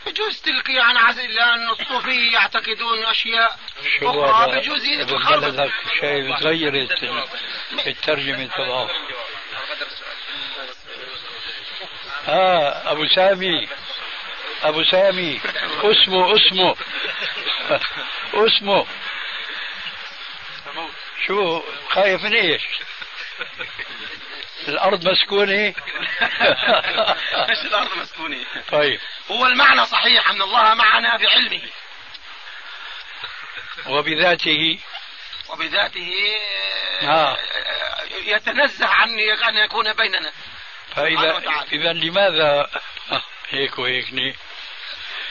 بجوز 0.07 0.40
تلك 0.40 0.68
يعني 0.68 0.98
عز 0.98 1.20
لأن 1.20 1.70
الصوفيه 1.70 2.32
يعتقدون 2.32 2.98
أخرى 4.03 4.32
هذا؟ 4.32 4.59
بجوز 4.59 4.86
بلدك 5.30 5.72
شيء 6.00 6.36
تغيرت 6.36 7.03
الترجمة 7.86 8.46
تبعه 8.46 8.90
آه 12.28 12.92
أبو 12.92 13.07
سامي. 13.07 13.68
أبو 14.62 14.84
سامي. 14.84 15.40
اسمه 15.84 16.36
اسمه. 16.36 16.76
اسمه. 18.46 18.86
شو 21.26 21.62
خايف 21.88 22.22
من 22.22 22.34
إيش؟ 22.34 22.62
الأرض 24.68 25.09
مسكونة؟ 25.09 25.53
إيش 27.50 27.59
الأرض 27.64 27.98
مسكونة. 27.98 28.38
طيب. 28.68 29.00
هو 29.33 29.47
المعنى 29.47 29.87
صحيح 29.87 30.30
أن 30.30 30.43
الله 30.43 30.74
معنا 30.74 31.16
بعلمه 31.16 31.62
وبذاته 33.87 34.78
وبذاته 35.49 36.12
آه. 37.03 37.39
يتنزه 38.24 38.87
عن 38.87 39.18
أن 39.20 39.57
يكون 39.57 39.93
بيننا. 39.93 40.33
وتعالى. 41.37 41.66
إذا 41.72 41.93
لماذا؟ 41.93 42.70
آه، 43.12 43.22
هيك 43.49 43.78
وهيك 43.78 44.12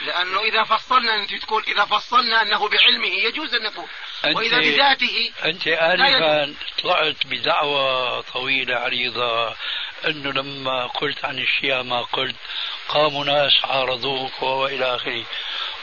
لأنه 0.06 0.40
إذا 0.40 0.64
فصلنا 0.64 1.14
أنت 1.14 1.34
تقول 1.34 1.64
إذا 1.68 1.84
فصلنا 1.84 2.42
أنه 2.42 2.68
بعلمه 2.68 3.06
يجوز 3.06 3.54
أن 3.54 3.62
نقول. 3.62 3.88
أنت 4.24 4.36
وإذا 4.36 4.58
بذاته 4.58 5.32
أنت 5.44 5.68
آنفا 5.68 6.54
طلعت 6.82 7.26
بدعوة 7.26 8.20
طويلة 8.20 8.76
عريضة 8.76 9.54
أنه 10.06 10.32
لما 10.32 10.86
قلت 10.86 11.24
عن 11.24 11.38
الشيعة 11.38 11.82
ما 11.82 12.02
قلت 12.02 12.36
قاموا 12.88 13.24
ناس 13.24 13.52
عارضوك 13.64 14.42
وإلى 14.42 14.94
آخره. 14.94 15.24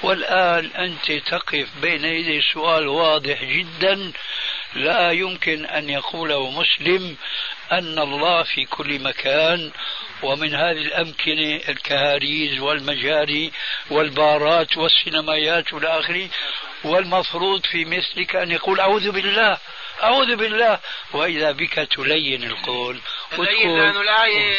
والآن 0.04 0.66
أنت 0.66 1.12
تقف 1.12 1.68
بين 1.82 2.06
يدي 2.06 2.42
سؤال 2.42 2.88
واضح 2.88 3.44
جدا 3.44 4.12
لا 4.74 5.12
يمكن 5.12 5.66
أن 5.66 5.90
يقوله 5.90 6.50
مسلم 6.52 7.18
أن 7.72 8.00
الله 8.00 8.44
في 8.44 8.66
كل 8.66 9.00
مكان 9.00 9.72
ومن 10.24 10.56
هذه 10.56 10.82
الأمكنة 10.82 11.56
الكهاريز 11.70 12.60
والمجاري 12.60 13.52
والبارات 13.90 14.78
والسينمايات 14.78 15.74
والى 15.74 16.00
آخره. 16.00 16.30
والمفروض 16.84 17.66
في 17.66 17.86
مثلك 17.86 18.36
أن 18.36 18.52
يقول 18.52 18.80
أعوذ 18.80 19.12
بالله 19.12 19.58
أعوذ 20.04 20.36
بالله. 20.36 20.80
وإذا 21.14 21.52
بك 21.52 21.74
تلين 21.74 22.44
القول 22.44 23.00
تلين 23.32 23.78
لأن 23.78 24.02
الآية 24.02 24.56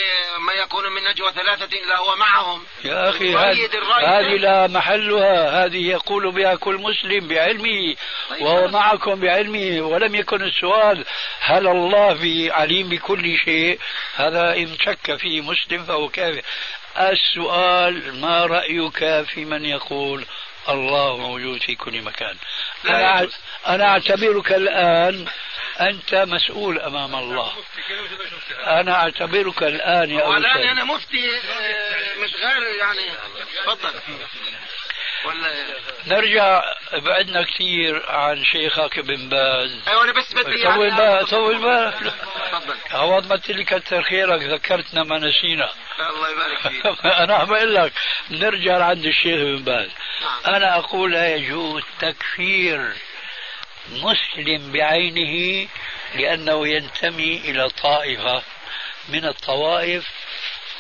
ما 0.46 0.52
يكون 0.52 0.84
من 0.92 1.04
نجوى 1.10 1.32
ثلاثة 1.32 1.78
إلا 1.78 1.98
هو 1.98 2.16
معهم. 2.16 2.62
يا 2.84 3.10
أخي 3.10 3.34
هذه 3.34 4.36
لا 4.36 4.66
محلها. 4.66 5.64
هذه 5.64 5.90
يقول 5.90 6.32
بها 6.32 6.54
كل 6.54 6.74
مسلم 6.74 7.28
بعلمه 7.28 7.96
طيب 8.30 8.42
وهو 8.42 8.68
معكم 8.68 9.20
بعلمه 9.20 9.80
ولم 9.80 10.14
يكن 10.14 10.42
السؤال 10.42 11.04
هل 11.40 11.66
الله 11.68 12.14
في 12.14 12.50
عليم 12.50 12.88
بكل 12.88 13.38
شيء؟ 13.44 13.78
هذا 14.14 14.54
إن 14.56 14.76
شك 14.80 15.16
فيه 15.16 15.40
مسلم 15.40 15.84
فهو 15.84 16.08
كافر. 16.08 16.42
السؤال 16.98 18.20
ما 18.20 18.46
رأيك 18.46 19.26
في 19.26 19.44
من 19.44 19.64
يقول 19.64 20.24
الله 20.68 21.16
موجود 21.16 21.62
في 21.62 21.74
كل 21.74 22.02
مكان؟ 22.02 22.36
أنا, 22.88 23.28
أنا 23.66 23.84
أعتبرك 23.88 24.52
الآن 24.52 25.26
أنت 25.80 26.14
مسؤول 26.14 26.80
أمام 26.80 27.14
الله. 27.14 27.52
أنا 28.66 28.94
أعتبرك 28.94 29.62
الآن 29.62 30.10
يا 30.10 30.24
والآن 30.24 30.68
أنا 30.68 30.84
مفتي 30.84 31.30
آه، 31.30 32.18
مش 32.18 32.34
غير 32.34 32.62
يعني 32.78 33.02
تفضل. 33.66 34.00
ولا 35.24 35.66
نرجع 36.06 36.62
بعدنا 36.92 37.42
كثير 37.42 38.10
عن 38.10 38.44
شيخك 38.44 38.98
ابن 38.98 39.28
باز. 39.28 39.80
أيوه 39.88 40.04
أنا 40.04 40.12
بس 40.12 40.32
بدي 40.34 40.64
طول 40.64 40.90
بالك 40.90 41.28
طول 41.30 41.58
بالك 41.58 42.14
تفضل. 42.52 42.74
عوض 42.90 43.32
ما 43.32 43.40
لي 43.48 43.64
كثر 43.64 44.02
خيرك 44.02 44.42
ذكرتنا 44.42 45.04
ما 45.04 45.18
نسينا. 45.18 45.72
الله 46.00 46.30
يبارك 46.30 46.58
فيك. 46.58 47.04
أنا 47.22 47.34
عم 47.34 47.46
بقول 47.46 47.74
لك. 47.74 47.92
نرجع 48.30 48.78
لعند 48.78 49.04
الشيخ 49.04 49.40
ابن 49.40 49.64
باز. 49.64 49.90
نعم. 50.20 50.54
أنا 50.54 50.78
أقول 50.78 51.12
لا 51.12 51.34
يجوز 51.34 51.82
تكفير 52.00 52.94
مسلم 53.90 54.72
بعينه 54.72 55.68
لأنه 56.14 56.68
ينتمي 56.68 57.36
إلى 57.36 57.68
طائفة 57.68 58.42
من 59.08 59.24
الطوائف 59.24 60.04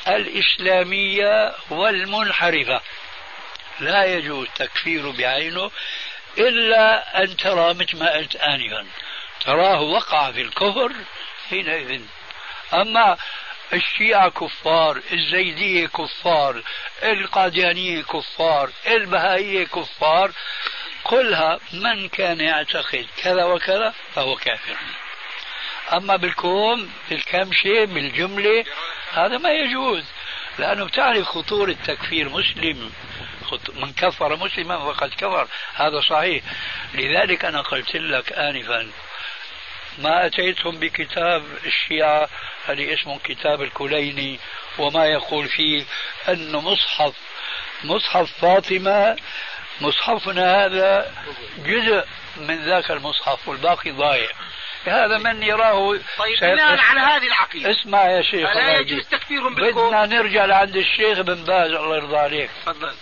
الإسلامية 0.08 1.54
والمنحرفة. 1.70 2.80
لا 3.80 4.04
يجوز 4.04 4.48
تكفير 4.56 5.10
بعينه 5.10 5.70
إلا 6.38 7.22
أن 7.22 7.36
ترى 7.36 7.74
مثل 7.74 7.98
ما 7.98 8.12
قلت 8.12 8.36
آنفا. 8.36 8.86
تراه 9.40 9.80
وقع 9.80 10.32
في 10.32 10.40
الكفر 10.40 10.92
حينئذ. 11.50 12.02
أما 12.74 13.16
الشيعة 13.72 14.30
كفار 14.30 15.00
الزيدية 15.12 15.86
كفار 15.86 16.62
القاديانية 17.02 18.02
كفار 18.02 18.70
البهائية 18.86 19.64
كفار 19.64 20.32
كلها 21.04 21.60
من 21.72 22.08
كان 22.08 22.40
يعتقد 22.40 23.06
كذا 23.22 23.44
وكذا 23.44 23.94
فهو 24.14 24.36
كافر. 24.36 24.76
أما 25.92 26.16
بالكوم 26.16 26.90
بالكمشة 27.10 27.84
بالجملة 27.84 28.64
هذا 29.12 29.38
ما 29.38 29.50
يجوز. 29.50 30.04
لأنه 30.58 30.84
بتعرف 30.84 31.26
خطورة 31.26 31.76
تكفير 31.86 32.28
مسلم 32.28 32.92
من 33.74 33.92
كفر 33.92 34.36
مسلما 34.36 34.92
فقد 34.92 35.10
كفر. 35.10 35.48
هذا 35.74 36.00
صحيح. 36.00 36.42
لذلك 36.94 37.44
أنا 37.44 37.60
قلت 37.60 37.96
لك 37.96 38.32
آنفا 38.32 38.90
ما 39.98 40.26
أتيتهم 40.26 40.78
بكتاب 40.78 41.44
الشيعة 41.66 42.28
هذه 42.66 42.94
اسمه 42.94 43.18
كتاب 43.24 43.62
الكليني 43.62 44.40
وما 44.78 45.06
يقول 45.06 45.48
فيه 45.48 45.84
أن 46.28 46.52
مصحف 46.52 47.14
مصحف 47.84 48.32
فاطمة 48.40 49.16
مصحفنا 49.80 50.64
هذا 50.64 51.14
جزء 51.58 52.04
من 52.36 52.64
ذاك 52.64 52.90
المصحف 52.90 53.48
والباقي 53.48 53.90
ضايع. 53.90 54.30
هذا 54.86 55.18
من 55.18 55.42
يراه 55.42 55.98
طيب 56.18 56.40
بناء 56.40 56.78
على 56.78 57.00
هذه 57.00 57.26
العقيدة. 57.26 57.70
اسمع 57.70 58.04
يا 58.04 58.22
شيخ 58.22 58.56
لا 58.56 58.78
يجوز 58.78 59.08
تكفيرهم 59.08 59.54
بالكفر 59.54 59.86
بدنا 59.86 60.06
نرجع 60.06 60.44
لعند 60.44 60.76
الشيخ 60.76 61.20
بن 61.20 61.44
باز 61.44 61.70
الله 61.70 61.96
يرضى 61.96 62.16
عليك. 62.16 62.50
تفضل. 62.62 62.94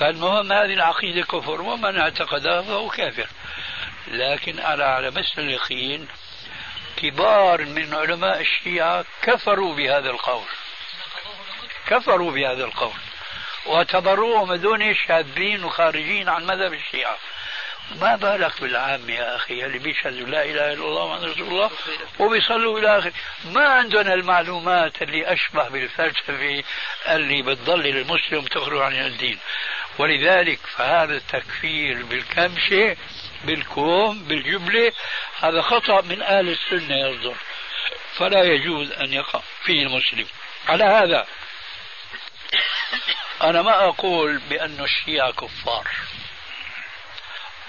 فالمهم 0.00 0.52
هذه 0.52 0.74
العقيدة 0.74 1.22
كفر 1.22 1.60
ومن 1.60 1.98
اعتقدها 1.98 2.62
فهو 2.62 2.88
كافر. 2.88 3.26
لكن 4.08 4.60
على 4.60 4.84
على 4.84 5.10
مثل 5.10 5.38
اليقين 5.38 6.08
كبار 6.96 7.64
من 7.64 7.94
علماء 7.94 8.40
الشيعة 8.40 9.04
كفروا 9.22 9.74
بهذا 9.74 10.10
القول. 10.10 10.46
كفروا 11.86 12.32
بهذا 12.32 12.64
القول. 12.64 12.92
واعتبروهم 13.66 14.52
هذول 14.52 14.96
شاذين 15.08 15.64
وخارجين 15.64 16.28
عن 16.28 16.46
مذهب 16.46 16.74
الشيعة. 16.74 17.18
ما 18.00 18.16
بالك 18.16 18.60
بالعام 18.60 19.10
يا 19.10 19.36
أخي 19.36 19.64
اللي 19.66 19.78
بيشهدوا 19.78 20.26
لا 20.26 20.44
إله 20.44 20.72
إلا 20.72 20.84
الله 20.84 21.08
محمد 21.08 21.24
رسول 21.24 21.48
الله 21.48 21.70
وبيصلوا 22.18 22.78
إلى 22.78 22.98
اخره 22.98 23.12
ما 23.44 23.68
عندنا 23.68 24.14
المعلومات 24.14 25.02
اللي 25.02 25.32
أشبه 25.32 25.68
بالفلسفة 25.68 26.64
اللي 27.08 27.42
بتضلل 27.42 27.96
المسلم 27.96 28.40
تخرج 28.40 28.82
عن 28.82 29.06
الدين. 29.06 29.38
ولذلك 29.98 30.58
فهذا 30.76 31.16
التكفير 31.16 32.02
بالكمشه 32.02 32.96
بالكوم 33.44 34.24
بالجبلة 34.24 34.92
هذا 35.40 35.62
خطأ 35.62 36.00
من 36.00 36.22
أهل 36.22 36.48
السنة 36.48 36.96
يصدر. 36.96 37.34
فلا 38.14 38.42
يجوز 38.42 38.92
أن 38.92 39.12
يقع 39.12 39.40
فيه 39.64 39.82
المسلم. 39.82 40.26
على 40.68 40.84
هذا. 40.84 41.26
أنا 43.42 43.62
ما 43.62 43.88
أقول 43.88 44.38
بأن 44.50 44.80
الشيعة 44.80 45.32
كفار. 45.32 45.88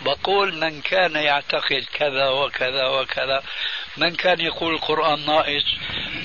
بقول 0.02 0.56
من 0.56 0.82
كان 0.82 1.16
يعتقد 1.16 1.86
كذا 1.94 2.30
وكذا 2.30 2.88
وكذا 2.88 3.44
من 3.98 4.16
كان 4.16 4.40
يقول 4.40 4.74
القرآن 4.74 5.26
ناقص 5.26 5.66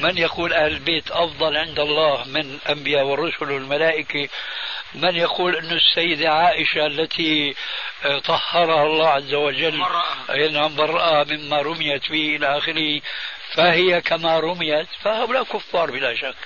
من 0.01 0.19
يقول 0.19 0.53
أهل 0.53 0.73
البيت 0.73 1.11
أفضل 1.11 1.57
عند 1.57 1.81
الله 1.81 2.25
من 2.25 2.41
الأنبياء 2.41 3.05
والرسل 3.05 3.51
والملائكة 3.51 4.29
من 4.95 5.17
يقول 5.17 5.57
أن 5.57 5.71
السيدة 5.73 6.31
عائشة 6.31 6.87
التي 6.87 7.55
آه، 8.05 8.19
طهرها 8.19 8.87
الله 8.87 9.09
عز 9.09 9.35
وجل 9.35 9.85
نعم 10.53 10.77
برأها 10.77 11.25
مما 11.25 11.63
رميت 11.63 12.11
به 12.11 12.37
إلى 12.37 12.59
آخره 12.59 13.01
فهي 13.55 14.01
كما 14.01 14.41
رميت 14.41 14.89
فهؤلاء 15.03 15.45
كفار 15.45 15.91
بلا 15.91 16.15
شك. 16.15 16.37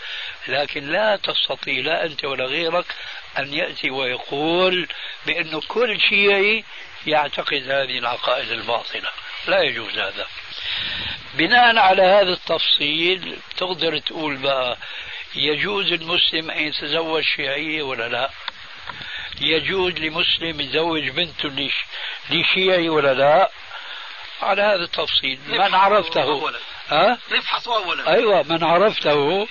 لكن 0.49 0.85
لا 0.89 1.17
تستطيع 1.17 1.85
لا 1.85 2.05
أنت 2.05 2.25
ولا 2.25 2.45
غيرك 2.45 2.85
أن 3.39 3.55
يأتي 3.55 3.91
ويقول 3.91 4.89
بأنه 5.27 5.61
كل 5.69 6.01
شيء 6.01 6.65
يعتقد 7.07 7.71
هذه 7.71 7.99
العقائد 7.99 8.51
الباطلة. 8.51 9.09
لا 9.49 9.63
يجوز 9.63 9.99
هذا. 9.99 10.27
بناء 11.35 11.79
على 11.79 12.03
هذا 12.03 12.33
التفصيل 12.33 13.37
تقدر 13.57 13.99
تقول 13.99 14.37
بقى 14.37 14.77
يجوز 15.35 15.93
المسلم 15.93 16.51
أن 16.51 16.67
يتزوج 16.67 17.23
شيعية 17.23 17.83
ولا 17.83 18.09
لا؟ 18.09 18.31
يجوز 19.41 19.93
لمسلم 19.93 20.61
يزوج 20.61 21.09
بنته 21.09 21.71
لشيعي 22.31 22.89
ولا 22.89 23.15
لا؟ 23.15 23.51
على 24.43 24.63
هذا 24.63 24.85
التفصيل. 24.85 25.39
من 25.49 25.75
عرفته؟ 25.75 26.53
ها؟ 26.89 27.18
نفحص 27.30 27.68
أولا. 27.68 28.12
أيوة 28.14 28.43
من 28.43 28.64
عرفته 28.64 29.49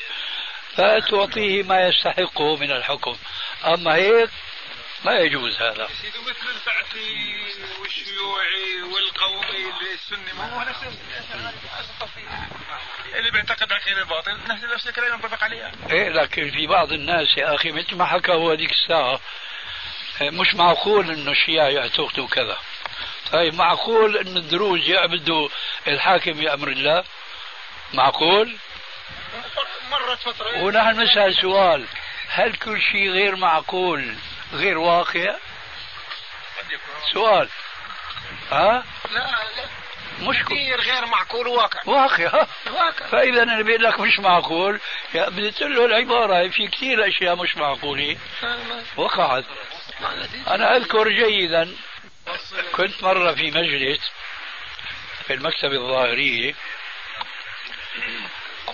فتعطيه 0.73 1.63
ما 1.63 1.87
يستحقه 1.87 2.55
من 2.55 2.71
الحكم. 2.71 3.15
أما 3.65 3.95
هيك 3.95 4.29
ما 5.05 5.19
يجوز 5.19 5.61
هذا. 5.61 5.87
سيدي 6.01 6.17
مثل 6.19 6.47
البعثي 6.49 7.35
والشيوعي 7.81 8.81
والقومي 8.81 9.73
السني 9.93 10.33
ما 10.37 10.53
هو 10.53 10.69
نفس 10.69 10.79
اللي 13.15 13.31
بيعتقد 13.31 13.73
عقيده 13.73 14.03
باطل 14.03 14.37
نفس 14.49 14.63
نفس 14.63 14.87
الكلام 14.87 15.13
ينطبق 15.13 15.43
عليها. 15.43 15.71
إيه 15.89 16.09
لكن 16.09 16.51
في 16.51 16.67
بعض 16.67 16.91
الناس 16.91 17.37
يا 17.37 17.55
أخي 17.55 17.71
مثل 17.71 17.95
ما 17.95 18.05
حكى 18.05 18.31
هو 18.31 18.51
هذيك 18.51 18.71
الساعة 18.71 19.19
مش 20.21 20.55
معقول 20.55 21.11
إنه 21.11 21.31
الشيعة 21.31 21.67
يعتقدوا 21.67 22.27
كذا. 22.27 22.57
طيب 23.31 23.53
معقول 23.53 24.17
إن 24.17 24.37
الدروز 24.37 24.89
يعبدوا 24.89 25.49
الحاكم 25.87 26.31
بامر 26.31 26.67
الله؟ 26.67 27.03
معقول؟ 27.95 28.57
مرت 29.91 30.19
فترة. 30.19 30.63
ونحن 30.63 31.01
نسأل 31.01 31.35
سؤال 31.41 31.85
هل 32.29 32.55
كل 32.55 32.81
شيء 32.81 33.09
غير 33.09 33.35
معقول 33.35 34.15
غير 34.53 34.77
واقع؟ 34.77 35.35
سؤال. 37.13 37.49
ها؟ 38.51 38.83
لا 39.11 39.19
لا. 39.19 39.65
مش 40.21 40.43
كثير 40.43 40.81
غير 40.81 41.05
معقول 41.05 41.47
وواقع 41.47 41.79
واقع. 41.85 42.27
ها 42.27 42.47
واقع. 42.71 43.07
فإذا 43.07 43.43
أنا 43.43 43.61
بقول 43.61 43.83
لك 43.83 43.99
مش 43.99 44.19
معقول. 44.19 44.79
يا 45.13 45.29
بديت 45.29 45.61
له 45.61 45.85
العبارة 45.85 46.47
في 46.49 46.67
كثير 46.67 47.07
أشياء 47.07 47.35
مش 47.35 47.57
معقولة. 47.57 48.17
وقعت. 48.97 49.45
أنا 50.47 50.75
أذكر 50.75 51.09
جيدا 51.09 51.75
كنت 52.71 53.03
مرة 53.03 53.31
في 53.31 53.51
مجلس 53.51 54.11
في 55.27 55.33
المكتبه 55.33 55.75
الظاهرية. 55.75 56.55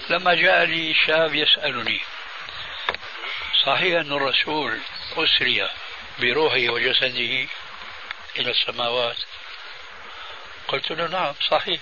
لما 0.10 0.34
جاء 0.34 0.66
لي 0.66 0.94
شاب 0.94 1.36
يسألني 1.36 2.02
صحيح 3.66 4.00
أن 4.00 4.12
الرسول 4.14 4.80
أسري 5.18 5.70
بروحه 6.20 6.70
وجسده 6.70 7.48
إلى 8.40 8.52
السماوات؟ 8.52 9.18
قلت 10.68 10.92
له 10.92 11.08
نعم 11.08 11.34
صحيح. 11.50 11.80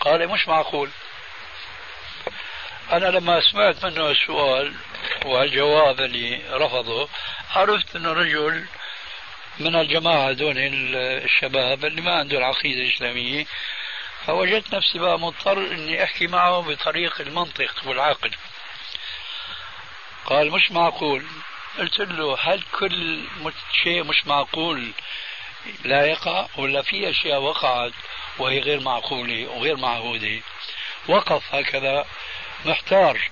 قال 0.00 0.28
مش 0.28 0.48
معقول. 0.48 0.90
أنا 2.92 3.06
لما 3.06 3.40
سمعت 3.40 3.84
منه 3.84 4.10
السؤال 4.10 4.74
والجواب 5.24 6.00
اللي 6.00 6.42
رفضه 6.50 7.08
عرفت 7.50 7.96
أنه 7.96 8.12
رجل 8.12 8.66
من 9.58 9.76
الجماعة 9.76 10.32
دون 10.32 10.54
الشباب 10.56 11.84
اللي 11.84 12.00
ما 12.00 12.18
عنده 12.18 12.38
العقيدة 12.38 12.80
الإسلامية 12.80 13.46
فوجدت 14.26 14.74
نفسي 14.74 14.98
بقى 14.98 15.18
مضطر 15.18 15.58
أني 15.58 16.04
أحكي 16.04 16.26
معه 16.26 16.60
بطريق 16.62 17.20
المنطق 17.20 17.74
والعقل 17.84 18.30
قال 20.26 20.50
مش 20.50 20.70
معقول. 20.70 21.24
قلت 21.78 21.98
له 22.00 22.38
هل 22.40 22.62
كل 22.78 23.24
شيء 23.82 24.04
مش 24.04 24.26
معقول 24.26 24.92
لا 25.84 26.06
يقع 26.06 26.46
ولا 26.56 26.82
في 26.82 27.10
أشياء 27.10 27.40
وقعت 27.40 27.92
وهي 28.38 28.60
غير 28.60 28.80
معقولة 28.80 29.48
وغير 29.48 29.76
معهودة؟ 29.76 30.40
وقف 31.08 31.54
هكذا 31.54 32.06
محتار. 32.64 33.30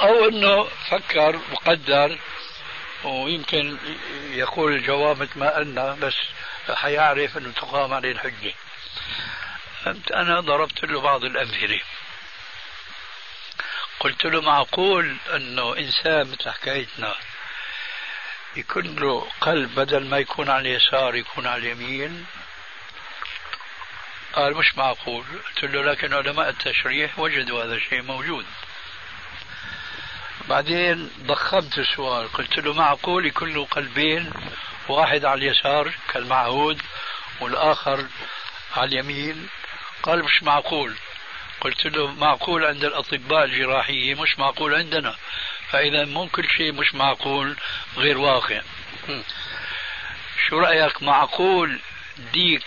أو 0.00 0.28
أنه 0.28 0.64
فكر 0.90 1.40
وقدر 1.52 2.18
ويمكن 3.04 3.78
يقول 4.30 4.72
الجواب 4.74 5.22
مثل 5.22 5.38
ما 5.38 5.56
قلنا 5.56 5.92
بس 5.94 6.14
حيعرف 6.70 7.38
أنه 7.38 7.52
تقام 7.52 7.94
عليه 7.94 8.12
الحجة. 8.12 8.54
أنا 10.14 10.40
ضربت 10.40 10.84
له 10.84 11.00
بعض 11.00 11.24
الأمثلة. 11.24 11.80
قلت 14.00 14.24
له 14.24 14.40
معقول 14.40 15.16
أنه 15.34 15.76
إنسان 15.76 16.30
مثل 16.30 16.50
حكايتنا. 16.50 17.14
يكون 18.56 18.96
له 18.96 19.28
قلب 19.40 19.74
بدل 19.74 20.06
ما 20.06 20.18
يكون 20.18 20.50
على 20.50 20.68
اليسار 20.68 21.14
يكون 21.14 21.46
على 21.46 21.62
اليمين. 21.62 22.26
قال 24.32 24.56
مش 24.56 24.76
معقول 24.76 25.24
قلت 25.46 25.64
له 25.64 25.82
لكن 25.82 26.14
علماء 26.14 26.48
التشريح 26.48 27.18
وجدوا 27.18 27.64
هذا 27.64 27.74
الشيء 27.74 28.02
موجود. 28.02 28.46
بعدين 30.48 31.10
ضخمت 31.22 31.78
السؤال. 31.78 32.32
قلت 32.32 32.58
له 32.58 32.72
معقول 32.72 33.26
يكون 33.26 33.54
له 33.54 33.64
قلبين. 33.64 34.32
واحد 34.88 35.24
على 35.24 35.38
اليسار 35.38 35.94
كالمعهود 36.12 36.82
والآخر 37.40 38.06
على 38.76 38.88
اليمين. 38.88 39.48
قال 40.02 40.24
مش 40.24 40.42
معقول. 40.42 40.94
قلت 41.60 41.86
له 41.86 42.06
معقول 42.06 42.64
عند 42.64 42.84
الأطباء 42.84 43.44
الجراحية 43.44 44.14
مش 44.14 44.38
معقول 44.38 44.74
عندنا. 44.74 45.16
فإذا 45.70 46.04
مو 46.04 46.28
كل 46.28 46.48
شيء 46.48 46.72
مش 46.72 46.94
معقول 46.94 47.56
غير 47.96 48.18
واقع. 48.18 48.60
شو 50.48 50.58
رأيك 50.58 51.02
معقول 51.02 51.80
ديك 52.32 52.66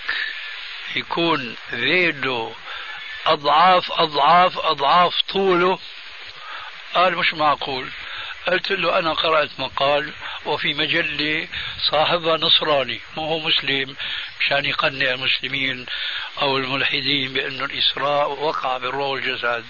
يكون 0.95 1.55
ذيله 1.71 2.55
أضعاف 3.25 3.91
أضعاف 3.91 4.59
أضعاف 4.59 5.21
طوله؟ 5.21 5.79
قال 6.93 7.17
مش 7.17 7.33
معقول. 7.33 7.89
قلت 8.47 8.71
له 8.71 8.99
أنا 8.99 9.13
قرأت 9.13 9.49
مقال 9.59 10.13
وفي 10.45 10.73
مجلة 10.73 11.47
صاحبها 11.91 12.37
نصراني 12.37 13.01
مو 13.17 13.25
هو 13.25 13.39
مسلم 13.39 13.95
مشان 14.39 14.65
يقنع 14.65 15.11
المسلمين 15.11 15.85
أو 16.41 16.57
الملحدين 16.57 17.33
بأن 17.33 17.61
الإسراء 17.65 18.31
وقع 18.31 18.77
بالروح 18.77 19.09
والجسد 19.09 19.65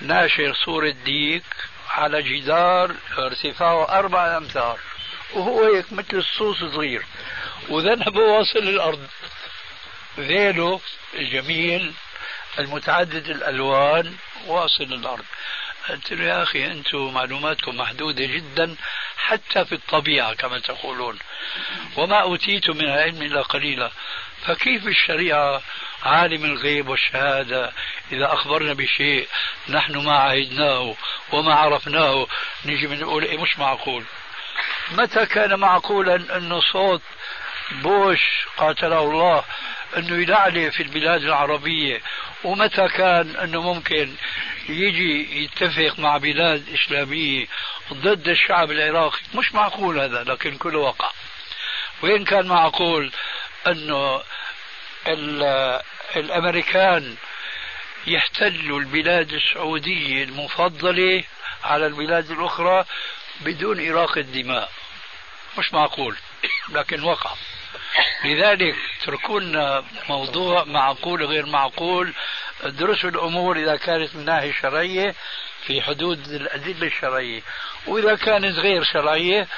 ناشر 0.00 0.54
صورة 0.54 0.90
ديك 0.90 1.44
على 1.90 2.22
جدار 2.22 2.94
ارتفاعه 3.18 3.98
أربع 3.98 4.36
أمتار 4.36 4.78
وهو 5.34 5.74
هيك 5.74 5.92
مثل 5.92 6.16
الصوص 6.16 6.58
صغير 6.58 7.04
وذنبه 7.68 8.20
واصل 8.20 8.58
للأرض 8.58 9.06
ذيله 10.18 10.80
الجميل 11.14 11.92
المتعدد 12.58 13.28
الألوان 13.28 14.16
واصل 14.46 14.84
للأرض 14.84 15.24
قلت 15.88 16.12
له 16.12 16.24
يا 16.24 16.42
أخي 16.42 16.66
أنتم 16.66 17.14
معلوماتكم 17.14 17.76
محدودة 17.76 18.24
جدا 18.24 18.76
حتى 19.16 19.64
في 19.64 19.72
الطبيعة 19.72 20.34
كما 20.34 20.58
تقولون. 20.58 21.18
وما 21.96 22.20
أوتيتم 22.20 22.76
من 22.76 22.84
العلم 22.84 23.22
إلا 23.22 23.42
قليلا. 23.42 23.90
فكيف 24.46 24.86
الشريعة 24.86 25.62
عالم 26.02 26.44
الغيب 26.44 26.88
والشهادة؟ 26.88 27.72
إذا 28.12 28.32
أخبرنا 28.32 28.72
بشيء 28.72 29.28
نحن 29.68 29.96
ما 29.96 30.12
عهدناه 30.12 30.96
وما 31.32 31.54
عرفناه 31.54 32.26
نجي 32.64 32.86
بنقول 32.86 33.24
إيه 33.24 33.38
مش 33.38 33.58
معقول. 33.58 34.04
متى 34.92 35.26
كان 35.26 35.58
معقولا 35.58 36.36
أنه 36.36 36.60
صوت 36.60 37.02
بوش 37.70 38.20
قاتله 38.56 39.00
الله 39.00 39.44
أنه 39.96 40.22
يلعلي 40.22 40.70
في 40.70 40.82
البلاد 40.82 41.22
العربية؟ 41.24 42.00
ومتى 42.44 42.88
كان 42.88 43.36
أنه 43.36 43.62
ممكن 43.62 44.14
يجي 44.68 45.44
يتفق 45.44 45.98
مع 45.98 46.16
بلاد 46.16 46.68
إسلامية 46.68 47.46
ضد 47.92 48.28
الشعب 48.28 48.70
العراقي. 48.70 49.18
مش 49.34 49.54
معقول 49.54 50.00
هذا 50.00 50.24
لكن 50.24 50.56
كله 50.56 50.78
وقع. 50.78 51.10
وين 52.02 52.24
كان 52.24 52.46
معقول 52.46 53.12
أنه 53.66 54.22
الأمريكان 56.16 57.16
يحتلوا 58.06 58.80
البلاد 58.80 59.32
السعودية 59.32 60.24
المفضلة 60.24 61.24
على 61.64 61.86
البلاد 61.86 62.30
الأخرى 62.30 62.84
بدون 63.40 63.88
إراقة 63.90 64.20
دماء. 64.20 64.72
مش 65.58 65.72
معقول 65.72 66.16
لكن 66.68 67.02
وقع. 67.02 67.30
لذلك 68.24 68.76
اتركوا 69.02 69.40
موضوع 70.08 70.64
معقول 70.64 71.24
غير 71.24 71.46
معقول. 71.46 72.14
ادرسوا 72.62 73.10
الأمور 73.10 73.56
إذا 73.56 73.76
كانت 73.76 74.16
من 74.16 74.24
ناحية 74.24 74.52
شرعية 74.52 75.14
في 75.66 75.82
حدود 75.82 76.28
الأدلة 76.28 76.86
الشرعية 76.86 77.42
وإذا 77.86 78.14
كانت 78.16 78.58
غير 78.58 78.84
شرعية 78.84 79.48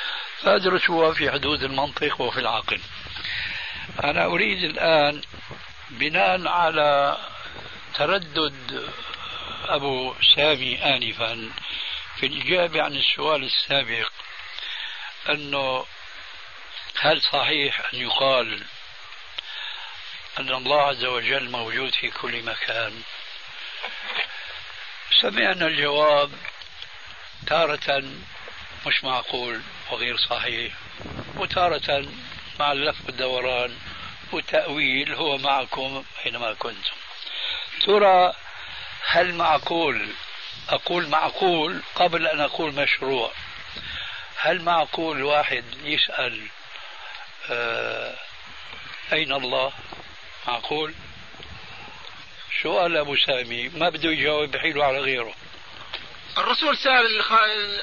فادرسوها 0.43 1.13
في 1.13 1.31
حدود 1.31 1.63
المنطق 1.63 2.21
وفي 2.21 2.41
العقل. 2.41 2.81
أنا 4.05 4.25
أريد 4.25 4.65
الآن 4.65 5.21
بناء 5.91 6.49
على 6.49 7.19
تردد 7.95 8.89
أبو 9.69 10.15
سامي 10.37 10.85
آنفا 10.85 11.51
في 12.17 12.27
الإجابة 12.27 12.83
عن 12.83 12.97
السؤال 12.97 13.45
السابق 13.45 14.13
أنه 15.29 15.85
هل 17.01 17.23
صحيح 17.23 17.81
أن 17.95 17.99
يقال 17.99 18.63
أن 20.39 20.55
الله 20.55 20.83
عز 20.83 21.05
وجل 21.05 21.51
موجود 21.51 21.95
في 21.95 22.11
كل 22.11 22.43
مكان. 22.43 23.03
سمعنا 25.21 25.67
الجواب 25.67 26.31
تارة 27.47 28.05
مش 28.87 29.05
معقول 29.05 29.61
وغير 29.91 30.17
صحيح 30.17 30.73
وتارة 31.37 32.09
مع 32.61 32.73
اللف 32.73 32.97
والدوران 33.07 33.79
والتأويل 34.33 35.15
هو 35.15 35.39
معكم 35.39 36.05
حينما 36.23 36.55
كنتم. 36.55 36.97
ترى 37.87 38.35
هل 39.07 39.35
معقول؟ 39.35 40.09
أقول 40.69 41.09
معقول 41.09 41.83
قبل 41.95 42.27
أن 42.27 42.41
أقول 42.41 42.75
مشروع. 42.75 43.33
هل 44.37 44.63
معقول 44.63 45.23
واحد 45.23 45.65
يسأل 45.85 46.47
آه 47.51 48.15
أين 49.13 49.33
الله؟ 49.33 49.73
معقول 50.49 50.95
شو 52.63 52.79
قال 52.79 52.97
أبو 52.97 53.17
سامي؟ 53.17 53.69
ما 53.69 53.89
بده 53.89 54.11
يجاوب 54.11 54.51
بحيله 54.51 54.85
على 54.85 54.99
غيره. 54.99 55.35
الرسول 56.39 56.77
سأل 56.77 57.23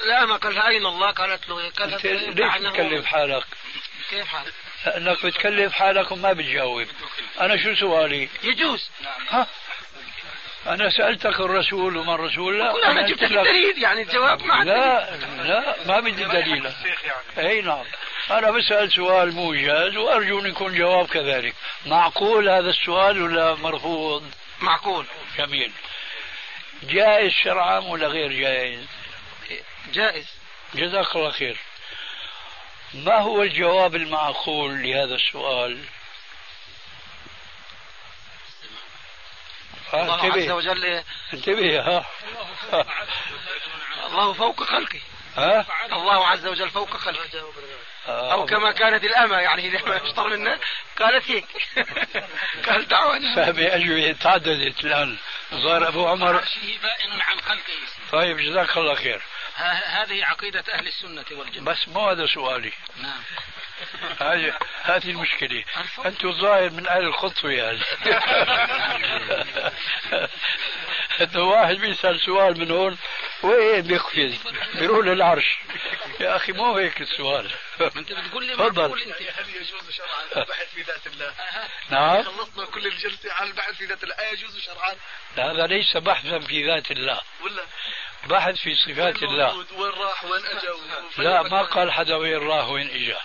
الأمة 0.04 0.36
قال 0.36 0.58
أين 0.58 0.86
الله؟ 0.86 1.10
قالت 1.10 1.48
له 1.48 1.70
قالت 1.70 2.04
ليش 2.04 2.72
تكلف 2.72 3.06
حالك؟ 3.06 3.44
كيف 4.10 4.26
حالك؟ 4.26 4.52
لأنك 4.86 5.26
بتكلف 5.26 5.72
حالك 5.72 6.12
وما 6.12 6.32
بتجاوب. 6.32 6.86
أنا 7.40 7.56
شو 7.56 7.74
سؤالي؟ 7.74 8.28
يجوز. 8.42 8.90
ها؟ 9.28 9.46
أنا 10.66 10.90
سألتك 10.90 11.40
الرسول 11.40 11.96
وما 11.96 12.14
الرسول؟ 12.14 12.58
لا 12.58 12.90
أنا 12.90 13.06
جبت 13.06 13.22
لك. 13.22 13.32
دليل 13.32 13.82
يعني 13.82 14.02
الجواب 14.02 14.42
ما 14.42 14.64
لا 14.64 15.16
لا 15.16 15.76
ما 15.86 16.00
بدي 16.00 16.24
دليل. 16.24 16.72
أي 17.38 17.62
نعم. 17.62 17.84
أنا 18.30 18.50
بسأل 18.50 18.92
سؤال 18.92 19.32
موجز 19.32 19.96
وأرجو 19.96 20.40
أن 20.40 20.46
يكون 20.46 20.78
جواب 20.78 21.06
كذلك. 21.06 21.54
معقول 21.86 22.48
هذا 22.48 22.70
السؤال 22.70 23.22
ولا 23.22 23.54
مرفوض؟ 23.54 24.30
معقول. 24.60 25.06
جميل. 25.38 25.72
جائز 26.82 27.32
شرعا 27.32 27.78
ولا 27.78 28.06
غير 28.06 28.32
جائز؟ 28.32 28.86
جائز. 29.92 30.26
جزاك 30.74 31.16
الله 31.16 31.30
خير. 31.30 31.56
ما 32.94 33.18
هو 33.18 33.42
الجواب 33.42 33.94
المعقول 33.94 34.82
لهذا 34.82 35.14
السؤال؟ 35.14 35.84
الله 39.94 40.32
عز 40.32 40.50
وجل. 40.50 41.02
انتبه 41.32 41.80
ها. 41.80 42.06
الله 44.06 44.32
فوق 44.32 44.62
خلقه 44.62 45.00
ها؟ 45.36 45.66
الله 45.92 46.26
عز 46.26 46.46
وجل 46.46 46.70
فوق 46.70 46.96
خلقه 46.96 47.52
أو 48.08 48.46
كما 48.46 48.72
كانت 48.72 49.04
الأمة 49.04 49.36
يعني 49.36 49.68
إذا 49.68 50.04
اشتر 50.04 50.28
منا 50.28 50.58
قالت 50.98 51.30
هيك. 51.30 51.46
قال 52.68 52.88
دعوة 52.88 53.34
فهمي 53.34 53.66
أجوبة 53.66 54.12
تعددت 54.12 54.84
الآن 54.84 55.16
ظهر 55.54 55.88
أبو 55.88 56.06
عمر. 56.06 56.32
بائن 56.82 57.20
عن 57.20 57.40
خلقه 57.40 57.72
طيب 58.12 58.36
جزاك 58.36 58.76
الله 58.76 58.94
خير. 58.94 59.22
هذه 59.84 60.24
عقيدة 60.24 60.64
أهل 60.72 60.86
السنة 60.86 61.24
والجماعة. 61.30 61.76
بس 61.76 61.88
مو 61.88 62.08
هذا 62.08 62.26
سؤالي. 62.26 62.72
نعم. 63.02 63.22
هذه 64.30 64.54
هذه 64.82 65.10
المشكلة. 65.10 65.64
أنتم 66.06 66.28
الظاهر 66.28 66.70
من 66.70 66.88
أهل 66.88 67.04
الخطوة 67.04 67.52
يعني 67.52 67.80
واحد 71.36 71.74
بيسأل 71.74 72.20
سؤال 72.20 72.60
من 72.60 72.70
هون 72.70 72.98
وين 73.42 73.80
بيقفز 73.80 74.34
بيروح 74.74 75.06
للعرش 75.06 75.58
يا 76.20 76.36
أخي 76.36 76.52
مو 76.52 76.76
هيك 76.76 77.00
السؤال. 77.00 77.50
أنت 77.80 78.12
بتقول 78.12 78.46
لي 78.46 78.54
تفضل. 78.54 78.92
هل 78.92 79.48
يجوز 79.56 79.90
شرعا 79.90 80.42
البحث 80.42 80.74
في 80.74 80.82
ذات 80.82 81.06
الله؟ 81.06 81.34
نعم. 81.90 82.22
خلصنا 82.22 82.66
كل 82.66 82.86
الجلسة 82.86 83.32
على 83.32 83.50
البحث 83.50 83.74
في 83.74 83.84
ذات 83.84 84.04
الله. 84.04 84.14
يجوز 84.32 84.58
شرعا؟ 84.58 84.94
هذا 85.36 85.66
ليس 85.66 85.96
بحثا 85.96 86.38
في 86.38 86.66
ذات 86.66 86.90
الله. 86.90 87.20
ولا؟ 87.44 87.62
بحث 88.26 88.54
في 88.54 88.74
صفات 88.74 89.22
الله. 89.22 89.56
وين 89.56 89.90
راح؟ 89.90 90.24
وين 90.24 90.46
اجى 90.46 90.68
لا 91.18 91.42
ما 91.42 91.62
قال 91.62 91.92
حدا 91.92 92.16
وين 92.16 92.48
راح 92.48 92.68
وين 92.68 92.90
اجى 92.90 93.16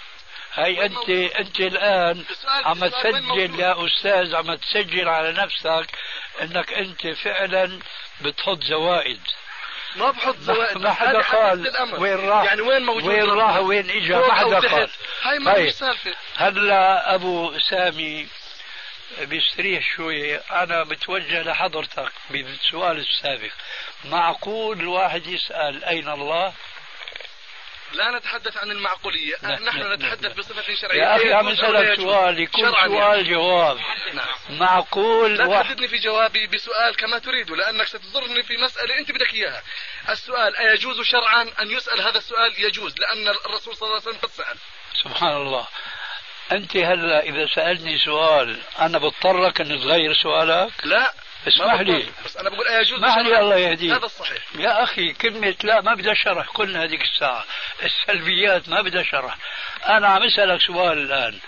هي 0.55 0.85
انت 0.85 1.09
أنت 1.09 1.59
الآن 1.59 2.23
عم 2.65 2.87
تسجل 2.87 3.59
يا 3.59 3.85
أستاذ 3.85 4.35
عم 4.35 4.55
تسجل 4.55 5.09
على 5.09 5.31
نفسك 5.31 5.87
إنك 6.41 6.73
أنت 6.73 7.07
فعلا 7.07 7.79
بتحط 8.21 8.63
زوائد. 8.63 9.19
ما 9.95 10.11
بحط 10.11 10.37
زوائد. 10.37 10.77
ما 10.77 10.93
حدا 10.93 11.21
قال 11.21 11.71
وين 11.97 12.29
راح 12.29 12.43
يعني 12.43 12.61
وين 12.61 12.81
موجود 12.81 13.03
وين 13.03 13.29
راح 13.29 13.57
وين 13.57 13.89
اجى 13.89 14.15
ما 14.15 14.33
حدا 14.33 14.59
قال. 14.59 14.89
هاي 15.21 15.39
ما 15.39 15.53
طيب. 15.53 15.69
سالفة. 15.69 16.13
هلأ 16.37 17.15
أبو 17.15 17.59
سامي 17.59 18.27
بيستريح 19.21 19.95
شوي 19.95 20.37
أنا 20.37 20.83
بتوجه 20.83 21.43
لحضرتك 21.43 22.11
بالسؤال 22.29 22.97
السابق. 22.97 23.51
معقول 24.05 24.79
الواحد 24.79 25.27
يسأل 25.27 25.83
أين 25.83 26.09
الله؟ 26.09 26.53
لا 27.95 28.17
نتحدث 28.17 28.57
عن 28.57 28.71
المعقولية. 28.71 29.35
لا 29.43 29.59
نحن 29.59 29.93
نتحدث 29.93 30.23
لا 30.23 30.33
بصفة 30.33 30.75
شرعية. 30.81 31.01
يا 31.01 31.15
أخي 31.15 31.33
عم 31.33 31.47
أسألك 31.47 31.99
سؤال 31.99 32.39
يكون 32.39 32.71
سؤال 32.71 33.29
جواب. 33.29 33.77
نعم. 34.13 34.59
معقول 34.59 35.37
لا 35.37 35.61
تحددني 35.61 35.87
في 35.87 35.97
جوابي 35.97 36.47
بسؤال 36.47 36.95
كما 36.95 37.19
تريد 37.19 37.51
لأنك 37.51 37.87
ستضرني 37.87 38.43
في 38.43 38.57
مسألة 38.57 38.97
أنت 38.99 39.11
بدك 39.11 39.33
إياها. 39.33 39.61
السؤال 40.09 40.55
أيجوز 40.55 41.01
شرعا 41.01 41.41
أن 41.61 41.71
يسأل؟ 41.71 42.01
هذا 42.01 42.17
السؤال 42.17 42.53
يجوز 42.57 42.95
لأن 42.99 43.27
الرسول 43.27 43.75
صلى 43.75 43.87
الله 43.87 44.01
عليه 44.01 44.09
وسلم 44.09 44.19
قد 44.21 44.29
سأل. 44.29 44.57
سبحان 45.03 45.35
الله. 45.35 45.67
أنت 46.51 46.77
هلا 46.77 47.23
إذا 47.23 47.47
سألني 47.55 47.97
سؤال 47.97 48.57
أنا 48.79 48.97
بضطرك 48.97 49.61
أن 49.61 49.67
تغير 49.67 50.13
سؤالك؟ 50.13 50.71
لا. 50.83 51.13
اسمح 51.47 51.79
لي 51.81 52.05
بس 52.25 52.37
أنا 52.37 52.49
بقول 52.49 52.67
يجوز 52.67 53.03
اسمح 53.03 53.17
لي 53.17 53.39
الله 53.39 53.57
يهديك. 53.57 53.91
هذا 53.91 54.05
الصحيح. 54.05 54.43
يا 54.59 54.83
أخي 54.83 55.13
كلمة 55.13 55.55
لا 55.63 55.81
ما 55.81 55.93
بدها 55.93 56.13
شرح 56.13 56.47
قلنا 56.47 56.83
هذيك 56.83 57.01
الساعة. 57.01 57.45
السلبيات 57.83 58.69
ما 58.69 58.81
بدها 58.81 59.03
شرح 59.03 59.37
أنا 59.87 60.07
عم 60.07 60.23
أسألك 60.23 60.61
سؤال 60.61 60.97
الآن. 60.97 61.39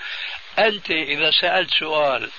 أنت 0.60 0.92
إذا 0.92 1.32
سألت 1.32 1.70
سؤال 1.74 2.30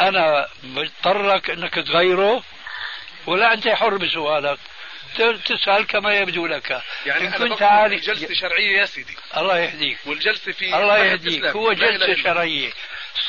أنا 0.00 0.48
بضطرك 0.62 1.50
أنك 1.50 1.74
تغيره؟ 1.74 2.42
ولا 3.26 3.52
أنت 3.52 3.68
حر 3.68 3.96
بسؤالك؟ 3.96 4.58
تسأل 5.46 5.86
كما 5.86 6.14
يبدو 6.14 6.46
لك. 6.46 6.82
يعني 7.06 7.26
إن 7.26 7.30
كنت 7.30 7.62
عارف 7.62 8.00
جلسة 8.02 8.34
شرعية 8.34 8.78
يا 8.80 8.84
سيدي. 8.84 9.16
الله 9.36 9.58
يهديك. 9.58 9.98
والجلسة 10.06 10.52
في 10.52 10.76
الله 10.76 10.98
يهديك. 10.98 11.44
هو 11.44 11.72
جلسة 11.72 12.22
شرعية. 12.22 12.72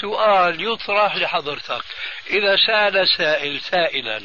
سؤال 0.02 0.68
يطرح 0.68 1.16
لحضرتك. 1.16 1.84
إذا 2.30 2.56
سأل 2.68 3.08
سائل 3.18 3.62
سائلا 3.62 4.22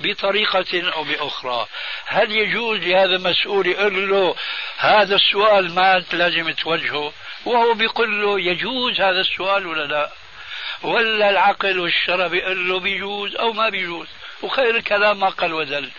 بطريقة 0.00 0.92
أو 0.92 1.04
بأخرى 1.04 1.66
هل 2.06 2.32
يجوز 2.32 2.78
لهذا 2.78 3.16
المسؤول 3.16 3.66
يقول 3.66 4.10
له 4.10 4.36
هذا 4.78 5.14
السؤال 5.14 5.74
ما 5.74 5.96
أنت 5.96 6.14
لازم 6.14 6.50
توجهه؟ 6.50 7.12
وهو 7.44 7.74
بيقول 7.74 8.22
له 8.22 8.40
يجوز 8.40 9.00
هذا 9.00 9.20
السؤال 9.20 9.66
ولا 9.66 9.86
لا؟ 9.86 10.10
ولا 10.82 11.30
العقل 11.30 11.78
والشرع 11.78 12.26
بيقول 12.26 12.68
له 12.68 12.80
بيجوز 12.80 13.36
أو 13.36 13.52
ما 13.52 13.68
بيجوز؟ 13.68 14.06
وخير 14.42 14.76
الكلام 14.76 15.20
ما 15.20 15.28
قال 15.28 15.52
وزل. 15.52 15.90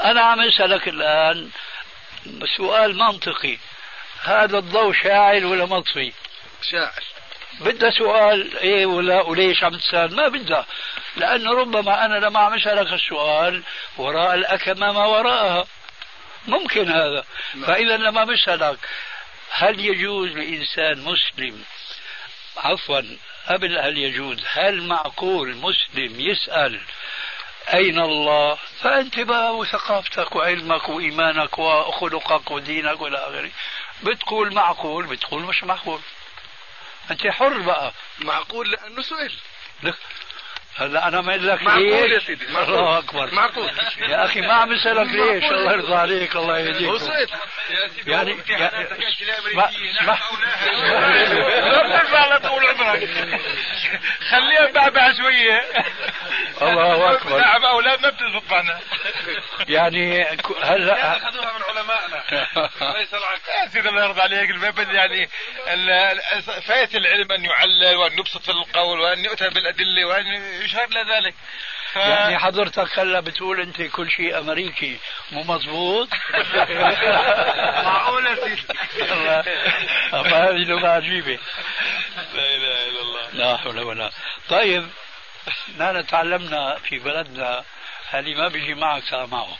أنا 0.00 0.20
عم 0.20 0.40
أسألك 0.40 0.88
الآن 0.88 1.50
سؤال 2.56 2.96
منطقي. 2.96 3.58
هذا 4.22 4.58
الضوء 4.58 4.92
شاعل 4.92 5.44
ولا 5.44 5.66
مطفي؟ 5.66 6.12
شاعل. 6.70 7.02
بدها 7.60 7.90
سؤال 7.90 8.58
إيه 8.58 8.86
ولا 8.86 9.22
وليش 9.22 9.64
عم 9.64 9.76
تسأل؟ 9.76 10.16
ما 10.16 10.28
بدها 10.28 10.66
لأنه 11.16 11.52
ربما 11.52 12.04
أنا 12.04 12.14
لما 12.26 12.38
عم 12.40 12.54
اسالك 12.54 12.92
السؤال 12.92 13.62
وراء 13.96 14.34
الأكمة 14.34 14.92
ما 14.92 15.06
وراءها. 15.06 15.66
ممكن 16.46 16.88
هذا. 16.92 17.24
نعم. 17.54 17.64
فإذا 17.66 17.96
لما 17.96 18.24
بسالك 18.24 18.78
هل 19.50 19.80
يجوز 19.80 20.28
لإنسان 20.30 20.98
مسلم 21.04 21.64
عفوا 22.56 23.00
قبل 23.48 23.78
هل 23.78 23.98
يجوز؟ 23.98 24.38
هل 24.52 24.82
معقول 24.82 25.56
مسلم 25.56 26.20
يسأل 26.20 26.80
أين 27.74 27.98
الله؟ 27.98 28.58
فأنت 28.80 29.20
بقى 29.20 29.56
وثقافتك 29.56 30.36
وعلمك 30.36 30.88
وإيمانك 30.88 31.58
وخلقك 31.58 32.50
ودينك 32.50 33.00
وإلى 33.00 33.18
آخره. 33.18 33.50
بتقول 34.02 34.54
معقول 34.54 35.06
بتقول 35.06 35.42
مش 35.42 35.64
معقول. 35.64 36.00
أنت 37.10 37.26
حر 37.26 37.58
بقى. 37.58 37.92
معقول؟ 38.18 38.70
لأنه 38.70 39.02
سئل 39.02 39.32
هلا 40.76 41.08
أنا 41.08 41.20
ما 41.20 41.32
لك 41.36 41.62
معقول 41.62 42.12
يا 42.12 42.18
سيدي 42.18 42.46
معقول. 42.46 42.74
الله 42.74 42.98
أكبر. 42.98 43.34
معقول. 43.34 43.70
يا 43.98 44.24
أخي 44.24 44.40
ما 44.40 44.54
عم 44.54 44.72
اسالك 44.72 45.06
ليش؟ 45.12 45.44
الله 45.44 45.72
يرضى 45.72 45.94
عليك 45.94 46.36
الله 46.36 46.58
يهديك. 46.58 46.96
سئل 46.96 47.28
يعني 48.06 48.34
ما 48.34 48.42
لا 51.72 51.98
ترفع 51.98 52.18
على 52.18 52.38
طول 52.40 52.66
عمرك. 52.66 53.08
خليها 54.30 54.70
بعبع 54.74 55.12
شوية. 55.12 55.60
الله 56.62 57.12
أكبر. 57.12 57.38
لعب 57.38 57.62
أولاد 57.64 58.00
ما 58.00 58.08
بتزبط 58.10 58.50
معنا 58.50 58.80
يعني 59.68 60.24
هلا 60.62 61.16
اخذوها 61.16 61.52
من 61.58 61.62
علمائنا. 61.68 62.24
ليس 62.98 63.12
يا 63.12 63.68
سيدي 63.72 63.88
الله 63.88 64.04
يرضى 64.04 64.20
عليك. 64.20 64.50
يعني 64.94 65.28
فاية 66.66 66.88
العلم 66.94 67.32
أن 67.32 67.44
يعلل 67.44 67.96
وأن 67.96 68.18
يبسط 68.18 68.48
القول 68.48 69.00
وأن 69.00 69.24
يؤتى 69.24 69.48
بالأدلة 69.48 70.04
وأن 70.04 70.26
يشهد 70.62 70.90
لذلك 70.94 71.34
ف... 71.92 71.96
يعني 71.96 72.38
حضرتك 72.38 72.98
هلا 72.98 73.20
بتقول 73.20 73.60
أنت 73.60 73.82
كل 73.82 74.10
شيء 74.10 74.38
أمريكي. 74.38 74.98
مو 75.32 75.42
مضبوط؟ 75.42 76.08
معقولة 77.84 78.34
سيدي. 78.34 78.62
هذه 80.12 80.64
لغة 80.68 80.88
عجيبة. 80.88 81.38
لا 82.34 82.54
إله 82.54 82.88
إلا 82.88 83.00
الله. 83.00 83.28
لا 83.32 83.56
حول 83.56 83.78
ولا 83.80 84.10
طيب 84.48 84.88
نحن 85.78 86.06
تعلمنا 86.06 86.78
في 86.78 86.98
بلدنا 86.98 87.64
اللي 88.14 88.34
ما 88.34 88.48
بيجي 88.48 88.74
معك 88.74 89.14
معه 89.14 89.58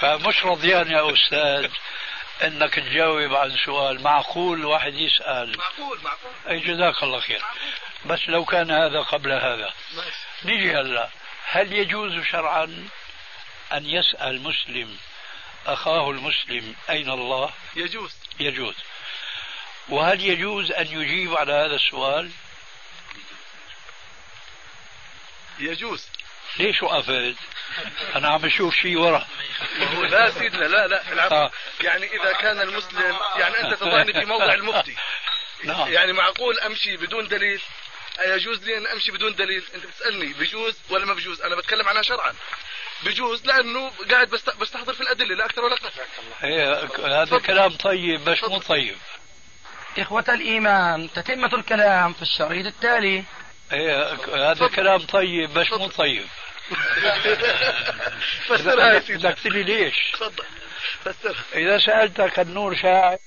فمش 0.00 0.44
رضيان 0.44 0.90
يا 0.90 1.12
أستاذ 1.12 1.70
إنك 2.42 2.74
تجاوب 2.74 3.34
عن 3.34 3.56
سؤال. 3.64 4.02
معقول 4.02 4.64
واحد 4.64 4.94
يسأل. 4.94 5.58
معقول 5.58 5.98
معقول. 6.04 6.32
أي 6.48 6.58
جزاك 6.58 7.02
الله 7.02 7.20
خير. 7.20 7.42
بس 8.04 8.28
لو 8.28 8.44
كان 8.44 8.70
هذا 8.70 9.00
قبل 9.00 9.32
هذا. 9.32 9.72
نيجي 10.44 10.74
هلا. 10.74 11.08
هل 11.44 11.72
يجوز 11.72 12.24
شرعا 12.24 12.88
أن 13.72 13.86
يسأل 13.86 14.42
مسلم 14.42 14.96
أخاه 15.66 16.10
المسلم 16.10 16.74
أين 16.90 17.10
الله؟ 17.10 17.50
يجوز. 17.76 18.16
يجوز. 18.40 18.74
وهل 19.88 20.20
يجوز 20.20 20.72
أن 20.72 20.86
يجيب 20.86 21.36
على 21.36 21.52
هذا 21.52 21.74
السؤال؟ 21.74 22.30
يجوز. 25.60 26.06
ليش 26.58 26.82
وقفت؟ 26.82 27.34
أنا 28.16 28.28
عم 28.28 28.44
أشوف 28.44 28.74
شيء 28.74 28.98
ورا. 28.98 29.26
هو 29.80 30.04
لا 30.04 30.30
سيدنا 30.30 30.64
لا 30.64 30.86
لا 30.86 31.12
العفو. 31.12 31.34
آه. 31.34 31.50
يعني 31.80 32.06
إذا 32.06 32.32
كان 32.32 32.60
المسلم 32.60 33.16
يعني 33.36 33.60
أنت 33.60 33.74
تضعني 33.74 34.12
في 34.12 34.24
موضع 34.24 34.54
المفتي. 34.54 34.96
نعم. 35.64 35.92
يعني 35.92 36.12
معقول 36.12 36.60
أمشي 36.60 36.96
بدون 36.96 37.28
دليل؟ 37.28 37.60
يجوز 38.26 38.64
لي 38.64 38.78
أن 38.78 38.86
أمشي 38.86 39.12
بدون 39.12 39.34
دليل؟ 39.34 39.64
أنت 39.74 39.86
بتسالني 39.86 40.32
بجوز 40.32 40.78
ولا 40.90 41.04
ما 41.06 41.14
بجوز؟ 41.14 41.40
أنا 41.42 41.56
بتكلم 41.56 41.88
عنها 41.88 42.02
شرعا. 42.02 42.34
بجوز 43.02 43.46
لأنه 43.46 43.92
قاعد 44.10 44.28
بست- 44.30 44.56
بستحضر 44.56 44.94
في 44.94 45.00
الأدلة 45.00 45.34
لا 45.34 45.44
أكثر 45.44 45.64
ولا 45.64 45.74
أقل. 45.74 45.90
إيه، 46.44 47.22
هذا 47.22 47.38
كلام 47.38 47.76
طيب 47.76 48.24
بس 48.24 48.44
مو 48.44 48.58
طيب. 48.58 48.96
إخوة 49.98 50.24
الإيمان 50.28 51.12
تتمة 51.12 51.54
الكلام 51.54 52.12
في 52.12 52.22
الشريط 52.22 52.66
التالي. 52.66 53.24
إيه، 53.72 54.12
هذا 54.50 54.68
كلام 54.68 55.00
طيب 55.00 55.54
بس 55.54 55.72
مو 55.72 55.88
طيب. 55.88 56.26
فسرها 58.46 58.92
يا 58.94 59.00
سيدي. 59.00 59.62
ليش؟ 59.62 60.10
تفضل. 60.12 60.44
فسرها. 61.04 61.44
إذا 61.54 61.78
سألتك 61.78 62.40
النور 62.40 62.74
شاعر. 62.74 63.18